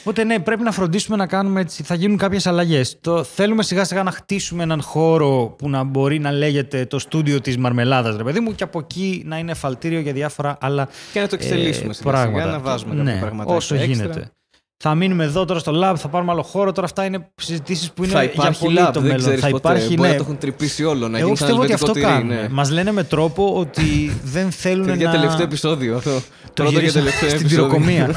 Οπότε 0.00 0.24
ναι, 0.24 0.38
πρέπει 0.38 0.62
να 0.62 0.70
φροντίσουμε 0.72 1.16
να 1.16 1.26
κάνουμε 1.26 1.60
έτσι. 1.60 1.82
Θα 1.82 1.94
γίνουν 1.94 2.16
κάποιες 2.16 2.46
αλλαγές. 2.46 2.98
Θέλουμε 3.34 3.62
σιγά 3.62 3.84
σιγά 3.84 4.02
να 4.02 4.10
χτίσουμε 4.10 4.62
έναν 4.62 4.82
χώρο 4.82 5.54
που 5.58 5.68
να 5.68 5.82
μπορεί 5.82 6.18
να 6.18 6.32
λέγεται 6.32 6.86
το 6.86 6.98
στούντιο 6.98 7.40
της 7.40 7.58
Μαρμελάδας, 7.58 8.16
ρε 8.16 8.22
παιδί 8.22 8.40
μου, 8.40 8.54
και 8.54 8.62
από 8.64 8.78
εκεί 8.78 9.22
να 9.26 9.38
είναι 9.38 9.50
εφαλτήριο 9.50 10.00
για 10.00 10.12
διάφορα 10.12 10.56
άλλα 10.60 10.88
Και 11.12 11.20
να 11.20 11.28
το 11.28 11.34
εξελίσσουμε 11.34 11.90
ε, 11.90 11.92
σιγά 11.92 12.10
πράγματα. 12.10 12.40
σιγά, 12.42 12.52
να 12.52 12.58
βάζουμε 12.58 12.94
κάποια 12.94 13.12
ναι, 13.12 13.20
πράγματα 13.20 13.54
Όσο 13.54 13.74
έξτρα. 13.74 13.92
γίνεται. 13.94 14.30
Θα 14.76 14.94
μείνουμε 14.94 15.24
εδώ 15.24 15.44
τώρα 15.44 15.58
στο 15.60 15.72
lab, 15.74 15.94
θα 15.96 16.08
πάρουμε 16.08 16.32
άλλο 16.32 16.42
χώρο. 16.42 16.72
Τώρα 16.72 16.86
αυτά 16.86 17.04
είναι 17.04 17.30
συζητήσεις 17.34 17.92
που 17.92 18.04
είναι 18.04 18.12
θα 18.12 18.22
για 18.22 18.32
υπάρχει 18.32 18.64
πολύ 18.64 18.76
lab, 18.80 18.84
το 18.84 18.92
δεν 18.92 19.02
μέλλον. 19.02 19.18
ξέρεις 19.18 19.40
θα 19.40 19.48
ποτέ. 19.50 19.68
υπάρχει, 19.68 19.94
Μπορεί 19.94 20.00
ναι. 20.00 20.08
να 20.08 20.16
το 20.16 20.22
έχουν 20.22 20.38
τρυπήσει 20.38 20.84
όλο, 20.84 21.08
να 21.08 21.18
Εγώ 21.18 21.26
γίνει 21.26 21.36
σαν 21.38 21.46
πιστεύω 21.48 21.62
ότι 21.62 21.72
ελβετικό 21.72 21.90
αυτό 21.90 21.92
τυρί. 21.92 22.06
κάνουν. 22.30 22.42
Ναι. 22.42 22.48
Μας 22.48 22.70
λένε 22.70 22.92
με 22.92 23.04
τρόπο 23.04 23.54
ότι 23.58 24.16
δεν 24.24 24.50
θέλουν 24.50 24.86
Παιδιά, 24.86 25.06
να. 25.06 25.12
τελευταίο 25.12 25.42
επεισόδιο 25.44 25.96
αυτό. 25.96 26.10
Το 26.14 26.22
Πρώτο 26.54 26.70
και 26.70 26.76
γυρίσαμε 26.78 27.04
τελευταίο 27.04 27.28
στην 27.28 27.40
επεισόδιο. 27.40 27.66
πυροκομεία. 27.66 28.14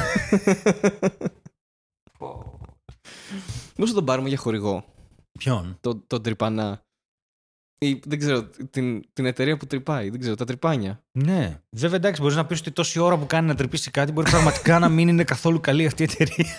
Μήπως 3.77 3.93
τον 3.93 4.05
πάρουμε 4.05 4.27
για 4.29 4.37
χορηγό, 4.37 4.83
Ποιον; 5.39 5.77
τον, 5.81 6.03
τον 6.07 6.21
τρυπανά. 6.21 6.81
Ή 7.79 7.99
δεν 8.05 8.19
ξέρω, 8.19 8.49
την, 8.69 9.03
την 9.13 9.25
εταιρεία 9.25 9.57
που 9.57 9.67
τρυπάει, 9.67 10.09
δεν 10.09 10.19
ξέρω, 10.19 10.35
τα 10.35 10.45
τρυπάνια. 10.45 11.03
Ναι. 11.11 11.59
Βέβαια, 11.69 11.95
εντάξει, 11.95 12.21
μπορείς 12.21 12.35
να 12.35 12.45
πεις 12.45 12.59
ότι 12.59 12.71
τόση 12.71 12.99
ώρα 12.99 13.17
που 13.17 13.25
κάνει 13.25 13.47
να 13.47 13.55
τρυπήσει 13.55 13.91
κάτι 13.91 14.11
μπορεί 14.11 14.29
πραγματικά 14.29 14.79
να 14.79 14.89
μην 14.89 15.07
είναι 15.07 15.23
καθόλου 15.23 15.59
καλή 15.59 15.85
αυτή 15.85 16.03
η 16.03 16.07
εταιρεία. 16.11 16.45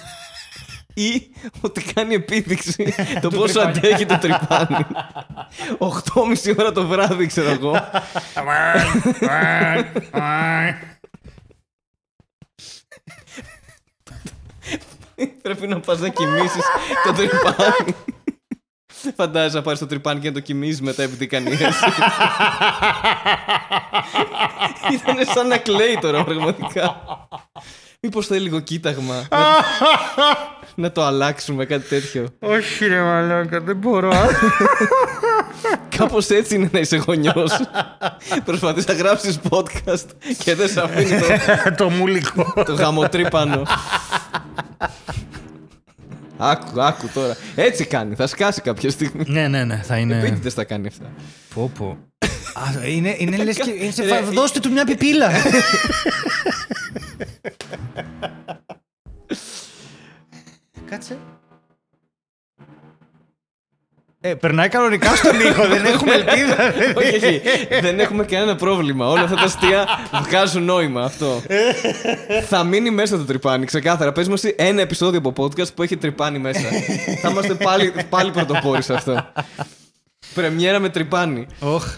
Ή 0.95 1.31
ότι 1.61 1.83
κάνει 1.93 2.15
επίδειξη 2.15 2.95
το 3.23 3.29
Του 3.29 3.37
πόσο 3.37 3.53
τρυπάνι. 3.53 3.79
αντέχει 3.79 4.07
το 4.07 4.19
τρυπάνι. 4.19 4.87
8.30 5.79 6.57
ώρα 6.59 6.73
το 6.73 6.87
βράδυ, 6.87 7.27
ξέρω 7.27 7.51
εγώ. 7.51 7.75
Πρέπει 15.43 15.67
να 15.67 15.81
πας 15.81 16.01
να 16.01 16.09
κοιμήσεις 16.09 16.63
το 17.05 17.13
τρυπάνι. 17.13 17.95
Φαντάζεσαι 19.17 19.57
να 19.57 19.63
πάρεις 19.63 19.79
το 19.79 19.87
τρυπάνι 19.87 20.21
και 20.21 20.29
να 20.29 20.35
το 20.35 20.41
κοιμίζει 20.41 20.83
μετά 20.83 21.03
επειδή 21.03 21.27
κάνει 21.27 21.51
έτσι. 21.51 21.65
Ήταν 24.95 25.17
σαν 25.35 25.47
να 25.47 25.57
κλαίει 25.57 25.99
τώρα 26.01 26.25
πραγματικά. 26.25 26.97
Μήπως 28.01 28.27
θέλει 28.27 28.41
λίγο 28.41 28.61
κοίταγμα. 28.61 29.15
να, 29.31 29.39
να 30.83 30.93
το 30.93 31.05
αλλάξουμε, 31.05 31.65
κάτι 31.65 31.89
τέτοιο. 31.89 32.27
Όχι 32.39 32.87
ρε 32.87 33.01
μαλάκα, 33.01 33.61
δεν 33.61 33.77
μπορώ. 33.77 34.13
Κάπως 35.97 36.29
έτσι 36.29 36.55
είναι 36.55 36.69
να 36.73 36.79
είσαι 36.79 36.97
γονιός. 36.97 37.61
Προσπαθείς 38.45 38.87
να 38.87 38.95
γράψεις 38.95 39.39
podcast 39.51 40.05
και 40.45 40.55
δεν 40.55 40.69
σε 40.69 40.81
αφήνει 40.81 41.21
το, 41.21 41.27
το 41.77 41.91
μουλικό. 41.91 42.53
το 42.65 42.75
γαμοτρύπανο. 42.75 43.63
Άκου, 46.39 46.83
άκου 46.83 47.09
τώρα. 47.15 47.37
Έτσι 47.55 47.85
κάνει. 47.85 48.15
Θα 48.15 48.27
σκάσει 48.27 48.61
κάποια 48.61 48.91
στιγμή. 48.91 49.25
ναι, 49.27 49.49
ναι, 49.49 49.65
ναι, 49.65 49.77
θα 49.85 49.97
είναι... 49.97 50.19
Επίτηδες 50.19 50.55
θα 50.55 50.65
κάνει 50.65 50.87
αυτά. 50.87 51.11
Πω, 51.55 51.71
πω. 51.79 51.99
Α, 52.55 52.87
είναι, 52.89 53.15
είναι 53.19 53.37
λες 53.37 53.57
και... 53.57 53.71
είναι 53.71 53.91
σε 53.91 54.03
Ρε, 54.05 54.09
φα- 54.09 54.21
Δώστε 54.33 54.61
του 54.61 54.71
μια 54.73 54.85
πιπίλα. 54.85 55.31
Κάτσε. 60.91 61.19
Ε, 64.21 64.35
περνάει 64.35 64.69
κανονικά 64.69 65.17
στον 65.17 65.41
ήχο, 65.41 65.67
δεν 65.67 65.85
έχουμε 65.85 66.15
ελπίδα. 66.15 66.57
όχι, 67.01 67.17
όχι. 67.17 67.41
Δεν 67.81 68.01
έχουμε 68.01 68.25
κανένα 68.25 68.57
πρόβλημα. 68.57 69.09
Όλα 69.09 69.23
αυτά 69.23 69.37
τα 69.37 69.43
αστεία 69.43 69.87
βγάζουν 70.25 70.63
νόημα 70.65 71.05
αυτό. 71.05 71.43
θα 72.49 72.65
μείνει 72.65 72.91
μέσα 72.91 73.17
το 73.17 73.25
τρυπάνι, 73.25 73.67
ξεκάθαρα. 73.67 74.13
Πες 74.13 74.29
μας 74.29 74.45
ένα 74.57 74.81
επεισόδιο 74.81 75.21
από 75.25 75.45
podcast 75.45 75.75
που 75.75 75.83
έχει 75.83 75.97
τρυπάνι 75.97 76.39
μέσα. 76.39 76.69
θα 77.21 77.29
είμαστε 77.29 77.55
πάλι, 77.55 77.93
πάλι 78.09 78.31
πρωτοπόροι 78.31 78.83
σε 78.83 78.95
αυτό. 78.95 79.27
Πρεμιέρα 80.35 80.79
με 80.79 80.89
τρυπάνι. 80.89 81.47
Οχ. 81.61 81.97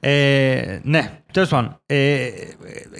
Ε, 0.00 0.80
ναι, 0.82 1.10
τέλος 1.32 1.48
πάντων. 1.48 1.80
Ε, 1.86 2.28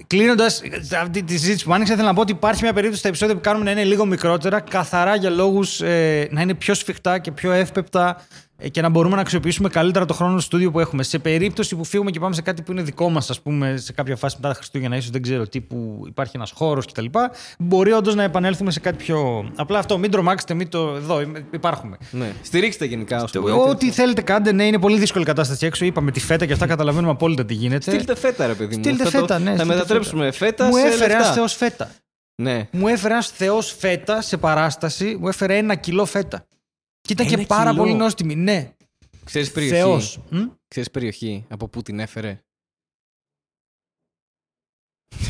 Κλείνοντας 0.06 0.62
αυτή 1.02 1.22
τη 1.22 1.32
συζήτηση 1.38 1.64
που 1.64 1.72
άνοιξα, 1.74 1.94
θέλω 1.94 2.06
να 2.06 2.14
πω 2.14 2.20
ότι 2.20 2.32
υπάρχει 2.32 2.62
μια 2.62 2.72
περίπτωση 2.72 2.98
στα 2.98 3.08
επεισόδια 3.08 3.34
που 3.34 3.40
κάνουμε 3.40 3.64
να 3.64 3.70
είναι 3.70 3.84
λίγο 3.84 4.06
μικρότερα, 4.06 4.60
καθαρά 4.60 5.16
για 5.16 5.30
λόγους 5.30 5.80
ε, 5.80 6.28
να 6.30 6.40
είναι 6.40 6.54
πιο 6.54 6.74
σφιχτά 6.74 7.18
και 7.18 7.32
πιο 7.32 7.52
εύπεπτα 7.52 8.16
ε, 8.18 8.45
και 8.70 8.80
να 8.80 8.88
μπορούμε 8.88 9.14
να 9.14 9.20
αξιοποιήσουμε 9.20 9.68
καλύτερα 9.68 10.04
το 10.04 10.14
χρόνο 10.14 10.34
του 10.34 10.40
στούντιο 10.40 10.70
που 10.70 10.80
έχουμε. 10.80 11.02
Σε 11.02 11.18
περίπτωση 11.18 11.76
που 11.76 11.84
φύγουμε 11.84 12.10
και 12.10 12.20
πάμε 12.20 12.34
σε 12.34 12.42
κάτι 12.42 12.62
που 12.62 12.72
είναι 12.72 12.82
δικό 12.82 13.08
μας, 13.10 13.30
ας 13.30 13.40
πούμε, 13.40 13.76
σε 13.76 13.92
κάποια 13.92 14.16
φάση 14.16 14.36
μετά 14.36 14.48
τα 14.48 14.54
Χριστούγεννα, 14.54 14.96
ίσως 14.96 15.10
δεν 15.10 15.22
ξέρω 15.22 15.46
τι, 15.48 15.60
που 15.60 16.04
υπάρχει 16.06 16.32
ένας 16.36 16.50
χώρος 16.54 16.86
κτλ., 16.86 17.04
μπορεί 17.58 17.92
όντως 17.92 18.14
να 18.14 18.22
επανέλθουμε 18.22 18.70
σε 18.70 18.80
κάτι 18.80 18.96
πιο. 18.96 19.50
Απλά 19.56 19.78
αυτό, 19.78 19.98
μην 19.98 20.10
τρομάξετε, 20.10 20.54
μην 20.54 20.68
το. 20.68 20.94
Εδώ 20.96 21.20
είμαι- 21.20 21.44
υπάρχουμε. 21.50 21.96
Ναι. 22.10 22.32
Στηρίξτε 22.42 22.84
γενικά 22.84 23.22
όσο 23.22 23.40
μπορείτε. 23.40 23.58
Ό,τι 23.60 23.90
θέλετε 23.90 24.22
κάντε, 24.22 24.52
ναι, 24.52 24.64
είναι 24.66 24.78
πολύ 24.78 24.98
δύσκολη 24.98 25.24
κατάσταση 25.24 25.66
έξω. 25.66 25.84
Είπαμε 25.84 26.10
τη 26.10 26.20
φέτα 26.20 26.46
και 26.46 26.52
αυτά 26.52 26.66
καταλαβαίνουμε 26.66 27.12
απόλυτα 27.12 27.44
τι 27.44 27.54
γίνεται. 27.54 27.90
Στείλτε 27.90 28.14
φέτα, 28.16 28.46
ρε 28.46 28.54
παιδί 28.54 28.76
μου. 28.76 28.82
Στείλτε 28.82 29.04
θα 29.04 29.10
το- 29.10 29.18
φέτα, 29.18 29.38
ναι. 29.38 29.44
Θα 29.50 29.56
στείλτε 29.56 29.74
μετατρέψουμε 29.74 30.30
φέτα, 30.30 30.66
Μου 30.66 30.74
σε 30.76 30.80
έφερε 30.80 30.96
λεφτά. 30.96 31.14
ένας 31.14 31.32
Θεός 31.34 31.54
φέτα. 31.54 31.90
Ναι. 32.42 32.68
Μου 32.70 32.88
έφερε 32.88 33.12
ένας 33.12 33.28
Θεός 33.30 33.74
φέτα 33.78 34.22
σε 34.22 34.36
παράσταση. 34.36 35.16
Μου 35.20 35.28
έφερε 35.28 35.56
ένα 35.56 35.74
κιλό 35.74 36.04
φέτα. 36.04 36.46
Και 37.06 37.12
ήταν 37.12 37.26
Ένα 37.26 37.36
και 37.36 37.46
πάρα 37.46 37.70
κιλό. 37.70 37.82
πολύ 37.82 37.94
νόστιμη. 37.94 38.34
Ναι. 38.34 38.72
Ξέρεις 39.24 39.52
περιοχή. 39.52 39.74
Θεό. 39.74 40.00
Ξέρεις 40.68 40.90
περιοχή 40.90 41.44
από 41.48 41.68
πού 41.68 41.82
την 41.82 41.98
έφερε; 42.00 42.40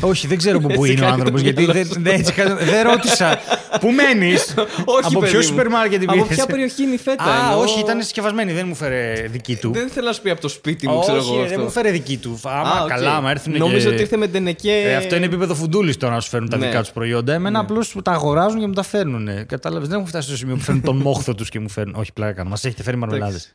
Όχι, 0.01 0.27
δεν 0.27 0.37
ξέρω 0.37 0.57
από 0.57 0.67
πού 0.67 0.83
Έτσι 0.85 0.91
είναι 0.91 1.01
ο 1.01 1.03
κάνει 1.09 1.17
το 1.17 1.23
άνθρωπο. 1.23 1.37
Γιατί 1.43 1.57
μυαλό 1.63 1.73
δεν, 1.73 1.85
σου. 1.85 2.01
δεν, 2.01 2.13
έτσι 2.19 2.33
κάνω- 2.33 2.55
δεν 2.55 2.87
ρώτησα. 2.87 3.39
Πού 3.79 3.91
μένεις; 3.91 4.53
Όχι, 4.97 5.05
από 5.05 5.19
παιδί 5.19 5.31
ποιο 5.31 5.39
μου. 5.39 5.45
σούπερ 5.45 5.69
μάρκετ 5.69 5.99
την 5.99 6.09
Από 6.09 6.21
πήρες; 6.21 6.35
ποια 6.35 6.45
περιοχή 6.45 6.83
είναι 6.83 6.93
η 6.93 6.97
φέτα. 6.97 7.23
Α, 7.23 7.39
εννοώ- 7.49 7.63
όχι, 7.65 7.79
ήταν 7.79 8.01
συσκευασμένη. 8.01 8.53
Δεν 8.53 8.67
μου 8.67 8.75
φέρε 8.75 9.13
δική 9.29 9.55
του. 9.55 9.71
Δεν 9.71 9.89
θέλω 9.89 10.07
να 10.07 10.13
σου 10.13 10.21
πει 10.21 10.29
από 10.29 10.41
το 10.41 10.47
σπίτι 10.47 10.87
μου, 10.87 10.99
ξέρω 10.99 11.17
όχι, 11.17 11.29
εγώ 11.31 11.41
ρε, 11.41 11.47
δεν 11.47 11.59
μου 11.59 11.65
αυτό. 11.67 11.79
φέρε 11.79 11.91
δική 11.91 12.17
του. 12.17 12.39
Άμα 12.43 12.69
Α, 12.69 12.81
οκ. 12.83 12.89
καλά, 12.89 13.15
άμα 13.15 13.29
έρθουν. 13.31 13.57
Νόμιζα 13.57 13.87
και... 13.87 13.93
ότι 13.93 14.01
ήρθε 14.01 14.17
με 14.17 14.27
τενεκέ. 14.27 14.71
Ε, 14.73 14.95
αυτό 14.95 15.15
είναι 15.15 15.25
επίπεδο 15.25 15.55
φουντούλης 15.55 15.97
τώρα 15.97 16.13
να 16.13 16.19
σου 16.19 16.29
φέρουν 16.29 16.49
τα 16.49 16.57
Ναι. 16.57 16.65
δικά 16.65 16.79
τους 16.81 16.91
προϊόντα. 16.91 17.33
Εμένα 17.33 17.59
Ναι. 17.59 17.65
απλώς 17.65 17.95
τα 18.03 18.11
αγοράζουν 18.11 18.59
και 18.59 18.67
μου 18.67 18.73
τα 18.73 18.83
φέρνουν. 18.83 19.45
Κατάλαβες. 19.45 19.87
Δεν 19.87 19.97
έχουν 19.97 20.09
φτάσει 20.09 20.27
στο 20.27 20.37
σημείο 20.37 20.55
που 20.55 20.61
φέρνουν 20.61 20.83
τον 20.83 20.97
μόχθο 21.07 21.35
τους 21.35 21.49
και 21.49 21.59
μου 21.59 21.69
φέρνουν. 21.69 21.95
Όχι, 21.95 22.13
πλάκα 22.13 22.33
κάνω. 22.33 22.49
Μας 22.49 22.65
έχετε 22.65 22.83
φέρει 22.83 22.97
μαρμελάδες. 22.97 23.53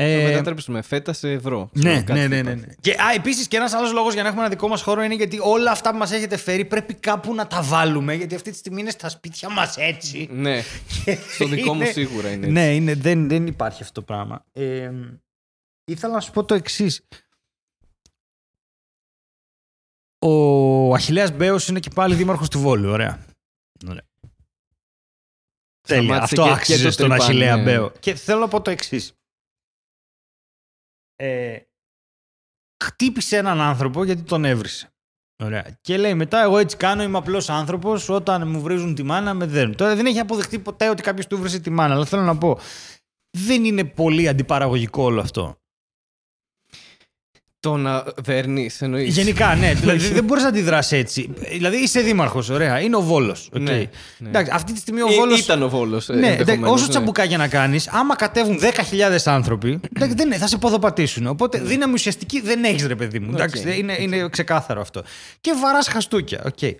Θα 0.00 0.04
Ε, 0.04 0.24
μετατρέψουμε 0.24 0.82
φέτα 0.82 1.12
σε 1.12 1.30
ευρώ. 1.30 1.70
ναι, 1.72 1.80
Ξέρω, 1.90 2.04
κάτι 2.04 2.12
ναι, 2.12 2.26
ναι, 2.26 2.36
θα 2.36 2.42
ναι, 2.42 2.50
υπάρχει. 2.50 2.66
ναι. 2.66 2.74
Και 2.80 2.92
α, 2.92 3.12
επίσης 3.14 3.48
και 3.48 3.56
ένας 3.56 3.72
άλλος 3.72 3.92
λόγος 3.92 4.12
για 4.14 4.22
να 4.22 4.28
έχουμε 4.28 4.44
ένα 4.44 4.50
δικό 4.50 4.68
μας 4.68 4.82
χώρο 4.82 5.02
είναι 5.02 5.14
γιατί 5.14 5.38
όλα 5.42 5.70
αυτά 5.70 5.90
που 5.90 5.96
μας 5.96 6.12
έχετε 6.12 6.36
φέρει 6.36 6.64
πρέπει 6.64 6.94
κάπου 6.94 7.34
να 7.34 7.46
τα 7.46 7.62
βάλουμε. 7.62 8.14
Γιατί 8.14 8.34
αυτή 8.34 8.50
τη 8.50 8.56
στιγμή 8.56 8.80
είναι 8.80 8.90
στα 8.90 9.08
σπίτια 9.08 9.48
μας 9.48 9.76
έτσι. 9.76 10.28
Ναι, 10.32 10.62
στο 11.34 11.46
δικό 11.46 11.74
μου 11.74 11.80
Είναι- 11.82 11.90
σίγουρα 11.92 12.28
είναι. 12.28 12.38
έτσι. 12.46 12.50
Ναι, 12.50 12.74
είναι, 12.74 12.94
δεν, 12.94 13.28
δεν 13.28 13.46
υπάρχει 13.46 13.82
αυτό 13.82 13.94
το 14.00 14.02
πράγμα. 14.02 14.44
Ε, 14.52 14.90
ήθελα 15.84 16.12
να 16.14 16.20
σου 16.20 16.30
πω 16.32 16.44
το 16.44 16.54
εξής. 16.54 17.06
Ο 20.18 20.94
Αχιλέας 20.94 21.30
Μπέος 21.32 21.68
είναι 21.68 21.80
και 21.80 21.90
πάλι 21.94 22.14
δήμαρχος 22.14 22.48
του 22.48 22.58
Βόλου. 22.60 22.90
Ωραία. 22.90 23.24
Ωραία. 23.88 24.02
Τέλεια. 25.88 26.02
Σταμάτησε 26.04 26.22
Αυτό 26.34 26.42
και- 26.42 26.48
και 26.48 26.54
άξιζε 26.54 26.84
το 26.84 26.90
στον 26.90 27.08
τρυπάνι, 27.08 27.30
Αχιλέα 27.30 27.56
ναι. 27.56 27.62
Μπέο. 27.62 27.92
Και 28.00 28.14
θέλω 28.14 28.40
να 28.40 28.48
πω 28.48 28.60
το 28.60 28.70
εξής. 28.70 29.12
Ε, 31.20 31.58
χτύπησε 32.84 33.36
έναν 33.36 33.60
άνθρωπο 33.60 34.04
γιατί 34.04 34.22
τον 34.22 34.44
έβρισε. 34.44 34.92
Ωραία. 35.42 35.78
Και 35.80 35.96
λέει 35.96 36.14
μετά, 36.14 36.42
εγώ 36.42 36.58
έτσι 36.58 36.76
κάνω, 36.76 37.02
είμαι 37.02 37.18
απλός 37.18 37.50
άνθρωπος. 37.50 38.08
Όταν 38.08 38.48
μου 38.48 38.60
βρίζουν 38.60 38.94
τη 38.94 39.02
μάνα, 39.02 39.34
με 39.34 39.46
δένουν. 39.46 39.76
Τώρα 39.76 39.94
δεν 39.94 40.06
έχει 40.06 40.18
αποδεχτεί 40.18 40.58
ποτέ 40.58 40.88
ότι 40.88 41.02
κάποιος 41.02 41.26
του 41.26 41.38
βρίζει 41.38 41.60
τη 41.60 41.70
μάνα, 41.70 41.94
αλλά 41.94 42.04
θέλω 42.04 42.22
να 42.22 42.38
πω, 42.38 42.58
δεν 43.30 43.64
είναι 43.64 43.84
πολύ 43.84 44.28
αντιπαραγωγικό 44.28 45.02
όλο 45.02 45.20
αυτό. 45.20 45.57
Το 47.60 47.76
να 47.76 48.04
δέρνει, 48.16 48.70
εννοείς. 48.78 49.14
Γενικά, 49.16 49.54
ναι. 49.54 49.72
δηλαδή 49.80 50.08
δεν 50.08 50.24
μπορείς 50.24 50.42
να 50.42 50.48
αντιδράσεις 50.48 50.92
έτσι. 50.98 51.30
Δηλαδή 51.52 51.76
είσαι 51.76 52.00
δήμαρχος, 52.00 52.48
ωραία. 52.48 52.80
Είναι 52.80 52.96
ο 52.96 53.00
Βόλος. 53.00 53.48
Okay. 53.54 53.60
Ναι, 53.60 53.70
ναι. 53.72 54.28
Εντάξει, 54.28 54.50
αυτή 54.54 54.72
τη 54.72 54.78
στιγμή 54.78 55.00
ο 55.02 55.06
Ή- 55.10 55.14
Βόλος. 55.14 55.36
Ήταν 55.36 55.62
ο 55.62 55.68
Βόλος. 55.68 56.08
Ναι, 56.08 56.36
εντάξει, 56.38 56.64
όσο 56.64 56.88
τσαμπουκάκια 56.88 57.36
να 57.36 57.48
κάνεις, 57.48 57.88
άμα 57.88 58.16
κατέβουν 58.16 58.58
10.000 58.60 59.16
άνθρωποι, 59.24 59.80
εντάξει, 59.96 60.14
δεν, 60.14 60.32
θα 60.32 60.46
σε 60.46 60.56
ποδοπατήσουν. 60.56 61.26
Οπότε 61.26 61.58
δύναμη 61.58 61.92
ουσιαστική 61.92 62.40
δεν 62.40 62.64
έχεις, 62.64 62.86
ρε 62.86 62.94
παιδί 62.94 63.18
μου. 63.18 63.30
Εντάξει, 63.34 63.68
Οκ, 63.68 63.76
είναι, 63.76 63.96
είναι 63.98 64.28
ξεκάθαρο 64.28 64.80
αυτό. 64.80 65.02
Και 65.40 65.52
βαράς 65.62 65.88
χαστούκια. 65.88 66.42
Okay. 66.44 66.72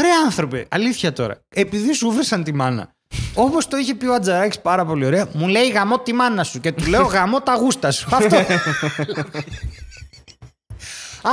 Ρε 0.00 0.08
άνθρωποι, 0.24 0.66
αλήθεια 0.68 1.12
τώρα. 1.12 1.40
Επειδή 1.54 1.92
σου 1.92 2.10
βρίσκαν 2.10 2.44
τη 2.44 2.54
μάνα. 2.54 2.94
Όπως 3.34 3.68
το 3.68 3.76
είχε 3.76 3.94
πει 3.94 4.06
ο 4.06 4.14
Ατζαράκη 4.14 4.60
πάρα 4.60 4.84
πολύ 4.84 5.04
ωραία, 5.06 5.28
μου 5.32 5.48
λέει 5.48 5.68
γαμώ 5.70 5.98
τη 5.98 6.12
μάνα 6.12 6.44
σου 6.44 6.60
και 6.60 6.72
του 6.72 6.86
λέω 6.86 7.02
γαμώ 7.14 7.40
τα 7.40 7.54
γούστα 7.54 7.90
σου. 7.90 8.08
Αυτό. 8.12 8.36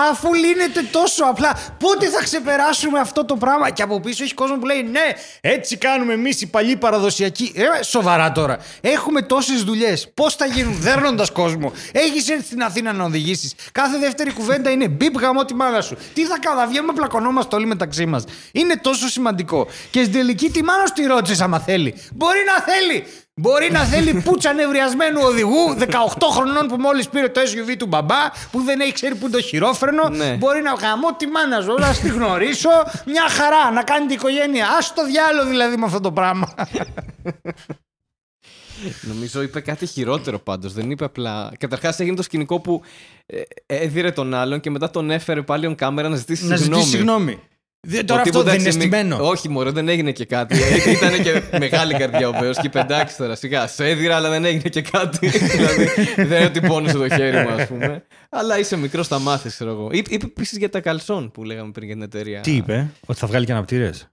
Αφού 0.09 0.33
λύνεται 0.33 0.81
τόσο 0.91 1.23
απλά, 1.23 1.57
πότε 1.79 2.09
θα 2.09 2.23
ξεπεράσουμε 2.23 2.99
αυτό 2.99 3.25
το 3.25 3.35
πράγμα; 3.35 3.69
Και 3.69 3.81
από 3.81 3.99
πίσω 3.99 4.23
έχει 4.23 4.33
κόσμο 4.33 4.57
που 4.57 4.65
λέει 4.65 4.83
Ναι, 4.83 5.11
έτσι 5.41 5.77
κάνουμε 5.77 6.13
εμείς 6.13 6.41
οι 6.41 6.47
παλιοί 6.47 6.75
παραδοσιακοί. 6.75 7.53
Ε, 7.55 7.83
σοβαρά 7.83 8.31
τώρα. 8.31 8.57
Έχουμε 8.81 9.21
τόσες 9.21 9.63
δουλειές. 9.63 10.11
Πώς 10.13 10.35
θα 10.35 10.45
γίνουν, 10.45 10.75
δέρνοντας 10.79 11.31
κόσμο. 11.31 11.71
Έχεις 11.91 12.29
έρθει 12.29 12.45
στην 12.45 12.63
Αθήνα 12.63 12.93
να 12.93 13.03
οδηγήσεις. 13.03 13.53
Κάθε 13.71 13.97
δεύτερη 13.97 14.31
κουβέντα 14.31 14.69
είναι 14.69 14.87
μπιπ 14.87 15.19
γαμώ 15.19 15.45
τη 15.45 15.53
μάνα 15.55 15.81
σου. 15.81 15.97
Τι 16.13 16.25
θα 16.25 16.37
κάνω, 16.39 16.59
θα 16.59 16.67
βγαίνουμε, 16.67 16.93
πλακωνόμαστε 16.93 17.55
όλοι 17.55 17.65
μεταξύ 17.65 18.05
μας. 18.05 18.23
Είναι 18.51 18.75
τόσο 18.75 19.07
σημαντικό. 19.07 19.67
Και 19.91 19.99
στην 19.99 20.13
τελική 20.13 20.49
τη 20.49 20.63
μάνα 20.63 20.85
σου 20.85 20.93
τη 20.93 21.03
ρώτησες 21.03 21.41
άμα 21.41 21.59
θέλει. 21.59 21.95
Μπορεί 22.13 22.39
να 22.45 22.73
θέλει. 22.73 23.07
Μπορεί 23.41 23.71
να 23.71 23.83
θέλει 23.83 24.21
πουτσα 24.21 24.53
νευριασμένου 24.53 25.19
οδηγού 25.23 25.77
18 25.79 25.85
χρονών 26.31 26.67
που 26.67 26.75
μόλις 26.75 27.09
πήρε 27.09 27.29
το 27.29 27.41
SUV 27.41 27.75
του 27.77 27.85
μπαμπά, 27.85 28.29
που 28.51 28.61
δεν 28.61 28.79
έχει 28.79 28.91
ξέρει 28.91 29.15
που 29.15 29.27
είναι 29.27 29.35
το 29.35 29.41
χειρόφρενο. 29.41 30.09
Ναι. 30.09 30.35
Μπορεί 30.35 30.61
να 30.61 30.73
γαμώ 30.73 31.15
τη 31.15 31.27
μάνα 31.27 31.61
σου, 31.61 31.73
να 31.79 31.93
τη 31.93 32.07
γνωρίσω. 32.09 32.69
Μια 33.05 33.29
χαρά 33.29 33.71
να 33.71 33.83
κάνει 33.83 34.05
την 34.05 34.15
οικογένεια. 34.15 34.65
Α 34.67 34.77
το 34.95 35.05
διάλογο 35.05 35.49
δηλαδή 35.49 35.77
με 35.77 35.85
αυτό 35.85 35.99
το 35.99 36.11
πράγμα. 36.11 36.53
Νομίζω 39.01 39.41
είπε 39.41 39.59
κάτι 39.61 39.85
χειρότερο 39.85 40.39
πάντως. 40.39 40.73
Δεν 40.73 40.91
είπε 40.91 41.05
απλά. 41.05 41.51
Καταρχάς 41.59 41.99
έγινε 41.99 42.15
το 42.15 42.23
σκηνικό 42.23 42.59
που 42.59 42.81
ε, 43.25 43.41
έδιρε 43.65 44.11
τον 44.11 44.33
άλλον 44.33 44.59
και 44.59 44.69
μετά 44.69 44.89
τον 44.89 45.11
έφερε 45.11 45.41
πάλι 45.41 45.67
on 45.71 45.75
κάμερα 45.75 46.09
να 46.09 46.15
ζητήσει 46.15 46.45
να 46.45 46.55
συγγνώμη. 46.55 46.83
ζητήσει 46.83 46.97
συγγνώμη. 46.97 47.39
Δεν- 47.87 48.05
Τώρα 48.05 48.19
Ο 48.19 48.23
αυτό 48.23 48.31
τύπου, 48.39 48.43
δεν 48.49 48.53
είναι 48.59 48.69
εντάξει, 48.69 48.77
μη- 48.87 48.95
στημένο. 48.95 49.27
Όχι, 49.29 49.49
μωρέ, 49.49 49.71
δεν 49.71 49.87
έγινε 49.87 50.11
και 50.11 50.25
κάτι. 50.25 50.57
Ήταν 50.91 51.23
και 51.23 51.41
μεγάλη 51.65 51.93
καρδιά 51.93 52.27
ο 52.27 52.31
Μπέος 52.39 52.57
και 52.57 52.69
πεντάξει 52.69 53.17
τώρα. 53.17 53.35
Σιγά, 53.35 53.67
σε 53.67 53.89
έδιρα, 53.89 54.15
αλλά 54.15 54.29
δεν 54.29 54.45
έγινε 54.45 54.69
και 54.69 54.81
κάτι. 54.81 55.27
δηλαδή, 55.55 55.85
δεν 56.15 56.25
είναι 56.25 56.45
ότι 56.45 56.59
πόνισε 56.61 56.97
το 56.97 57.09
χέρι 57.09 57.37
μου, 57.47 57.49
ας 57.49 57.67
πούμε. 57.67 58.05
Αλλά 58.29 58.59
είσαι 58.59 58.77
μικρός, 58.77 59.07
θα 59.07 59.19
μάθεις, 59.19 59.53
ξέρω 59.53 59.71
εγώ. 59.71 59.89
Είπε 59.91 60.13
είπε 60.13 60.25
επίσης 60.25 60.57
για 60.57 60.69
τα 60.69 60.81
καλσόν 60.81 61.31
που 61.31 61.43
λέγαμε 61.43 61.71
πριν 61.71 61.85
για 61.85 61.95
την 61.95 62.03
εταιρεία. 62.03 62.41
Τι 62.41 62.55
είπε, 62.55 62.89
Ότι 63.05 63.19
θα 63.19 63.27
βγάλει 63.27 63.45
και 63.45 63.51
αναπτήρες; 63.51 64.07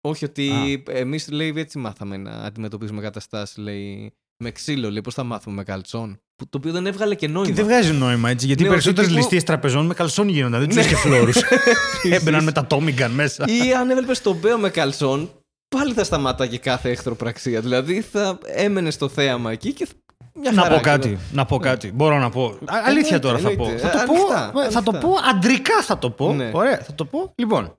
Όχι, 0.00 0.24
ότι 0.24 0.82
εμείς 0.90 1.30
λέει 1.30 1.54
έτσι 1.56 1.78
μάθαμε 1.78 2.16
να 2.16 2.30
αντιμετωπίζουμε 2.30 3.00
καταστάσεις, 3.02 3.56
λέει. 3.56 4.12
Με 4.42 4.50
ξύλο, 4.50 4.90
λέει, 4.90 5.00
πώς 5.00 5.14
θα 5.14 5.22
μάθουμε 5.24 5.54
με 5.56 5.62
καλτσόν. 5.62 6.18
Που, 6.36 6.48
το 6.48 6.58
οποίο 6.58 6.72
δεν 6.72 6.86
έβγαλε 6.86 7.14
και 7.14 7.28
νόημα. 7.28 7.46
Και 7.48 7.54
δεν 7.54 7.64
βγάζει 7.64 7.92
νόημα 7.92 8.30
έτσι, 8.30 8.46
γιατί 8.46 8.62
Ναι, 8.62 8.68
οι 8.68 8.70
περισσότερες 8.70 9.04
ότι 9.10 9.14
τύπου- 9.16 9.30
ληστείες 9.32 9.44
τραπεζών 9.44 9.86
με 9.86 9.94
καλσόν 9.94 10.28
γίνονταν. 10.28 10.58
Δεν 10.60 10.68
τους 10.68 10.76
Ναι. 10.76 10.82
είχε 10.84 10.94
φλόρους. 10.96 11.36
Έμπαιναν 12.10 12.44
με 12.44 12.52
τα 12.52 12.66
τόμιγκαν 12.66 13.10
μέσα. 13.10 13.44
Ή 13.48 13.72
αν 13.74 13.90
έβλεπες 13.90 14.20
τον 14.20 14.36
Μπέο 14.36 14.58
με 14.58 14.70
καλσόν, 14.70 15.30
πάλι 15.76 15.92
θα 15.92 16.04
σταμάταγε 16.04 16.56
κάθε 16.58 16.90
εχθροπραξία. 16.90 17.60
Δηλαδή 17.60 18.00
θα 18.00 18.38
έμενε 18.46 18.90
στο 18.90 19.08
θέαμα 19.08 19.50
εκεί 19.52 19.72
και 19.72 19.88
Μια 20.34 20.52
να 20.52 20.62
χαρά, 20.62 20.74
πω 20.74 20.80
ξέρω. 20.80 20.96
κάτι. 20.98 21.18
Να 21.32 21.44
πω 21.44 21.58
κάτι. 21.58 21.92
Μπορώ 21.92 22.18
να 22.18 22.30
πω. 22.30 22.44
Α, 22.46 22.56
αλήθεια 22.84 23.18
τώρα 23.18 23.38
θα 23.38 23.50
πω. 23.56 23.64
εννοείται. 23.64 23.78
Θα 23.88 23.90
το 23.90 23.98
πω, 24.06 24.12
Ανοιχτά, 24.12 24.52
ε, 24.66 24.70
θα 24.70 24.82
το 24.82 24.90
ανοιχτά. 24.90 25.08
πω 25.08 25.14
αντρικά 25.36 25.82
θα 25.82 25.98
το 25.98 26.10
πω. 26.10 26.32
Ναι. 26.32 26.50
Ωραία, 26.54 26.78
θα 26.78 26.94
το 26.94 27.04
πω. 27.04 27.32
Λοιπόν, 27.34 27.76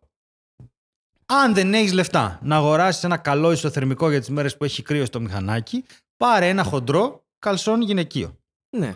αν 1.26 1.54
δεν 1.54 1.74
έχεις 1.74 1.94
λεφτά 1.94 2.40
να 2.44 2.56
αγοράσεις 2.56 3.04
ένα 3.04 3.18
καλό 3.18 3.52
ισοθερμικό 3.52 4.10
για 4.10 4.20
τις 4.20 4.30
μέρες 4.30 4.58
που 4.58 4.64
έχει 4.64 4.82
κρύο 4.84 5.06
στο 5.06 5.20
μηχανάκι, 5.20 5.84
πάρε 6.18 6.50
ένα 6.50 6.64
χοντρό 6.64 7.26
καλσόν 7.40 7.82
γυναικείο. 7.82 8.38
Ναι, 8.78 8.96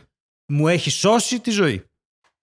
Μου 0.51 0.67
έχει 0.67 0.89
σώσει 0.89 1.39
τη 1.39 1.51
ζωή. 1.51 1.83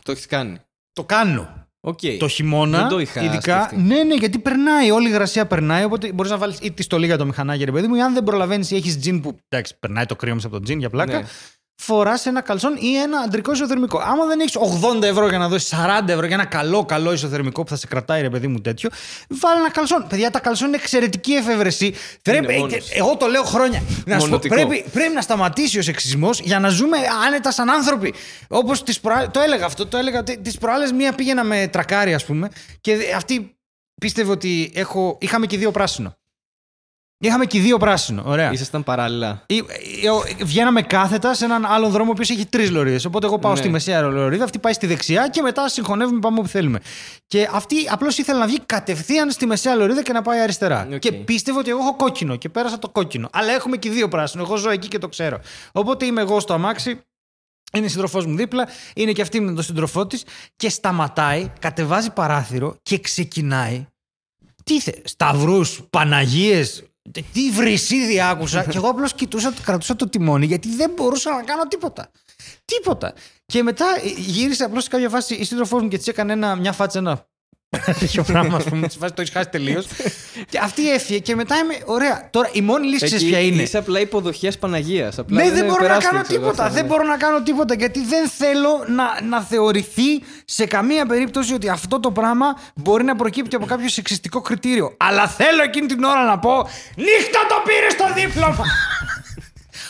το 0.04 0.12
έχεις 0.12 0.26
κάνει. 0.26 0.58
Το 0.92 1.04
κάνω. 1.04 1.64
Οκ. 1.80 1.98
Το 2.18 2.28
χειμώνα, 2.28 2.78
Δεν 2.78 2.88
το 2.88 2.98
είχα 2.98 3.22
ειδικά. 3.22 3.62
σκεφτεί. 3.64 3.84
Ναι, 3.84 4.02
ναι, 4.02 4.14
γιατί 4.14 4.38
περνάει, 4.38 4.90
όλη 4.90 5.06
η 5.06 5.10
υγρασία 5.12 5.46
περνάει. 5.46 5.84
Οπότε 5.84 6.12
μπορείς 6.12 6.30
να 6.30 6.38
βάλεις 6.38 6.58
ή 6.60 6.72
τη 6.72 6.82
στολή 6.82 7.06
για 7.06 7.16
το 7.16 7.24
μηχανάκι, 7.26 7.64
ρε 7.64 7.72
παιδί 7.72 7.86
μου, 7.86 7.94
ή 7.94 8.02
αν 8.02 8.14
δεν 8.14 8.24
προλαβαίνεις 8.24 8.70
ή 8.70 8.76
έχεις 8.76 8.98
τζιν 8.98 9.20
που. 9.20 9.38
Εντάξει, 9.48 9.78
περνάει 9.78 10.06
το 10.06 10.16
κρύο 10.16 10.34
μέσα 10.34 10.46
από 10.46 10.56
το 10.56 10.62
τζιν 10.62 10.78
για 10.78 10.90
πλάκα. 10.90 11.18
Ναι. 11.20 11.26
Φοράς 11.78 12.26
ένα 12.26 12.40
καλσόν 12.40 12.76
ή 12.80 12.94
ένα 12.96 13.18
αντρικό 13.18 13.52
ισοθερμικό. 13.52 13.98
Άμα 13.98 14.26
δεν 14.26 14.40
έχεις 14.40 14.56
80 14.98 15.02
ευρώ 15.02 15.28
για 15.28 15.38
να 15.38 15.48
δώσεις 15.48 15.74
40 16.04 16.08
ευρώ 16.08 16.26
για 16.26 16.34
ένα 16.34 16.44
καλό, 16.44 16.84
καλό 16.84 17.12
ισοθερμικό 17.12 17.62
που 17.62 17.68
θα 17.68 17.76
σε 17.76 17.86
κρατάει, 17.86 18.20
ρε 18.20 18.30
παιδί 18.30 18.46
μου 18.46 18.60
τέτοιο, 18.60 18.90
βάλε 19.28 19.58
ένα 19.60 19.70
καλσόν. 19.70 20.06
Παιδιά, 20.08 20.30
τα 20.30 20.40
καλσόν 20.40 20.66
είναι 20.68 20.76
εξαιρετική 20.76 21.32
εφεύρεση. 21.32 21.94
Πρέπει, 22.22 22.58
μόνος. 22.58 22.74
ε, 22.74 22.98
εγώ 22.98 23.16
το 23.16 23.26
λέω 23.26 23.42
χρόνια. 23.42 23.82
Να 24.06 24.14
σου 24.14 24.20
πω, 24.20 24.24
Μονοτικό. 24.26 24.54
πρέπει, 24.54 24.84
πρέπει 24.92 25.14
να 25.14 25.20
σταματήσει 25.20 25.78
ο 25.78 25.82
σεξισμός 25.82 26.40
για 26.40 26.58
να 26.58 26.68
ζούμε 26.68 26.96
άνετα 27.26 27.50
σαν 27.52 27.70
άνθρωποι. 27.70 28.14
Όπως 28.48 28.82
το 29.30 29.40
έλεγα 29.40 29.64
αυτό, 29.64 29.86
το 29.86 29.96
έλεγα. 29.96 30.22
Τις 30.22 30.58
προάλλες 30.58 30.92
μία 30.92 31.12
πήγαινα 31.12 31.44
με 31.44 31.68
τρακάρι, 31.68 32.14
ας 32.14 32.24
πούμε, 32.24 32.48
και 32.80 32.96
αυτή 33.16 33.56
πίστευε 34.00 34.30
ότι 34.30 34.72
έχω, 34.74 35.18
είχαμε 35.20 35.46
και 35.46 35.56
δύο 35.58 35.70
πράσινο. 35.70 36.16
Είχαμε 37.18 37.44
και 37.46 37.60
δύο 37.60 37.76
πράσινο. 37.78 38.22
Ωραία. 38.26 38.52
Ήσασταν 38.52 38.84
παράλληλα. 38.84 39.42
Ή- 39.46 39.58
ε, 40.38 40.44
Βγαίναμε 40.44 40.82
κάθετα 40.82 41.34
σε 41.34 41.44
έναν 41.44 41.64
άλλον 41.66 41.90
δρόμο 41.90 42.12
που 42.12 42.22
έχει 42.22 42.46
τρεις 42.46 42.70
λωρίδες. 42.70 43.00
Οπότε 43.06 43.26
εγώ 43.26 43.38
πάω 43.38 43.52
Ναι. 43.52 43.58
στη 43.58 43.68
μεσαία 43.68 44.00
λωρίδα, 44.02 44.44
αυτή 44.44 44.58
πάει 44.58 44.72
στη 44.72 44.86
δεξιά 44.86 45.28
και 45.28 45.42
μετά 45.42 45.68
συγχωνεύουμε 45.68 46.18
πάμε 46.18 46.38
όπου 46.38 46.48
θέλουμε. 46.48 46.80
Και 47.26 47.48
αυτή 47.52 47.76
απλώς 47.90 48.18
ήθελε 48.18 48.38
να 48.38 48.46
βγει 48.46 48.60
κατευθείαν 48.66 49.30
στη 49.30 49.46
μεσαία 49.46 49.74
λωρίδα 49.74 50.02
και 50.02 50.12
να 50.12 50.22
πάει 50.22 50.40
αριστερά. 50.40 50.88
Οκ. 50.92 50.98
Και 50.98 51.12
πίστευε 51.12 51.58
ότι 51.58 51.70
εγώ 51.70 51.78
έχω 51.80 51.96
κόκκινο 51.96 52.36
και 52.36 52.48
πέρασα 52.48 52.78
το 52.78 52.88
κόκκινο. 52.88 53.28
Αλλά 53.32 53.52
έχουμε 53.52 53.76
και 53.76 53.90
δύο 53.90 54.08
πράσινο. 54.08 54.42
Εγώ 54.42 54.56
ζω 54.56 54.70
εκεί 54.70 54.88
και 54.88 54.98
το 54.98 55.08
ξέρω. 55.08 55.40
Οπότε 55.72 56.06
είμαι 56.06 56.20
εγώ 56.20 56.40
στο 56.40 56.52
αμάξι. 56.54 57.00
Είναι 57.72 57.86
η 57.86 57.88
σύντροφός 57.88 58.26
μου 58.26 58.36
δίπλα, 58.36 58.68
είναι 58.94 59.12
και 59.12 59.22
αυτή 59.22 59.40
με 59.40 59.52
τον 59.52 59.62
σύντροφό 59.64 60.06
της 60.06 60.24
και 60.56 60.68
σταματάει, 60.68 61.52
κατεβάζει 61.58 62.10
παράθυρο 62.10 62.76
και 62.82 62.98
ξεκινάει. 62.98 63.86
Τι 64.64 64.80
θε, 64.80 64.92
Σταυρούς, 65.04 65.80
Παναγίες, 65.90 66.82
τι 67.32 67.50
βρυσίδι 67.50 68.20
άκουσα. 68.20 68.64
και 68.64 68.76
εγώ 68.76 68.88
απλώς 68.88 69.14
κοιτούσα, 69.14 69.54
κρατούσα 69.64 69.96
το 69.96 70.08
τιμόνι 70.08 70.46
γιατί 70.46 70.76
δεν 70.76 70.92
μπορούσα 70.96 71.30
να 71.30 71.42
κάνω 71.42 71.62
τίποτα. 71.62 72.10
Τίποτα. 72.64 73.12
Και 73.46 73.62
μετά 73.62 73.86
γύρισε 74.16 74.64
απλώς 74.64 74.82
σε 74.82 74.88
κάποια 74.88 75.08
φάση 75.08 75.34
η 75.34 75.44
σύντροφός 75.44 75.82
μου 75.82 75.88
και 75.88 75.96
της 75.96 76.06
έκανε 76.06 76.32
ένα, 76.32 76.56
μια 76.56 76.72
φάτσα, 76.72 76.98
ένα 76.98 77.26
τέτοιο 78.00 78.22
πράγμα, 78.22 78.56
ας 78.56 78.64
πούμε. 78.64 78.86
Τη 78.88 78.98
φάση 78.98 79.12
το 79.12 79.20
έχεις 79.20 79.32
χάσει 79.34 79.48
τελείως. 79.48 79.86
και 80.50 80.58
αυτή 80.58 80.92
έφυγε 80.92 81.18
και 81.18 81.34
μετά 81.34 81.56
είμαι. 81.56 81.74
Ωραία. 81.84 82.28
Τώρα 82.30 82.48
η 82.52 82.60
μόνη 82.60 82.86
λύση 82.86 83.04
ξέρεις 83.04 83.24
ποια 83.24 83.38
είναι; 83.38 83.62
Είσαι 83.62 83.78
απλά 83.78 84.00
υποδοχές 84.00 84.58
Παναγίας. 84.58 85.16
Ναι, 85.26 85.50
δεν 85.50 85.64
μπορώ 85.64 85.86
να 85.86 85.98
κάνω 85.98 86.22
τίποτα. 86.22 86.68
Δεν 86.68 86.84
μπορώ 86.84 87.02
να 87.02 87.16
κάνω 87.16 87.42
τίποτα 87.42 87.74
γιατί 87.74 88.04
δεν 88.04 88.28
θέλω 88.28 88.84
να, 88.86 89.22
να 89.28 89.40
θεωρηθεί 89.40 90.22
σε 90.44 90.66
καμία 90.66 91.06
περίπτωση 91.06 91.54
ότι 91.54 91.68
αυτό 91.68 92.00
το 92.00 92.10
πράγμα 92.10 92.46
μπορεί 92.74 93.04
να 93.04 93.16
προκύπτει 93.16 93.56
από 93.56 93.66
κάποιο 93.66 93.88
σεξιστικό 93.88 94.40
κριτήριο. 94.40 94.94
Αλλά 94.96 95.28
θέλω 95.28 95.62
εκείνη 95.62 95.86
την 95.86 96.04
ώρα 96.04 96.24
να 96.24 96.38
πω 96.38 96.68
νύχτα 96.96 97.40
το 97.48 97.62
πήρες 97.64 97.92
στο 97.92 98.04
δίπλωμα. 98.14 98.64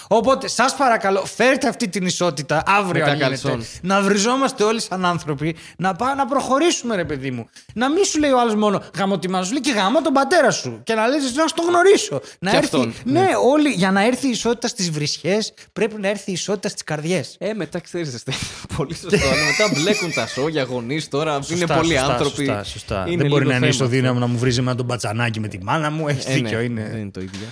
Οπότε, 0.09 0.49
σας 0.49 0.77
παρακαλώ, 0.77 1.25
φέρτε 1.25 1.69
αυτή 1.69 1.89
την 1.89 2.07
ισότητα 2.07 2.63
αύριο 2.67 3.05
Με 3.05 3.11
αν 3.11 3.19
τα 3.19 3.25
γίνεται. 3.27 3.49
καλσόν. 3.49 3.67
Να 3.83 4.01
βριζόμαστε 4.01 4.65
όλοι 4.65 4.81
σαν 4.81 5.05
άνθρωποι, 5.05 5.57
να, 5.79 5.95
πά, 5.95 6.15
να 6.15 6.27
προχωρήσουμε, 6.27 6.97
ρε 6.97 7.05
παιδί 7.05 7.31
μου. 7.31 7.49
Να 7.75 7.91
μην 7.91 8.05
σου 8.05 8.19
λέει 8.19 8.31
ο 8.31 8.41
άλλος 8.41 8.55
μόνο 8.55 8.83
γάμο 8.99 9.19
τη 9.19 9.29
μάνα 9.31 9.45
σου, 9.45 9.53
λέει 9.53 9.61
και 9.61 9.73
γάμο 9.73 10.03
τον 10.03 10.13
πατέρα 10.13 10.51
σου. 10.51 10.81
Και 10.85 10.95
να 10.95 11.07
λες 11.07 11.35
να 11.35 11.47
στο 11.47 11.63
γνωρίσω. 11.63 12.21
Να 12.39 12.51
Και 12.51 12.57
έρθει, 12.57 12.77
αυτόν, 12.77 12.95
ναι, 13.05 13.27
όλοι, 13.45 13.69
για 13.71 13.91
να 13.91 14.05
έρθει 14.07 14.27
η 14.27 14.31
ισότητα 14.31 14.69
στις 14.69 14.91
βρισιέ, 14.91 15.39
πρέπει 15.73 16.01
να 16.01 16.09
έρθει 16.09 16.31
η 16.31 16.33
ισότητα 16.33 16.69
στις 16.69 16.83
καρδιές. 16.85 17.37
Ε, 17.39 17.53
μετά 17.55 17.79
ξέρεις. 17.81 18.23
Πολύ 18.77 18.95
σωστό. 18.95 19.17
αλλά 19.29 19.43
μετά 19.45 19.81
μπλέκουν 19.81 20.13
τα 20.13 20.27
σόγια, 20.27 20.63
γονείς 20.63 21.09
τώρα. 21.09 21.39
είναι 21.49 21.67
πολλοί 21.67 21.99
άνθρωποι. 21.99 22.45
Σωστά, 22.45 22.65
σωστά. 22.65 23.05
Είναι 23.07 23.17
δεν 23.17 23.27
μπορεί 23.31 23.45
λίγο 23.45 23.51
να 23.51 23.57
είναι 23.57 23.73
θέμα 23.73 23.87
ισοδύναμο 23.87 24.19
να 24.19 24.27
μου 24.27 24.39
βρίζει 24.39 24.63
με 24.63 24.75
τον 24.75 24.87
πατσανάκι 24.87 25.41
με 25.41 25.49
τη 25.49 25.59
μάνα 25.63 25.91
μου. 25.91 26.09
Έχει 26.09 26.31
Ε, 26.31 26.35
δίκιο. 26.35 26.59
ναι, 26.59 26.65
είναι. 26.65 26.89
Δεν 26.91 27.01
είναι 27.01 27.11
το 27.11 27.21
ίδιο. 27.21 27.47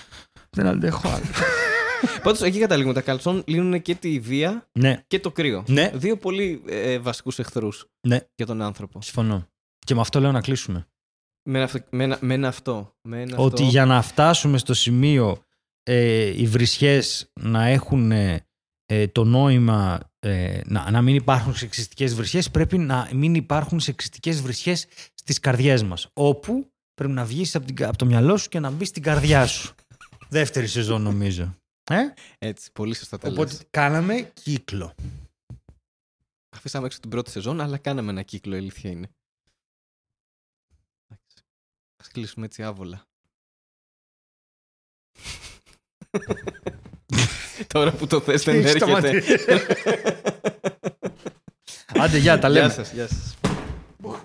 Δεν 0.50 0.66
αντέχω 0.66 1.08
άλλο. 1.08 1.24
Πάντως 2.22 2.42
εκεί 2.42 2.58
καταλήγουμε. 2.58 2.94
Τα 2.94 3.00
καλσόν 3.00 3.42
λύνουν 3.46 3.82
και 3.82 3.94
τη 3.94 4.18
βία 4.20 4.68
ναι, 4.72 5.02
και 5.06 5.20
το 5.20 5.30
κρύο. 5.30 5.64
Ναι. 5.68 5.90
Δύο 5.94 6.16
πολύ 6.16 6.62
ε, 6.66 6.98
βασικούς 6.98 7.38
εχθρούς 7.38 7.86
ναι, 8.08 8.18
για 8.34 8.46
τον 8.46 8.62
άνθρωπο. 8.62 9.02
συμφωνώ. 9.02 9.46
Και 9.86 9.94
με 9.94 10.00
αυτό 10.00 10.20
λέω 10.20 10.32
να 10.32 10.40
κλείσουμε. 10.40 10.86
Με 11.48 11.58
ένα 11.58 11.64
αυτό. 11.64 11.80
Με 11.90 12.04
ένα, 12.04 12.18
με 12.20 12.34
ένα 12.34 12.48
αυτό. 12.48 12.96
Με 13.08 13.20
ένα 13.22 13.36
Ότι 13.36 13.54
αυτό. 13.54 13.66
για 13.66 13.84
να 13.84 14.02
φτάσουμε 14.02 14.58
στο 14.58 14.74
σημείο 14.74 15.42
ε, 15.82 16.40
οι 16.42 16.46
βρισιές 16.46 17.30
να 17.40 17.66
έχουν 17.66 18.12
ε, 18.12 18.46
ε, 18.86 19.06
το 19.06 19.24
νόημα 19.24 20.00
ε, 20.18 20.60
να, 20.64 20.90
να 20.90 21.02
μην 21.02 21.14
υπάρχουν 21.14 21.54
σεξιστικές 21.54 22.14
βρισιές 22.14 22.50
πρέπει 22.50 22.78
να 22.78 23.08
μην 23.12 23.34
υπάρχουν 23.34 23.80
σεξιστικές 23.80 24.42
βρισιές 24.42 24.86
στις 25.14 25.40
καρδιές 25.40 25.82
μας. 25.82 26.08
Όπου 26.12 26.70
πρέπει 26.94 27.12
να 27.12 27.24
βγεις 27.24 27.54
από, 27.54 27.66
την, 27.66 27.76
κα- 27.76 27.88
από 27.88 27.96
το 27.96 28.04
μυαλό 28.06 28.36
σου 28.36 28.48
και 28.48 28.60
να 28.60 28.70
μπεις 28.70 28.88
στην 28.88 29.02
καρδιά 29.02 29.46
σου. 29.46 29.74
Δεύτερη 30.28 30.66
σεζόν 30.66 31.02
νομίζω. 31.02 31.54
Ε; 31.90 32.00
Έτσι, 32.38 32.72
πολύ 32.72 32.94
σωστά 32.94 33.18
τα 33.18 33.28
Οπότε 33.28 33.52
λες. 33.52 33.62
κάναμε 33.70 34.20
κύκλο. 34.34 34.94
Αφήσαμε 36.56 36.86
έξω 36.86 37.00
την 37.00 37.10
πρώτη 37.10 37.30
σεζόν, 37.30 37.60
αλλά 37.60 37.78
κάναμε 37.78 38.10
ένα 38.10 38.22
κύκλο, 38.22 38.54
η 38.54 38.58
αλήθεια 38.58 38.90
είναι. 38.90 39.10
Α 42.02 42.06
κλείσουμε 42.12 42.46
έτσι 42.46 42.62
άβολα. 42.62 43.06
Τώρα 47.74 47.92
που 47.92 48.06
το 48.06 48.20
θες 48.20 48.42
δεν 48.42 48.54
Έχει 48.54 48.66
έρχεται. 48.66 48.84
σταματήσει. 48.84 49.34
Άντε, 52.00 52.18
γεια, 52.18 52.38
τα 52.38 52.48
Γεια 52.48 52.60
λέμε. 52.60 52.72
σας, 52.72 52.92
γεια 52.92 53.08
σας. 53.08 53.36
Πω, 53.40 53.50
πω. 54.02 54.20